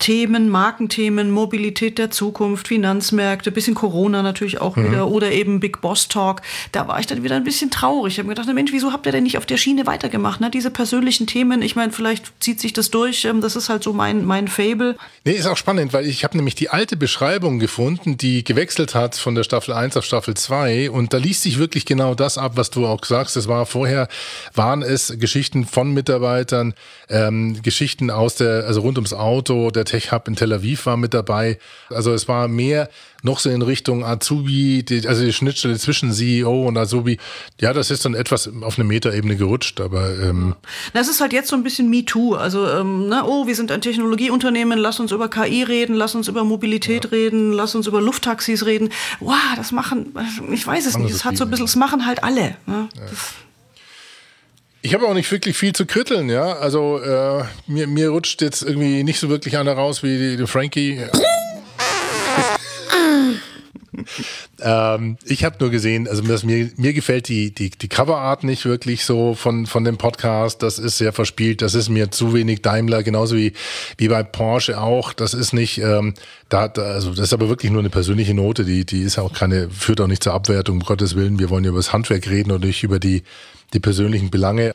Themen, 0.00 0.48
Markenthemen, 0.48 1.30
Mobilität 1.30 1.98
der 1.98 2.10
Zukunft, 2.10 2.68
Finanzmärkte, 2.68 3.52
bisschen 3.52 3.74
Corona 3.74 4.22
natürlich 4.22 4.60
auch 4.60 4.76
mhm. 4.76 4.90
wieder 4.90 5.08
oder 5.08 5.30
eben 5.30 5.60
Big 5.60 5.82
Boss 5.82 6.08
Talk. 6.08 6.40
Da 6.72 6.88
war 6.88 6.98
ich 6.98 7.06
dann 7.06 7.22
wieder 7.22 7.36
ein 7.36 7.44
bisschen 7.44 7.70
traurig. 7.70 8.14
Ich 8.14 8.18
habe 8.18 8.28
mir 8.28 8.34
gedacht, 8.34 8.52
Mensch, 8.52 8.72
wieso 8.72 8.92
habt 8.92 9.04
ihr 9.06 9.12
denn 9.12 9.24
nicht 9.24 9.36
auf 9.36 9.46
der 9.46 9.58
Schiene 9.58 9.86
weitergemacht? 9.86 10.40
Ne? 10.40 10.50
Diese 10.50 10.70
persönlichen 10.70 11.26
Themen, 11.26 11.60
ich 11.60 11.76
meine, 11.76 11.92
vielleicht 11.92 12.32
zieht 12.40 12.60
sich 12.60 12.72
das 12.72 12.90
durch. 12.90 13.24
Ähm, 13.26 13.40
das 13.42 13.56
ist 13.56 13.68
halt 13.68 13.82
so 13.82 13.92
mein, 13.92 14.24
mein 14.24 14.48
Fable. 14.48 14.96
Nee, 15.24 15.32
ist 15.32 15.46
auch 15.46 15.56
spannend, 15.56 15.92
weil 15.92 16.06
ich 16.06 16.24
habe 16.24 16.36
nämlich 16.36 16.54
die 16.54 16.70
alte 16.70 16.96
Beschreibung 16.96 17.58
gefunden, 17.58 18.16
die 18.16 18.44
gewechselt 18.44 18.94
hat 18.94 19.16
von 19.16 19.34
der 19.34 19.44
Staffel 19.44 19.74
1 19.74 19.98
auf 19.98 20.04
Staffel 20.04 20.34
2 20.34 20.90
und 20.90 21.12
da 21.12 21.18
liest 21.18 21.42
sich 21.42 21.58
wirklich 21.58 21.84
genau 21.84 22.14
das 22.14 22.38
ab, 22.38 22.52
was 22.54 22.70
du 22.70 22.86
auch 22.86 23.04
sagst. 23.04 23.36
Es 23.36 23.48
war 23.48 23.66
vorher, 23.66 24.08
waren 24.54 24.82
es 24.82 25.14
Geschichten 25.18 25.66
von 25.66 25.92
Mitarbeitern, 25.92 26.74
ähm, 27.10 27.60
Geschichten 27.62 28.10
aus 28.10 28.36
der, 28.36 28.64
also 28.66 28.80
rund 28.80 28.96
ums 28.96 29.12
Auto, 29.12 29.57
der 29.70 29.84
Tech 29.84 30.12
Hub 30.12 30.28
in 30.28 30.36
Tel 30.36 30.52
Aviv 30.52 30.86
war 30.86 30.96
mit 30.96 31.14
dabei. 31.14 31.58
Also 31.90 32.12
es 32.12 32.28
war 32.28 32.48
mehr 32.48 32.88
noch 33.22 33.40
so 33.40 33.50
in 33.50 33.62
Richtung 33.62 34.04
Azubi, 34.04 34.84
die, 34.84 35.06
also 35.08 35.24
die 35.24 35.32
Schnittstelle 35.32 35.76
zwischen 35.78 36.12
CEO 36.12 36.68
und 36.68 36.76
Azubi. 36.76 37.18
Ja, 37.60 37.72
das 37.72 37.90
ist 37.90 38.04
dann 38.04 38.14
etwas 38.14 38.48
auf 38.62 38.78
eine 38.78 38.86
Metaebene 38.86 39.36
gerutscht, 39.36 39.80
aber 39.80 40.16
ähm 40.18 40.54
das 40.92 41.08
ist 41.08 41.20
halt 41.20 41.32
jetzt 41.32 41.48
so 41.48 41.56
ein 41.56 41.64
bisschen 41.64 41.90
MeToo. 41.90 42.34
Also, 42.34 42.68
ähm, 42.68 43.08
ne, 43.08 43.24
oh, 43.26 43.46
wir 43.46 43.56
sind 43.56 43.72
ein 43.72 43.80
Technologieunternehmen, 43.80 44.78
lass 44.78 45.00
uns 45.00 45.10
über 45.10 45.28
KI 45.28 45.64
reden, 45.64 45.94
lass 45.94 46.14
uns 46.14 46.28
über 46.28 46.44
Mobilität 46.44 47.04
ja. 47.04 47.10
reden, 47.10 47.52
lass 47.52 47.74
uns 47.74 47.86
über 47.86 48.00
Lufttaxis 48.00 48.64
reden. 48.66 48.90
Wow, 49.20 49.34
das 49.56 49.72
machen, 49.72 50.14
ich 50.52 50.66
weiß 50.66 50.86
es 50.86 50.96
nicht, 50.96 51.12
das 51.12 51.24
hat 51.24 51.36
so 51.36 51.44
ein 51.44 51.50
bisschen, 51.50 51.66
das 51.66 51.76
machen 51.76 52.06
halt 52.06 52.22
alle. 52.22 52.56
Ne? 52.66 52.88
Ja. 52.94 53.02
Ich 54.80 54.94
habe 54.94 55.06
auch 55.08 55.14
nicht 55.14 55.30
wirklich 55.32 55.56
viel 55.56 55.72
zu 55.72 55.86
kritteln, 55.86 56.28
ja. 56.30 56.52
Also 56.58 57.00
äh, 57.00 57.44
mir, 57.66 57.86
mir 57.88 58.10
rutscht 58.10 58.40
jetzt 58.42 58.62
irgendwie 58.62 59.02
nicht 59.02 59.18
so 59.18 59.28
wirklich 59.28 59.56
einer 59.58 59.72
raus 59.72 60.02
wie 60.02 60.18
die, 60.18 60.36
die 60.36 60.46
Frankie. 60.46 61.00
ähm, 64.60 65.16
ich 65.24 65.44
habe 65.44 65.56
nur 65.60 65.70
gesehen, 65.70 66.08
also 66.08 66.22
mir, 66.22 66.70
mir 66.76 66.92
gefällt 66.92 67.28
die, 67.28 67.54
die, 67.54 67.70
die 67.70 67.88
Coverart 67.88 68.44
nicht 68.44 68.64
wirklich 68.64 69.04
so 69.04 69.34
von, 69.34 69.66
von 69.66 69.84
dem 69.84 69.96
Podcast. 69.96 70.62
Das 70.62 70.78
ist 70.78 70.98
sehr 70.98 71.12
verspielt, 71.12 71.62
das 71.62 71.74
ist 71.74 71.88
mir 71.88 72.10
zu 72.10 72.34
wenig 72.34 72.62
Daimler, 72.62 73.02
genauso 73.02 73.36
wie, 73.36 73.52
wie 73.96 74.08
bei 74.08 74.22
Porsche 74.22 74.80
auch. 74.80 75.12
Das 75.12 75.34
ist 75.34 75.52
nicht, 75.52 75.78
ähm, 75.78 76.14
da, 76.48 76.68
da, 76.68 76.82
also 76.82 77.10
das 77.10 77.26
ist 77.26 77.32
aber 77.32 77.48
wirklich 77.48 77.72
nur 77.72 77.80
eine 77.80 77.90
persönliche 77.90 78.34
Note, 78.34 78.64
die, 78.64 78.84
die 78.84 79.02
ist 79.02 79.18
auch 79.18 79.32
keine, 79.32 79.70
führt 79.70 80.00
auch 80.00 80.06
nicht 80.06 80.22
zur 80.22 80.34
Abwertung, 80.34 80.78
um 80.78 80.82
Gottes 80.84 81.14
Willen. 81.14 81.38
Wir 81.38 81.50
wollen 81.50 81.64
ja 81.64 81.70
über 81.70 81.78
das 81.78 81.92
Handwerk 81.92 82.28
reden 82.28 82.52
und 82.52 82.64
nicht 82.64 82.82
über 82.82 82.98
die 82.98 83.22
die 83.74 83.80
persönlichen 83.80 84.30
Belange. 84.30 84.72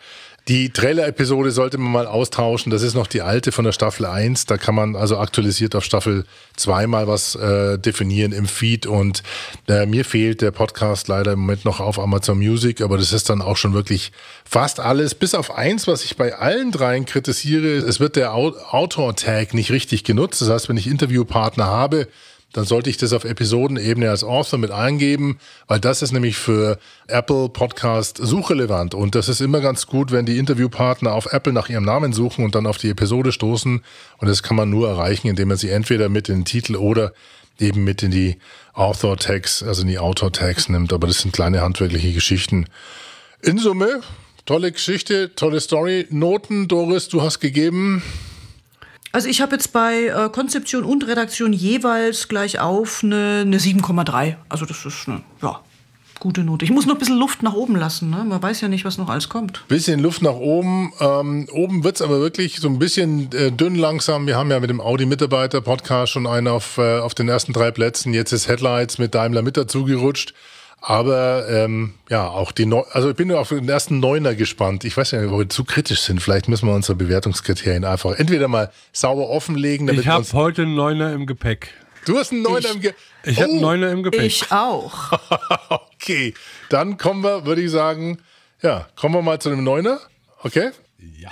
Die 0.49 0.71
Trailer-Episode 0.71 1.51
sollte 1.51 1.77
man 1.77 1.93
mal 1.93 2.05
austauschen. 2.05 2.69
Das 2.69 2.81
ist 2.81 2.95
noch 2.95 3.07
die 3.07 3.21
alte 3.21 3.53
von 3.53 3.63
der 3.63 3.71
Staffel 3.71 4.05
1. 4.05 4.45
Da 4.45 4.57
kann 4.57 4.75
man 4.75 4.97
also 4.97 5.17
aktualisiert 5.17 5.73
auf 5.73 5.85
Staffel 5.85 6.25
2 6.57 6.85
mal 6.87 7.07
was 7.07 7.35
äh, 7.35 7.79
definieren 7.79 8.33
im 8.33 8.45
Feed. 8.45 8.85
Und 8.85 9.23
äh, 9.69 9.85
mir 9.85 10.03
fehlt 10.03 10.41
der 10.41 10.51
Podcast 10.51 11.07
leider 11.07 11.31
im 11.31 11.39
Moment 11.39 11.63
noch 11.63 11.79
auf 11.79 11.97
Amazon 11.97 12.39
Music, 12.39 12.81
aber 12.81 12.97
das 12.97 13.13
ist 13.13 13.29
dann 13.29 13.41
auch 13.41 13.55
schon 13.55 13.73
wirklich 13.73 14.11
fast 14.43 14.81
alles. 14.81 15.15
Bis 15.15 15.33
auf 15.33 15.49
eins, 15.55 15.87
was 15.87 16.03
ich 16.03 16.17
bei 16.17 16.35
allen 16.35 16.73
dreien 16.73 17.05
kritisiere. 17.05 17.77
Es 17.77 18.01
wird 18.01 18.17
der 18.17 18.33
Autor-Tag 18.33 19.53
nicht 19.53 19.71
richtig 19.71 20.03
genutzt. 20.03 20.41
Das 20.41 20.49
heißt, 20.49 20.67
wenn 20.67 20.75
ich 20.75 20.87
Interviewpartner 20.87 21.67
habe, 21.67 22.09
dann 22.53 22.65
sollte 22.65 22.89
ich 22.89 22.97
das 22.97 23.13
auf 23.13 23.25
Episodenebene 23.25 24.09
als 24.09 24.23
Author 24.23 24.59
mit 24.59 24.71
eingeben, 24.71 25.39
weil 25.67 25.79
das 25.79 26.03
ist 26.03 26.11
nämlich 26.11 26.37
für 26.37 26.79
Apple 27.07 27.49
Podcast 27.49 28.17
suchrelevant. 28.17 28.93
Und 28.93 29.15
das 29.15 29.27
ist 29.27 29.41
immer 29.41 29.59
ganz 29.59 29.87
gut, 29.87 30.11
wenn 30.11 30.25
die 30.25 30.37
Interviewpartner 30.37 31.13
auf 31.13 31.33
Apple 31.33 31.51
nach 31.51 31.67
ihrem 31.69 31.83
Namen 31.83 32.13
suchen 32.13 32.45
und 32.45 32.53
dann 32.55 32.67
auf 32.67 32.77
die 32.77 32.89
Episode 32.89 33.31
stoßen. 33.31 33.81
Und 34.19 34.27
das 34.27 34.43
kann 34.43 34.55
man 34.55 34.69
nur 34.69 34.87
erreichen, 34.87 35.27
indem 35.27 35.49
man 35.49 35.57
sie 35.57 35.71
entweder 35.71 36.09
mit 36.09 36.29
in 36.29 36.39
den 36.39 36.45
Titel 36.45 36.75
oder 36.75 37.11
eben 37.59 37.83
mit 37.83 38.03
in 38.03 38.11
die 38.11 38.37
Author-Tags, 38.73 39.63
also 39.63 39.81
in 39.81 39.87
die 39.87 39.99
Autor-Tags 39.99 40.69
nimmt. 40.69 40.93
Aber 40.93 41.07
das 41.07 41.19
sind 41.19 41.33
kleine 41.33 41.61
handwerkliche 41.61 42.13
Geschichten. 42.13 42.67
In 43.41 43.57
Summe, 43.57 44.01
tolle 44.45 44.71
Geschichte, 44.71 45.33
tolle 45.35 45.59
Story. 45.59 46.05
Noten, 46.11 46.67
Doris, 46.67 47.09
du 47.09 47.23
hast 47.23 47.39
gegeben. 47.39 48.03
Also 49.13 49.29
ich 49.29 49.41
habe 49.41 49.51
jetzt 49.53 49.71
bei 49.73 50.07
äh, 50.07 50.29
Konzeption 50.29 50.83
und 50.83 51.07
Redaktion 51.07 51.53
jeweils 51.53 52.27
gleich 52.27 52.59
auf 52.59 53.03
eine, 53.03 53.43
eine 53.45 53.59
7,3. 53.59 54.37
Also 54.49 54.65
das 54.65 54.83
ist 54.87 55.07
eine, 55.07 55.21
ja, 55.39 55.61
gute 56.19 56.43
Note. 56.43 56.65
Ich 56.65 56.71
muss 56.71 56.87
noch 56.87 56.95
ein 56.95 56.99
bisschen 56.99 57.19
Luft 57.19 57.43
nach 57.43 57.53
oben 57.53 57.75
lassen. 57.75 58.09
Ne? 58.09 58.23
Man 58.23 58.41
weiß 58.41 58.61
ja 58.61 58.69
nicht, 58.69 58.85
was 58.85 58.97
noch 58.97 59.09
alles 59.09 59.29
kommt. 59.29 59.67
Bisschen 59.67 59.99
Luft 59.99 60.23
nach 60.23 60.33
oben. 60.33 60.93
Ähm, 60.99 61.47
oben 61.51 61.83
wird's 61.83 62.01
aber 62.01 62.21
wirklich 62.21 62.59
so 62.59 62.67
ein 62.67 62.79
bisschen 62.79 63.31
äh, 63.33 63.51
dünn 63.51 63.75
langsam. 63.75 64.25
Wir 64.25 64.35
haben 64.35 64.49
ja 64.49 64.59
mit 64.59 64.71
dem 64.71 64.81
Audi-Mitarbeiter-Podcast 64.81 66.11
schon 66.11 66.25
einen 66.25 66.47
auf, 66.47 66.79
äh, 66.79 66.97
auf 66.97 67.13
den 67.13 67.29
ersten 67.29 67.53
drei 67.53 67.69
Plätzen. 67.69 68.15
Jetzt 68.15 68.31
ist 68.31 68.47
Headlights 68.47 68.97
mit 68.97 69.13
Daimler 69.13 69.43
mit 69.43 69.57
dazu 69.57 69.85
gerutscht. 69.85 70.33
Aber 70.85 71.47
ähm, 71.47 71.93
ja, 72.09 72.27
auch 72.27 72.51
die 72.51 72.65
Neu 72.65 72.83
also 72.91 73.09
ich 73.09 73.15
bin 73.15 73.29
nur 73.29 73.39
auf 73.39 73.47
den 73.47 73.69
ersten 73.69 74.01
Neuner 74.01 74.35
gespannt. 74.35 74.83
Ich 74.83 74.97
weiß 74.97 75.11
ja 75.11 75.21
nicht, 75.21 75.31
ob 75.31 75.39
wir 75.39 75.47
zu 75.47 75.63
kritisch 75.63 76.01
sind. 76.01 76.21
Vielleicht 76.21 76.49
müssen 76.49 76.67
wir 76.67 76.75
unsere 76.75 76.95
Bewertungskriterien 76.97 77.85
einfach 77.85 78.19
entweder 78.19 78.49
mal 78.49 78.69
sauber 78.91 79.29
offenlegen. 79.29 79.87
Damit 79.87 80.01
ich 80.01 80.07
habe 80.09 80.25
heute 80.33 80.63
einen 80.63 80.75
Neuner 80.75 81.13
im 81.13 81.25
Gepäck. 81.25 81.69
Du 82.05 82.17
hast 82.17 82.33
einen 82.33 82.41
Neuner 82.41 82.67
ich, 82.67 82.75
im 82.75 82.81
Gepäck. 82.81 82.97
Ich 83.23 83.37
oh, 83.37 83.41
habe 83.43 83.51
einen 83.53 83.61
Neuner 83.61 83.91
im 83.91 84.03
Gepäck. 84.03 84.23
Ich 84.23 84.51
auch. 84.51 85.13
okay, 85.69 86.33
dann 86.67 86.97
kommen 86.97 87.23
wir, 87.23 87.45
würde 87.45 87.61
ich 87.61 87.71
sagen, 87.71 88.19
Ja, 88.61 88.85
kommen 88.97 89.15
wir 89.15 89.21
mal 89.21 89.39
zu 89.39 89.49
dem 89.51 89.63
Neuner. 89.63 90.01
Okay? 90.41 90.71
Ja. 90.99 91.29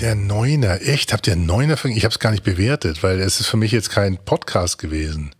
Der 0.00 0.14
Neuner, 0.14 0.80
echt? 0.80 1.12
Habt 1.12 1.26
ihr 1.26 1.34
einen 1.34 1.44
Neuner? 1.44 1.76
für- 1.76 1.90
Ich 1.90 2.04
habe 2.04 2.12
es 2.12 2.18
gar 2.18 2.30
nicht 2.30 2.42
bewertet, 2.42 3.02
weil 3.02 3.20
es 3.20 3.38
ist 3.38 3.48
für 3.48 3.58
mich 3.58 3.72
jetzt 3.72 3.90
kein 3.90 4.16
Podcast 4.16 4.78
gewesen. 4.78 5.33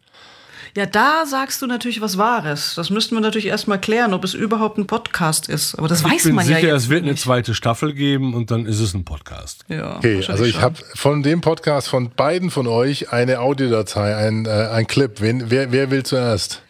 Ja, 0.76 0.86
da 0.86 1.24
sagst 1.24 1.62
du 1.62 1.68
natürlich 1.68 2.00
was 2.00 2.18
Wahres. 2.18 2.74
Das 2.74 2.90
müssten 2.90 3.14
wir 3.14 3.20
natürlich 3.20 3.46
erstmal 3.46 3.80
klären, 3.80 4.12
ob 4.12 4.24
es 4.24 4.34
überhaupt 4.34 4.76
ein 4.76 4.88
Podcast 4.88 5.48
ist. 5.48 5.76
Aber 5.76 5.86
das 5.86 6.02
weiß 6.02 6.12
ich 6.16 6.22
bin 6.24 6.34
man 6.34 6.44
sicher, 6.44 6.58
ja 6.58 6.74
jetzt. 6.74 6.84
es 6.84 6.88
wird 6.88 7.04
eine 7.04 7.14
zweite 7.14 7.54
Staffel 7.54 7.94
geben 7.94 8.34
und 8.34 8.50
dann 8.50 8.66
ist 8.66 8.80
es 8.80 8.92
ein 8.92 9.04
Podcast. 9.04 9.64
Ja, 9.68 9.98
Okay, 9.98 10.24
also 10.26 10.42
ich 10.42 10.60
habe 10.60 10.74
von 10.96 11.22
dem 11.22 11.42
Podcast 11.42 11.88
von 11.88 12.10
beiden 12.10 12.50
von 12.50 12.66
euch 12.66 13.12
eine 13.12 13.38
Audiodatei, 13.38 14.16
ein, 14.16 14.46
äh, 14.46 14.50
ein 14.50 14.88
Clip. 14.88 15.20
Wen, 15.20 15.48
wer, 15.48 15.70
wer 15.70 15.92
will 15.92 16.02
zuerst? 16.02 16.60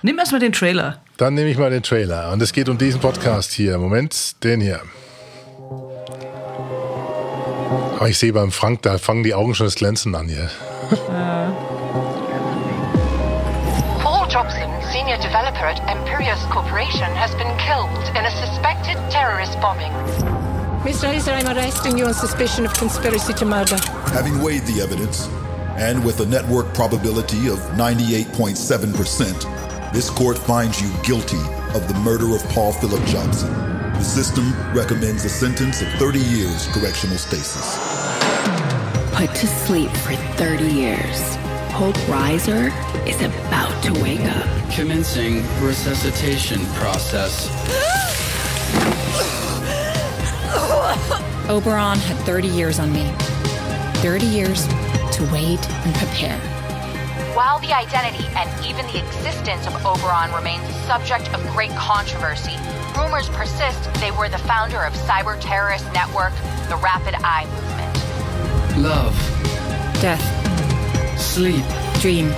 Nimm 0.00 0.18
erstmal 0.18 0.40
den 0.40 0.52
Trailer. 0.52 1.02
Dann 1.18 1.34
nehme 1.34 1.50
ich 1.50 1.58
mal 1.58 1.70
den 1.70 1.82
Trailer. 1.82 2.32
Und 2.32 2.40
es 2.40 2.54
geht 2.54 2.70
um 2.70 2.78
diesen 2.78 3.02
Podcast 3.02 3.52
hier. 3.52 3.76
Moment, 3.76 4.42
den 4.42 4.62
hier. 4.62 4.80
Aber 7.98 8.08
ich 8.08 8.16
sehe 8.16 8.32
beim 8.32 8.50
Frank, 8.50 8.80
da 8.80 8.96
fangen 8.96 9.22
die 9.24 9.34
Augen 9.34 9.54
schon 9.54 9.66
das 9.66 9.74
Glänzen 9.74 10.14
an 10.14 10.28
hier. 10.28 10.48
Paul 10.88 11.72
senior 14.92 15.16
developer 15.16 15.64
at 15.64 15.80
Imperius 15.88 16.44
Corporation, 16.50 17.08
has 17.16 17.34
been 17.36 17.48
killed 17.56 17.88
in 18.14 18.26
a 18.26 18.30
suspected 18.30 18.98
terrorist 19.10 19.58
bombing. 19.58 19.90
Mr. 20.84 21.10
Heiser, 21.10 21.32
I'm 21.32 21.48
arresting 21.56 21.96
you 21.96 22.04
on 22.04 22.12
suspicion 22.12 22.66
of 22.66 22.74
conspiracy 22.74 23.32
to 23.34 23.44
murder. 23.46 23.78
Having 24.12 24.42
weighed 24.42 24.66
the 24.66 24.82
evidence, 24.82 25.28
and 25.78 26.04
with 26.04 26.20
a 26.20 26.26
network 26.26 26.74
probability 26.74 27.48
of 27.48 27.58
98.7%, 27.80 29.92
this 29.94 30.10
court 30.10 30.36
finds 30.36 30.82
you 30.82 30.92
guilty 31.02 31.40
of 31.74 31.88
the 31.88 31.94
murder 32.04 32.34
of 32.34 32.44
Paul 32.50 32.74
Philip 32.74 33.02
Johnson. 33.06 33.50
The 33.94 34.04
system 34.04 34.52
recommends 34.74 35.24
a 35.24 35.30
sentence 35.30 35.80
of 35.80 35.88
30 35.94 36.18
years 36.18 36.66
correctional 36.68 37.16
stasis. 37.16 37.78
Put 39.14 39.34
to 39.36 39.46
sleep 39.46 39.90
for 39.90 40.14
30 40.36 40.64
years. 40.64 41.38
Hope 41.72 41.96
Riser 42.06 42.70
is 43.08 43.18
about 43.22 43.82
to 43.82 43.92
wake 44.02 44.20
up. 44.20 44.70
Commencing 44.70 45.36
resuscitation 45.64 46.60
process. 46.74 47.48
Oberon 51.48 51.98
had 51.98 52.18
30 52.26 52.48
years 52.48 52.78
on 52.78 52.92
me. 52.92 53.10
30 54.02 54.26
years 54.26 54.66
to 54.66 55.26
wait 55.32 55.66
and 55.86 55.94
prepare. 55.94 56.38
While 57.34 57.58
the 57.60 57.72
identity 57.72 58.26
and 58.36 58.50
even 58.66 58.84
the 58.88 58.98
existence 59.02 59.66
of 59.66 59.74
Oberon 59.86 60.30
remains 60.34 60.68
a 60.68 60.74
subject 60.86 61.32
of 61.32 61.40
great 61.54 61.70
controversy, 61.70 62.58
rumors 62.98 63.30
persist 63.30 63.90
they 63.94 64.10
were 64.10 64.28
the 64.28 64.36
founder 64.36 64.84
of 64.84 64.92
cyber 64.92 65.40
terrorist 65.40 65.90
network, 65.94 66.34
the 66.68 66.76
Rapid 66.76 67.14
Eye 67.24 67.46
Movement. 67.46 68.84
Love. 68.84 69.14
Death. 70.02 70.41
Sleep. 71.32 71.64
Dream. 72.02 72.28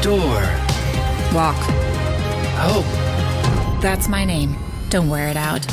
Door. 0.00 0.40
Walk. 1.34 1.56
Hope. 2.54 2.86
That's 3.82 4.06
my 4.06 4.24
name. 4.24 4.54
Don't 4.90 5.08
wear 5.08 5.26
it 5.26 5.36
out. 5.36 5.66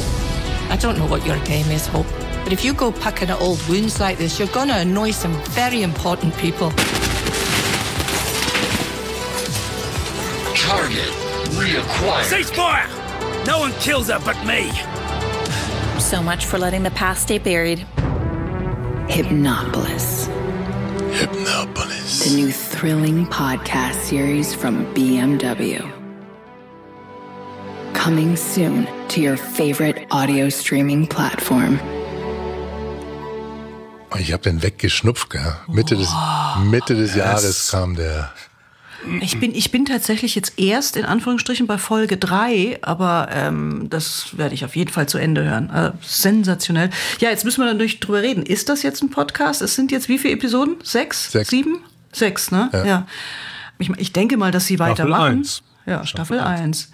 I 0.72 0.78
don't 0.78 0.98
know 0.98 1.06
what 1.06 1.24
your 1.28 1.38
game 1.46 1.68
is, 1.68 1.86
Hope, 1.86 2.08
but 2.44 2.52
if 2.52 2.66
you 2.66 2.74
go 2.74 2.92
picking 2.92 3.30
at 3.30 3.40
old 3.40 3.62
wounds 3.70 4.00
like 4.00 4.18
this, 4.18 4.40
you're 4.40 4.48
going 4.48 4.70
to 4.70 4.78
annoy 4.78 5.12
some 5.12 5.34
very 5.52 5.84
important 5.84 6.36
people. 6.38 6.72
Target 10.56 11.14
reacquired. 11.54 12.26
Ceasefire! 12.34 13.46
No 13.46 13.60
one 13.60 13.74
kills 13.74 14.08
her 14.08 14.20
but 14.26 14.44
me. 14.44 14.72
So 16.00 16.24
much 16.24 16.48
for 16.48 16.58
letting 16.58 16.82
the 16.82 16.90
past 16.96 17.22
stay 17.22 17.38
buried. 17.38 17.86
Hypnopolis. 19.08 20.26
Hypnopolis. 21.12 21.73
The 22.14 22.36
new 22.36 22.52
thrilling 22.52 23.26
podcast 23.26 23.96
series 23.96 24.54
from 24.54 24.86
BMW. 24.94 25.82
Coming 27.96 28.36
soon 28.36 28.88
to 29.08 29.20
your 29.20 29.36
favorite 29.36 30.06
audio 30.12 30.50
streaming 30.50 31.08
platform. 31.08 31.80
Ich 34.20 34.32
habe 34.32 34.44
den 34.44 34.62
weggeschnupft, 34.62 35.32
gell? 35.32 35.56
Mitte 35.68 35.96
des, 35.96 36.10
Mitte 36.70 36.94
des 36.94 37.16
Jahres 37.16 37.72
kam 37.72 37.96
der. 37.96 38.32
Ich 39.22 39.40
bin, 39.40 39.56
ich 39.56 39.72
bin 39.72 39.86
tatsächlich 39.86 40.36
jetzt 40.36 40.60
erst 40.60 40.96
in 40.98 41.06
Anführungsstrichen 41.06 41.66
bei 41.66 41.80
Folge 41.80 42.18
3, 42.18 42.78
aber 42.84 43.30
ähm, 43.32 43.88
das 43.90 44.38
werde 44.38 44.54
ich 44.54 44.64
auf 44.64 44.76
jeden 44.76 44.92
Fall 44.92 45.10
zu 45.10 45.18
Ende 45.18 45.44
hören. 45.44 45.72
Äh, 45.72 45.92
sensationell. 46.06 46.92
Ja, 47.20 47.32
jetzt 47.32 47.44
müssen 47.44 47.62
wir 47.62 47.74
natürlich 47.74 48.00
drüber 48.00 48.22
reden. 48.22 48.44
Ist 48.44 48.70
das 48.70 48.84
jetzt 48.84 49.02
ein 49.02 49.10
Podcast? 49.10 49.64
Es 49.64 49.74
sind 49.74 49.92
jetzt 49.92 50.10
wie 50.10 50.20
viele 50.20 50.36
Episoden? 50.36 50.76
Sechs? 50.84 51.32
Sechs. 51.32 51.50
Sieben? 51.50 51.80
Sechs, 52.14 52.52
ne? 52.52 52.70
Ja. 52.86 53.06
Ich, 53.80 53.90
ich 53.98 54.14
denke 54.14 54.38
mal, 54.38 54.52
dass 54.52 54.66
sie 54.68 54.80
weitermachen. 54.80 55.40
eins. 55.40 55.64
Ja, 55.86 56.06
Staffel 56.06 56.40
1. 56.40 56.92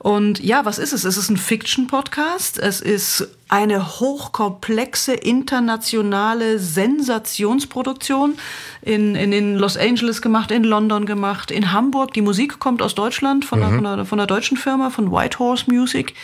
Und 0.00 0.40
ja, 0.42 0.64
was 0.64 0.78
ist 0.78 0.92
es? 0.92 1.04
Es 1.04 1.16
ist 1.16 1.30
ein 1.30 1.36
Fiction-Podcast. 1.36 2.58
Es 2.58 2.80
ist 2.80 3.28
eine 3.48 4.00
hochkomplexe, 4.00 5.14
internationale 5.14 6.58
Sensationsproduktion. 6.58 8.34
In, 8.82 9.14
in, 9.14 9.32
in 9.32 9.56
Los 9.56 9.76
Angeles 9.76 10.20
gemacht, 10.20 10.50
in 10.50 10.64
London 10.64 11.06
gemacht, 11.06 11.50
in 11.50 11.72
Hamburg. 11.72 12.12
Die 12.14 12.22
Musik 12.22 12.58
kommt 12.58 12.82
aus 12.82 12.94
Deutschland, 12.94 13.44
von, 13.44 13.60
Mhm. 13.60 13.64
einer, 13.66 13.76
von, 13.76 13.86
einer, 13.86 14.04
von 14.06 14.20
einer 14.20 14.26
deutschen 14.26 14.56
Firma, 14.56 14.90
von 14.90 15.10
Whitehorse 15.12 15.70
Music. 15.70 16.14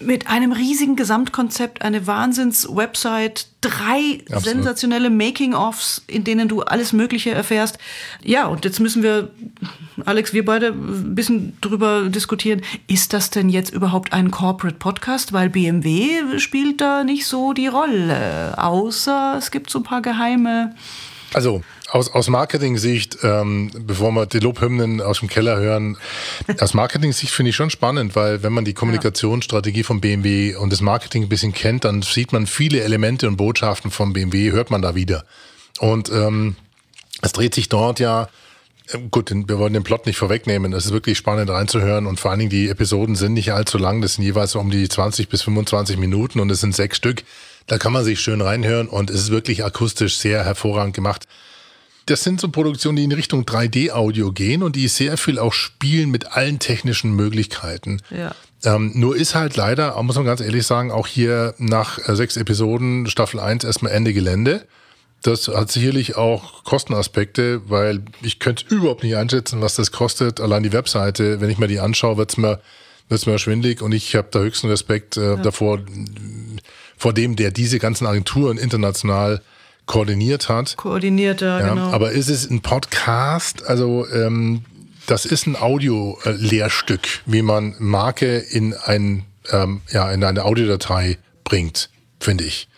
Mit 0.00 0.26
einem 0.26 0.52
riesigen 0.52 0.96
Gesamtkonzept, 0.96 1.82
eine 1.82 2.06
Wahnsinns-Website, 2.06 3.46
drei 3.60 4.20
Absolut. 4.26 4.44
sensationelle 4.44 5.08
Making-ofs, 5.08 6.02
in 6.08 6.24
denen 6.24 6.48
du 6.48 6.62
alles 6.62 6.92
Mögliche 6.92 7.30
erfährst. 7.30 7.78
Ja, 8.22 8.46
und 8.46 8.64
jetzt 8.64 8.80
müssen 8.80 9.02
wir, 9.02 9.30
Alex, 10.04 10.32
wir 10.32 10.44
beide 10.44 10.68
ein 10.68 11.14
bisschen 11.14 11.56
drüber 11.60 12.08
diskutieren. 12.08 12.62
Ist 12.88 13.12
das 13.12 13.30
denn 13.30 13.48
jetzt 13.48 13.72
überhaupt 13.72 14.12
ein 14.12 14.30
Corporate 14.30 14.76
Podcast? 14.76 15.32
Weil 15.32 15.48
BMW 15.48 16.38
spielt 16.38 16.80
da 16.80 17.04
nicht 17.04 17.26
so 17.26 17.52
die 17.52 17.68
Rolle. 17.68 18.58
Außer 18.58 19.36
es 19.38 19.52
gibt 19.52 19.70
so 19.70 19.78
ein 19.78 19.84
paar 19.84 20.02
geheime. 20.02 20.74
Also 21.32 21.62
aus, 21.94 22.10
aus 22.12 22.28
Marketing-Sicht, 22.28 23.18
ähm, 23.22 23.70
bevor 23.78 24.10
wir 24.10 24.26
die 24.26 24.40
Lobhymnen 24.40 25.00
aus 25.00 25.20
dem 25.20 25.28
Keller 25.28 25.58
hören, 25.58 25.96
aus 26.58 26.74
Marketing-Sicht 26.74 27.32
finde 27.32 27.50
ich 27.50 27.56
schon 27.56 27.70
spannend, 27.70 28.16
weil 28.16 28.42
wenn 28.42 28.52
man 28.52 28.64
die 28.64 28.74
Kommunikationsstrategie 28.74 29.84
von 29.84 30.00
BMW 30.00 30.56
und 30.56 30.72
das 30.72 30.80
Marketing 30.80 31.22
ein 31.22 31.28
bisschen 31.28 31.52
kennt, 31.52 31.84
dann 31.84 32.02
sieht 32.02 32.32
man 32.32 32.48
viele 32.48 32.80
Elemente 32.80 33.28
und 33.28 33.36
Botschaften 33.36 33.92
von 33.92 34.12
BMW, 34.12 34.50
hört 34.50 34.72
man 34.72 34.82
da 34.82 34.96
wieder. 34.96 35.24
Und 35.78 36.10
ähm, 36.10 36.56
es 37.22 37.30
dreht 37.30 37.54
sich 37.54 37.68
dort 37.68 38.00
ja, 38.00 38.28
äh, 38.88 38.98
gut, 39.12 39.30
wir 39.30 39.58
wollen 39.60 39.72
den 39.72 39.84
Plot 39.84 40.06
nicht 40.06 40.16
vorwegnehmen, 40.16 40.72
es 40.72 40.86
ist 40.86 40.92
wirklich 40.92 41.16
spannend 41.16 41.48
reinzuhören 41.48 42.06
und 42.08 42.18
vor 42.18 42.32
allen 42.32 42.40
Dingen 42.40 42.50
die 42.50 42.70
Episoden 42.70 43.14
sind 43.14 43.34
nicht 43.34 43.52
allzu 43.52 43.78
lang, 43.78 44.00
das 44.00 44.14
sind 44.14 44.24
jeweils 44.24 44.56
um 44.56 44.68
die 44.68 44.88
20 44.88 45.28
bis 45.28 45.42
25 45.42 45.96
Minuten 45.98 46.40
und 46.40 46.50
es 46.50 46.60
sind 46.60 46.74
sechs 46.74 46.96
Stück. 46.96 47.22
Da 47.68 47.78
kann 47.78 47.92
man 47.92 48.04
sich 48.04 48.20
schön 48.20 48.40
reinhören 48.40 48.88
und 48.88 49.10
es 49.10 49.20
ist 49.20 49.30
wirklich 49.30 49.64
akustisch 49.64 50.16
sehr 50.16 50.44
hervorragend 50.44 50.94
gemacht. 50.94 51.28
Das 52.06 52.22
sind 52.22 52.40
so 52.40 52.48
Produktionen, 52.48 52.96
die 52.96 53.04
in 53.04 53.12
Richtung 53.12 53.44
3D-Audio 53.44 54.32
gehen 54.32 54.62
und 54.62 54.76
die 54.76 54.88
sehr 54.88 55.16
viel 55.16 55.38
auch 55.38 55.52
spielen 55.52 56.10
mit 56.10 56.32
allen 56.32 56.58
technischen 56.58 57.14
Möglichkeiten. 57.16 58.00
Ja. 58.10 58.34
Ähm, 58.64 58.92
nur 58.94 59.16
ist 59.16 59.34
halt 59.34 59.56
leider, 59.56 60.00
muss 60.02 60.16
man 60.16 60.24
ganz 60.24 60.40
ehrlich 60.40 60.66
sagen, 60.66 60.90
auch 60.90 61.06
hier 61.06 61.54
nach 61.58 61.98
äh, 62.06 62.14
sechs 62.14 62.36
Episoden 62.36 63.06
Staffel 63.06 63.40
1 63.40 63.64
erstmal 63.64 63.92
Ende 63.92 64.12
Gelände. 64.12 64.66
Das 65.22 65.48
hat 65.48 65.72
sicherlich 65.72 66.16
auch 66.16 66.64
Kostenaspekte, 66.64 67.62
weil 67.70 68.02
ich 68.20 68.40
könnte 68.40 68.66
überhaupt 68.68 69.02
nicht 69.02 69.16
einschätzen, 69.16 69.62
was 69.62 69.74
das 69.74 69.90
kostet. 69.90 70.38
Allein 70.38 70.62
die 70.62 70.72
Webseite, 70.72 71.40
wenn 71.40 71.48
ich 71.48 71.56
mir 71.56 71.66
die 71.66 71.80
anschaue, 71.80 72.18
wird's 72.18 72.36
mir, 72.36 72.60
wird's 73.08 73.24
mir 73.24 73.38
schwindlig 73.38 73.80
und 73.80 73.92
ich 73.92 74.14
habe 74.16 74.28
da 74.30 74.40
höchsten 74.40 74.68
Respekt 74.68 75.16
äh, 75.16 75.38
davor, 75.38 75.80
vor 76.98 77.14
dem, 77.14 77.36
der 77.36 77.50
diese 77.50 77.78
ganzen 77.78 78.06
Agenturen 78.06 78.58
international 78.58 79.40
koordiniert 79.86 80.48
hat. 80.48 80.76
Koordinierter, 80.76 81.60
Ja, 81.60 81.68
genau. 81.68 81.90
Aber 81.90 82.12
ist 82.12 82.28
es 82.28 82.48
ein 82.48 82.60
Podcast? 82.60 83.66
Also 83.66 84.06
ähm, 84.10 84.64
das 85.06 85.26
ist 85.26 85.46
ein 85.46 85.56
Audio-Lehrstück, 85.56 87.20
wie 87.26 87.42
man 87.42 87.74
Marke 87.78 88.38
in, 88.38 88.74
ein, 88.74 89.24
ähm, 89.50 89.82
ja, 89.90 90.10
in 90.10 90.24
eine 90.24 90.44
Audiodatei 90.44 91.18
bringt, 91.44 91.90
finde 92.20 92.44
ich. 92.44 92.68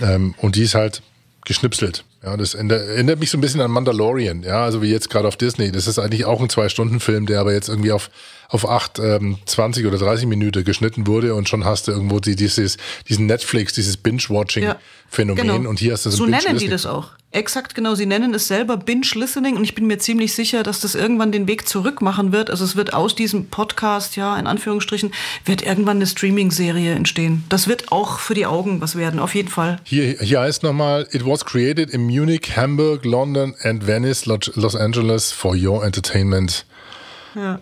Ähm, 0.00 0.34
und 0.38 0.56
die 0.56 0.62
ist 0.62 0.74
halt 0.74 1.02
geschnipselt. 1.44 2.04
Ja, 2.22 2.36
das 2.36 2.54
erinnert 2.54 3.20
mich 3.20 3.30
so 3.30 3.38
ein 3.38 3.40
bisschen 3.40 3.60
an 3.60 3.70
Mandalorian, 3.70 4.42
ja, 4.42 4.64
also 4.64 4.82
wie 4.82 4.90
jetzt 4.90 5.08
gerade 5.08 5.28
auf 5.28 5.36
Disney. 5.36 5.70
Das 5.70 5.86
ist 5.86 5.98
eigentlich 5.98 6.24
auch 6.24 6.40
ein 6.40 6.48
Zwei-Stunden-Film, 6.48 7.26
der 7.26 7.40
aber 7.40 7.52
jetzt 7.52 7.68
irgendwie 7.68 7.92
auf 7.92 8.10
auf 8.48 8.68
8, 8.68 8.98
ähm, 8.98 9.38
20 9.44 9.86
oder 9.86 9.98
30 9.98 10.26
Minuten 10.26 10.64
geschnitten 10.64 11.06
wurde 11.06 11.34
und 11.34 11.48
schon 11.48 11.64
hast 11.64 11.86
du 11.86 11.92
irgendwo 11.92 12.18
die, 12.18 12.34
dieses, 12.34 12.78
diesen 13.08 13.26
Netflix, 13.26 13.74
dieses 13.74 13.98
Binge-Watching-Phänomen 13.98 15.42
Genau. 15.46 15.68
und 15.68 15.78
hier 15.78 15.92
hast 15.92 16.06
du 16.06 16.10
so, 16.10 16.18
so 16.18 16.24
ein 16.24 16.30
nennen 16.30 16.58
die 16.58 16.68
das 16.68 16.86
auch. 16.86 17.10
Exakt, 17.30 17.74
genau. 17.74 17.94
Sie 17.94 18.06
nennen 18.06 18.32
es 18.32 18.48
selber 18.48 18.78
Binge-Listening 18.78 19.56
und 19.56 19.62
ich 19.64 19.74
bin 19.74 19.86
mir 19.86 19.98
ziemlich 19.98 20.32
sicher, 20.32 20.62
dass 20.62 20.80
das 20.80 20.94
irgendwann 20.94 21.30
den 21.30 21.46
Weg 21.46 21.68
zurück 21.68 22.00
machen 22.00 22.32
wird. 22.32 22.48
Also 22.48 22.64
es 22.64 22.74
wird 22.74 22.94
aus 22.94 23.14
diesem 23.14 23.48
Podcast, 23.48 24.16
ja, 24.16 24.38
in 24.38 24.46
Anführungsstrichen, 24.46 25.12
wird 25.44 25.60
irgendwann 25.60 25.98
eine 25.98 26.06
Streaming-Serie 26.06 26.94
entstehen. 26.94 27.44
Das 27.50 27.68
wird 27.68 27.92
auch 27.92 28.18
für 28.18 28.32
die 28.32 28.46
Augen 28.46 28.80
was 28.80 28.96
werden, 28.96 29.20
auf 29.20 29.34
jeden 29.34 29.50
Fall. 29.50 29.78
Hier, 29.84 30.16
hier 30.20 30.40
heißt 30.40 30.62
nochmal, 30.62 31.06
it 31.12 31.26
was 31.26 31.44
created 31.44 31.90
in 31.90 32.06
Munich, 32.06 32.56
Hamburg, 32.56 33.04
London 33.04 33.54
and 33.62 33.86
Venice, 33.86 34.24
Los 34.24 34.74
Angeles 34.74 35.30
for 35.30 35.54
your 35.54 35.84
entertainment. 35.84 36.64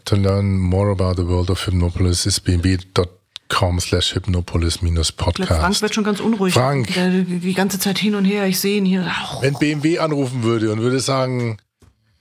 To 0.04 0.16
learn 0.16 0.58
more 0.58 0.90
about 0.90 1.14
the 1.20 1.26
world 1.28 1.50
of 1.50 1.66
Hypnopolis 1.66 2.26
is 2.26 2.40
bnb.com 2.40 3.80
slash 3.80 4.14
hypnopolis 4.14 4.82
minus 4.82 5.10
Ich 5.10 5.16
glaube, 5.16 5.46
Frank 5.46 5.80
wird 5.82 5.94
schon 5.94 6.04
ganz 6.04 6.20
unruhig. 6.20 6.54
Frank. 6.54 6.92
Der, 6.94 7.10
die 7.10 7.54
ganze 7.54 7.78
Zeit 7.78 7.98
hin 7.98 8.14
und 8.14 8.24
her. 8.24 8.46
Ich 8.46 8.58
sehe 8.60 8.78
ihn 8.78 8.84
hier. 8.84 9.10
Wenn 9.40 9.54
BMW 9.54 9.98
anrufen 9.98 10.42
würde 10.42 10.72
und 10.72 10.80
würde 10.80 11.00
sagen, 11.00 11.58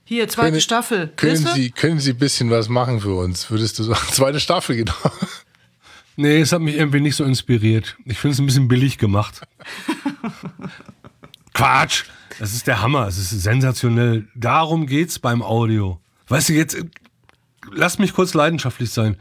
Hier, 0.04 0.28
zweite 0.28 0.50
Können- 0.50 0.60
Staffel. 0.60 1.08
können? 1.16 1.46
Sie, 1.54 1.70
können 1.70 1.98
Sie 2.00 2.10
ein 2.12 2.18
bisschen 2.18 2.50
was 2.50 2.68
machen 2.68 3.00
für 3.00 3.14
uns? 3.16 3.50
Würdest 3.50 3.78
du 3.78 3.82
sagen, 3.84 4.00
zweite 4.12 4.38
Staffel, 4.40 4.76
genau. 4.76 4.92
Nee, 6.18 6.40
es 6.40 6.52
hat 6.52 6.60
mich 6.62 6.76
irgendwie 6.76 7.00
nicht 7.00 7.16
so 7.16 7.24
inspiriert. 7.24 7.96
Ich 8.06 8.18
finde 8.18 8.32
es 8.34 8.38
ein 8.40 8.46
bisschen 8.46 8.68
billig 8.68 8.96
gemacht. 8.98 9.42
Quatsch! 11.54 12.04
Das 12.38 12.52
ist 12.52 12.66
der 12.66 12.82
Hammer. 12.82 13.06
Es 13.08 13.18
ist 13.18 13.30
sensationell. 13.30 14.28
Darum 14.34 14.86
geht's 14.86 15.18
beim 15.18 15.42
Audio. 15.42 16.00
Weißt 16.28 16.48
du, 16.50 16.52
jetzt 16.52 16.76
lass 17.72 17.98
mich 17.98 18.12
kurz 18.14 18.34
leidenschaftlich 18.34 18.90
sein. 18.90 19.16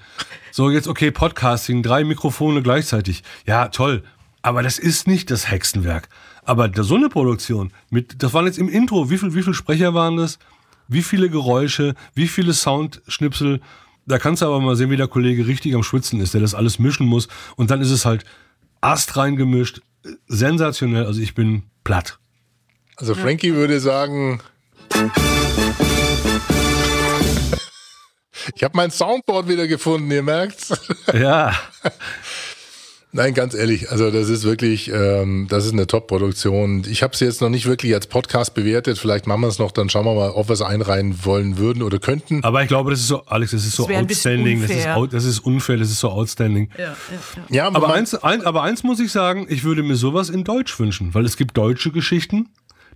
So, 0.51 0.69
jetzt 0.69 0.87
okay, 0.87 1.11
Podcasting, 1.11 1.83
drei 1.83 2.03
Mikrofone 2.03 2.61
gleichzeitig. 2.61 3.23
Ja, 3.45 3.67
toll. 3.69 4.03
Aber 4.41 4.61
das 4.63 4.77
ist 4.79 5.07
nicht 5.07 5.31
das 5.31 5.49
Hexenwerk. 5.49 6.07
Aber 6.43 6.67
da- 6.69 6.83
so 6.83 6.95
eine 6.95 7.09
Produktion 7.09 7.71
mit, 7.89 8.21
das 8.21 8.33
waren 8.33 8.45
jetzt 8.45 8.59
im 8.59 8.69
Intro, 8.69 9.09
wie 9.09 9.17
viel, 9.17 9.33
wie 9.33 9.41
viele 9.41 9.55
Sprecher 9.55 9.93
waren 9.93 10.17
das? 10.17 10.37
Wie 10.87 11.01
viele 11.01 11.29
Geräusche, 11.29 11.95
wie 12.13 12.27
viele 12.27 12.53
Soundschnipsel? 12.53 13.59
Da 14.05 14.19
kannst 14.19 14.43
du 14.43 14.45
aber 14.45 14.59
mal 14.61 14.75
sehen, 14.75 14.91
wie 14.91 14.97
der 14.97 15.07
Kollege 15.07 15.47
richtig 15.47 15.73
am 15.73 15.81
Schwitzen 15.81 16.21
ist, 16.21 16.35
der 16.35 16.41
das 16.41 16.53
alles 16.53 16.77
mischen 16.77 17.07
muss. 17.07 17.27
Und 17.55 17.71
dann 17.71 17.81
ist 17.81 17.89
es 17.89 18.05
halt 18.05 18.23
astrein 18.81 19.35
gemischt, 19.35 19.81
sensationell. 20.27 21.07
Also 21.07 21.19
ich 21.21 21.33
bin 21.33 21.63
platt. 21.83 22.19
Also 22.97 23.15
Frankie 23.15 23.55
würde 23.55 23.79
sagen, 23.79 24.39
ich 28.53 28.63
habe 28.63 28.75
mein 28.77 28.91
Soundboard 28.91 29.47
wieder 29.47 29.67
gefunden, 29.67 30.11
ihr 30.11 30.23
merkt's. 30.23 30.73
Ja. 31.13 31.53
Nein, 33.11 33.33
ganz 33.33 33.53
ehrlich, 33.53 33.89
also 33.91 34.11
das 34.11 34.27
ist 34.27 34.43
wirklich, 34.43 34.91
ähm, 34.91 35.47
das 35.49 35.65
ist 35.65 35.71
eine 35.71 35.87
Top-Produktion. 35.87 36.83
Ich 36.89 37.01
habe 37.01 37.15
sie 37.15 37.23
jetzt 37.23 37.39
noch 37.39 37.47
nicht 37.47 37.65
wirklich 37.65 37.93
als 37.93 38.07
Podcast 38.07 38.53
bewertet. 38.55 38.97
Vielleicht 38.97 39.25
machen 39.25 39.39
wir 39.39 39.47
es 39.47 39.57
noch, 39.57 39.71
dann 39.71 39.89
schauen 39.89 40.03
wir 40.05 40.13
mal, 40.15 40.31
ob 40.31 40.49
wir 40.49 40.53
es 40.53 40.61
einreihen 40.61 41.23
wollen 41.23 41.57
würden 41.57 41.81
oder 41.81 41.97
könnten. 41.97 42.43
Aber 42.43 42.61
ich 42.61 42.67
glaube, 42.67 42.91
das 42.91 42.99
ist 42.99 43.07
so, 43.07 43.23
Alex, 43.27 43.51
das 43.51 43.65
ist 43.65 43.77
so 43.77 43.87
Das 43.87 43.95
outstanding. 44.01 44.61
Das 44.61 44.69
ist, 44.69 44.75
unfair. 44.77 44.97
out, 44.97 45.13
das 45.13 45.23
ist 45.23 45.39
unfair, 45.39 45.77
das 45.77 45.91
ist 45.91 46.01
so 46.01 46.09
outstanding. 46.09 46.69
Ja, 46.77 46.83
ja, 46.83 46.95
Ja, 47.49 47.67
aber, 47.67 47.87
man- 47.87 47.91
eins, 47.99 48.15
ein, 48.15 48.41
aber 48.45 48.63
eins 48.63 48.83
muss 48.83 48.99
ich 48.99 49.13
sagen, 49.13 49.45
ich 49.47 49.63
würde 49.63 49.81
mir 49.83 49.95
sowas 49.95 50.29
in 50.29 50.43
Deutsch 50.43 50.77
wünschen, 50.77 51.13
weil 51.13 51.23
es 51.23 51.37
gibt 51.37 51.55
deutsche 51.55 51.91
Geschichten, 51.91 52.49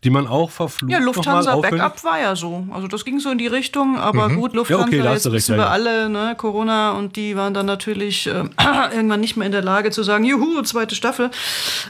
die 0.03 0.09
man 0.09 0.27
auch 0.27 0.49
verflucht 0.49 0.91
Ja, 0.91 0.99
noch 0.99 1.05
mal 1.07 1.15
Lufthansa 1.15 1.55
Backup 1.57 2.03
war 2.03 2.19
ja 2.19 2.35
so. 2.35 2.65
Also 2.71 2.87
das 2.87 3.03
ging 3.05 3.19
so 3.19 3.31
in 3.31 3.37
die 3.37 3.47
Richtung, 3.47 3.97
aber 3.97 4.29
Mhm. 4.29 4.35
gut, 4.37 4.51
Ja, 4.53 4.57
Lufthansa, 4.59 4.85
okay, 4.85 4.97
da 4.99 5.09
hast 5.09 5.15
jetzt 5.15 5.25
recht, 5.27 5.33
wissen 5.35 5.51
ja, 5.53 5.57
wir 5.57 5.63
ja. 5.65 5.69
alle, 5.71 6.09
ne, 6.09 6.35
Corona 6.37 6.91
und 6.91 7.15
die 7.15 7.35
waren 7.35 7.53
dann 7.53 7.65
natürlich 7.65 8.27
äh, 8.27 8.31
irgendwann 8.93 9.19
nicht 9.19 9.35
mehr 9.37 9.45
in 9.45 9.51
der 9.51 9.61
Lage 9.61 9.91
zu 9.91 10.03
sagen, 10.03 10.23
juhu, 10.23 10.61
zweite 10.61 10.95
Staffel, 10.95 11.31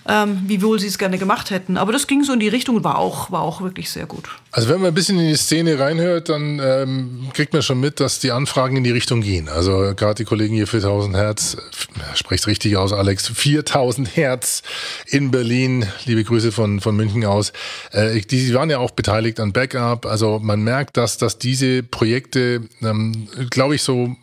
ähm, 0.07 0.41
wie 0.47 0.61
wohl 0.61 0.79
sie 0.79 0.87
es 0.87 0.97
gerne 0.97 1.17
gemacht 1.17 1.51
hätten. 1.51 1.77
Aber 1.77 1.91
das 1.91 2.07
ging 2.07 2.23
so 2.23 2.33
in 2.33 2.39
die 2.39 2.47
Richtung 2.47 2.77
und 2.77 2.83
war 2.83 2.97
auch, 2.97 3.31
war 3.31 3.41
auch 3.41 3.61
wirklich 3.61 3.89
sehr 3.89 4.05
gut. 4.05 4.29
Also 4.51 4.69
wenn 4.69 4.79
man 4.81 4.87
ein 4.87 4.93
bisschen 4.93 5.19
in 5.19 5.27
die 5.27 5.35
Szene 5.35 5.77
reinhört, 5.79 6.29
dann 6.29 6.59
ähm, 6.63 7.27
kriegt 7.33 7.53
man 7.53 7.61
schon 7.61 7.79
mit, 7.79 7.99
dass 7.99 8.19
die 8.19 8.31
Anfragen 8.31 8.77
in 8.77 8.83
die 8.83 8.91
Richtung 8.91 9.21
gehen. 9.21 9.47
Also 9.49 9.93
gerade 9.95 10.15
die 10.15 10.25
Kollegen 10.25 10.55
hier 10.55 10.65
4000 10.67 11.15
Hertz, 11.15 11.55
äh, 11.55 12.15
spricht 12.15 12.47
richtig 12.47 12.75
aus, 12.77 12.91
Alex, 12.93 13.27
4000 13.27 14.15
Hertz 14.15 14.63
in 15.05 15.29
Berlin. 15.31 15.85
Liebe 16.05 16.23
Grüße 16.23 16.51
von, 16.51 16.79
von 16.79 16.95
München 16.95 17.23
aus. 17.25 17.53
Äh, 17.91 17.98
die, 18.15 18.21
die 18.27 18.53
waren 18.53 18.69
ja 18.69 18.77
auch 18.79 18.91
beteiligt 18.91 19.39
an 19.39 19.51
Backup. 19.53 20.05
Also 20.05 20.39
man 20.39 20.61
merkt, 20.63 20.97
dass, 20.97 21.17
dass 21.17 21.37
diese 21.39 21.83
Projekte, 21.83 22.61
ähm, 22.81 23.27
glaube 23.49 23.75
ich, 23.75 23.83
so 23.83 24.15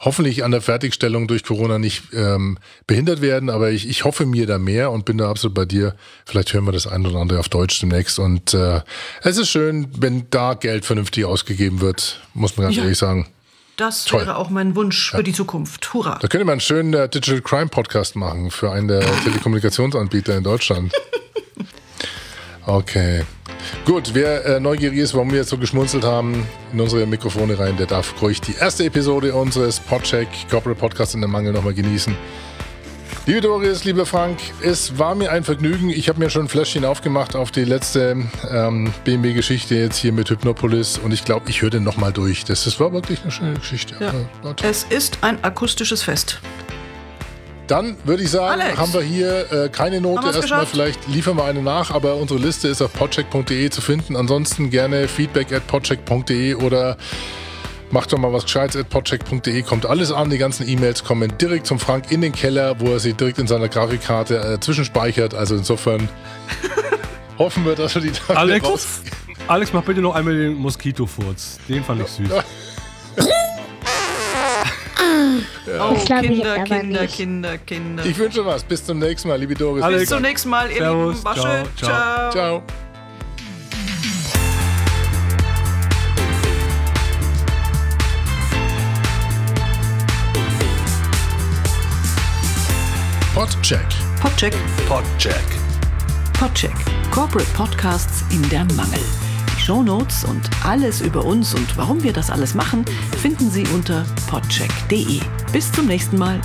hoffentlich 0.00 0.44
an 0.44 0.52
der 0.52 0.60
Fertigstellung 0.62 1.26
durch 1.26 1.42
Corona 1.42 1.78
nicht 1.78 2.04
ähm, 2.14 2.56
behindert 2.86 3.20
werden, 3.20 3.50
aber 3.50 3.70
ich, 3.70 3.88
ich 3.88 4.04
hoffe 4.04 4.26
mir 4.26 4.46
da 4.46 4.56
mehr 4.58 4.92
und 4.92 5.04
bin 5.04 5.18
da 5.18 5.28
absolut 5.28 5.54
bei 5.54 5.64
dir. 5.64 5.96
Vielleicht 6.24 6.52
hören 6.54 6.64
wir 6.66 6.72
das 6.72 6.86
ein 6.86 7.04
oder 7.04 7.18
andere 7.18 7.40
auf 7.40 7.48
Deutsch 7.48 7.80
demnächst. 7.80 8.18
Und 8.20 8.54
äh, 8.54 8.80
es 9.22 9.36
ist 9.38 9.48
schön, 9.50 9.88
wenn 9.98 10.26
da 10.30 10.54
Geld 10.54 10.84
vernünftig 10.84 11.24
ausgegeben 11.24 11.80
wird, 11.80 12.20
muss 12.32 12.56
man 12.56 12.66
ganz 12.66 12.76
Ja. 12.76 12.82
ehrlich 12.84 12.98
sagen. 12.98 13.26
Das 13.76 14.04
Toll. 14.04 14.20
wäre 14.22 14.36
auch 14.36 14.50
mein 14.50 14.74
Wunsch 14.76 15.10
für 15.12 15.22
die 15.22 15.32
Zukunft. 15.32 15.92
Hurra! 15.94 16.18
Da 16.20 16.26
könnte 16.28 16.44
man 16.44 16.52
einen 16.54 16.60
schönen 16.60 16.94
äh, 16.94 17.08
Digital 17.08 17.40
Crime 17.42 17.68
Podcast 17.68 18.16
machen 18.16 18.50
für 18.50 18.70
einen 18.72 18.88
der 18.88 19.00
Telekommunikationsanbieter 19.24 20.36
in 20.36 20.44
Deutschland. 20.44 20.92
Okay. 22.68 23.22
Gut, 23.86 24.10
wer 24.12 24.44
äh, 24.44 24.60
neugierig 24.60 24.98
ist, 24.98 25.14
warum 25.14 25.30
wir 25.30 25.38
jetzt 25.38 25.48
so 25.48 25.56
geschmunzelt 25.56 26.04
haben, 26.04 26.46
in 26.70 26.78
unsere 26.78 27.06
Mikrofone 27.06 27.58
rein, 27.58 27.78
der 27.78 27.86
darf 27.86 28.20
ruhig 28.20 28.42
die 28.42 28.54
erste 28.56 28.84
Episode 28.84 29.34
unseres 29.34 29.80
Podcheck 29.80 30.28
Corporate 30.50 30.78
Podcast 30.78 31.14
in 31.14 31.22
der 31.22 31.30
Mangel 31.30 31.54
nochmal 31.54 31.72
genießen. 31.72 32.14
Liebe 33.24 33.40
Doris, 33.40 33.84
lieber 33.84 34.04
Frank, 34.04 34.38
es 34.62 34.98
war 34.98 35.14
mir 35.14 35.32
ein 35.32 35.44
Vergnügen. 35.44 35.88
Ich 35.88 36.10
habe 36.10 36.18
mir 36.18 36.28
schon 36.28 36.42
ein 36.42 36.48
Fläschchen 36.48 36.84
aufgemacht 36.84 37.36
auf 37.36 37.50
die 37.50 37.64
letzte 37.64 38.16
ähm, 38.50 38.92
BMW-Geschichte 39.04 39.74
jetzt 39.74 39.96
hier 39.96 40.12
mit 40.12 40.28
Hypnopolis 40.28 40.98
und 40.98 41.12
ich 41.12 41.24
glaube, 41.24 41.48
ich 41.48 41.62
höre 41.62 41.70
den 41.70 41.84
nochmal 41.84 42.12
durch. 42.12 42.44
Das, 42.44 42.64
das 42.64 42.78
war 42.80 42.92
wirklich 42.92 43.22
eine 43.22 43.30
schöne 43.30 43.54
Geschichte. 43.54 43.96
Ja. 43.98 44.12
Es 44.62 44.84
ist 44.84 45.18
ein 45.22 45.42
akustisches 45.42 46.02
Fest. 46.02 46.40
Dann 47.68 47.96
würde 48.04 48.22
ich 48.22 48.30
sagen, 48.30 48.60
Alex. 48.60 48.78
haben 48.78 48.94
wir 48.94 49.02
hier 49.02 49.52
äh, 49.52 49.68
keine 49.68 50.00
Note. 50.00 50.26
Erstmal 50.26 50.42
geschafft? 50.42 50.70
vielleicht 50.70 51.06
liefern 51.06 51.36
wir 51.36 51.44
eine 51.44 51.62
nach, 51.62 51.90
aber 51.90 52.16
unsere 52.16 52.40
Liste 52.40 52.68
ist 52.68 52.80
auf 52.80 52.92
podcheck.de 52.94 53.68
zu 53.68 53.82
finden. 53.82 54.16
Ansonsten 54.16 54.70
gerne 54.70 55.06
feedback 55.06 55.52
at 55.52 55.66
podcheck.de 55.66 56.54
oder 56.54 56.96
macht 57.90 58.10
doch 58.12 58.18
mal 58.18 58.32
was 58.32 58.44
Gescheites 58.44 58.74
at 58.76 58.88
podcheck.de. 58.88 59.62
Kommt 59.62 59.84
alles 59.84 60.10
an, 60.12 60.30
die 60.30 60.38
ganzen 60.38 60.66
E-Mails 60.66 61.04
kommen 61.04 61.36
direkt 61.36 61.66
zum 61.66 61.78
Frank 61.78 62.10
in 62.10 62.22
den 62.22 62.32
Keller, 62.32 62.80
wo 62.80 62.92
er 62.92 63.00
sie 63.00 63.12
direkt 63.12 63.38
in 63.38 63.46
seiner 63.46 63.68
Grafikkarte 63.68 64.38
äh, 64.38 64.60
zwischenspeichert. 64.60 65.34
Also 65.34 65.54
insofern 65.54 66.08
hoffen 67.38 67.66
wir, 67.66 67.74
dass 67.74 67.94
wir 67.94 68.02
die 68.02 68.12
Tage 68.12 68.38
Alex, 68.38 68.66
raus... 68.66 68.86
Alex, 69.46 69.72
mach 69.74 69.82
bitte 69.82 70.00
noch 70.00 70.14
einmal 70.14 70.34
den 70.34 70.54
Moskitofurz. 70.54 71.58
Den 71.68 71.84
fand 71.84 72.00
ich 72.00 72.08
süß. 72.08 72.30
Oh, 75.66 75.94
glaub 76.04 76.22
ich 76.22 76.30
Kinder, 76.30 76.64
Kinder. 76.64 77.06
Kinder, 77.06 77.58
Kinder. 77.58 78.04
Ich 78.06 78.18
wünsche 78.18 78.44
was. 78.44 78.64
Bis 78.64 78.84
zum 78.84 78.98
nächsten 78.98 79.28
Mal, 79.28 79.38
liebe 79.38 79.54
Doris. 79.54 79.84
Bis 79.86 80.08
zum 80.08 80.22
nächsten 80.22 80.48
Mal, 80.48 80.70
ihr 80.70 80.78
Servus, 80.78 81.16
Lieben. 81.16 81.34
Schön. 81.34 81.66
ciao. 81.76 82.30
Ciao. 82.30 82.30
Ciao. 82.30 82.62
Podcheck. 93.34 93.86
Podcheck. 94.20 94.54
Podcheck. 94.88 95.44
Podcheck. 96.32 96.74
Corporate 97.12 97.48
Podcasts 97.54 98.24
in 98.32 98.42
der 98.48 98.64
Mangel. 98.74 99.27
Die 99.68 99.72
Shownotes 99.74 100.24
und 100.24 100.48
alles 100.64 101.02
über 101.02 101.26
uns 101.26 101.52
und 101.52 101.76
warum 101.76 102.02
wir 102.02 102.14
das 102.14 102.30
alles 102.30 102.54
machen, 102.54 102.86
finden 103.20 103.50
Sie 103.50 103.66
unter 103.74 104.06
podcheck.de. 104.26 105.20
Bis 105.52 105.70
zum 105.70 105.86
nächsten 105.88 106.16
Mal. 106.16 106.40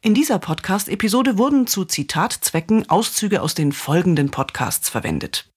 In 0.00 0.14
dieser 0.14 0.38
Podcast-Episode 0.38 1.36
wurden 1.36 1.66
zu 1.66 1.84
Zitatzwecken 1.84 2.88
Auszüge 2.88 3.42
aus 3.42 3.54
den 3.54 3.72
folgenden 3.72 4.30
Podcasts 4.30 4.88
verwendet. 4.88 5.50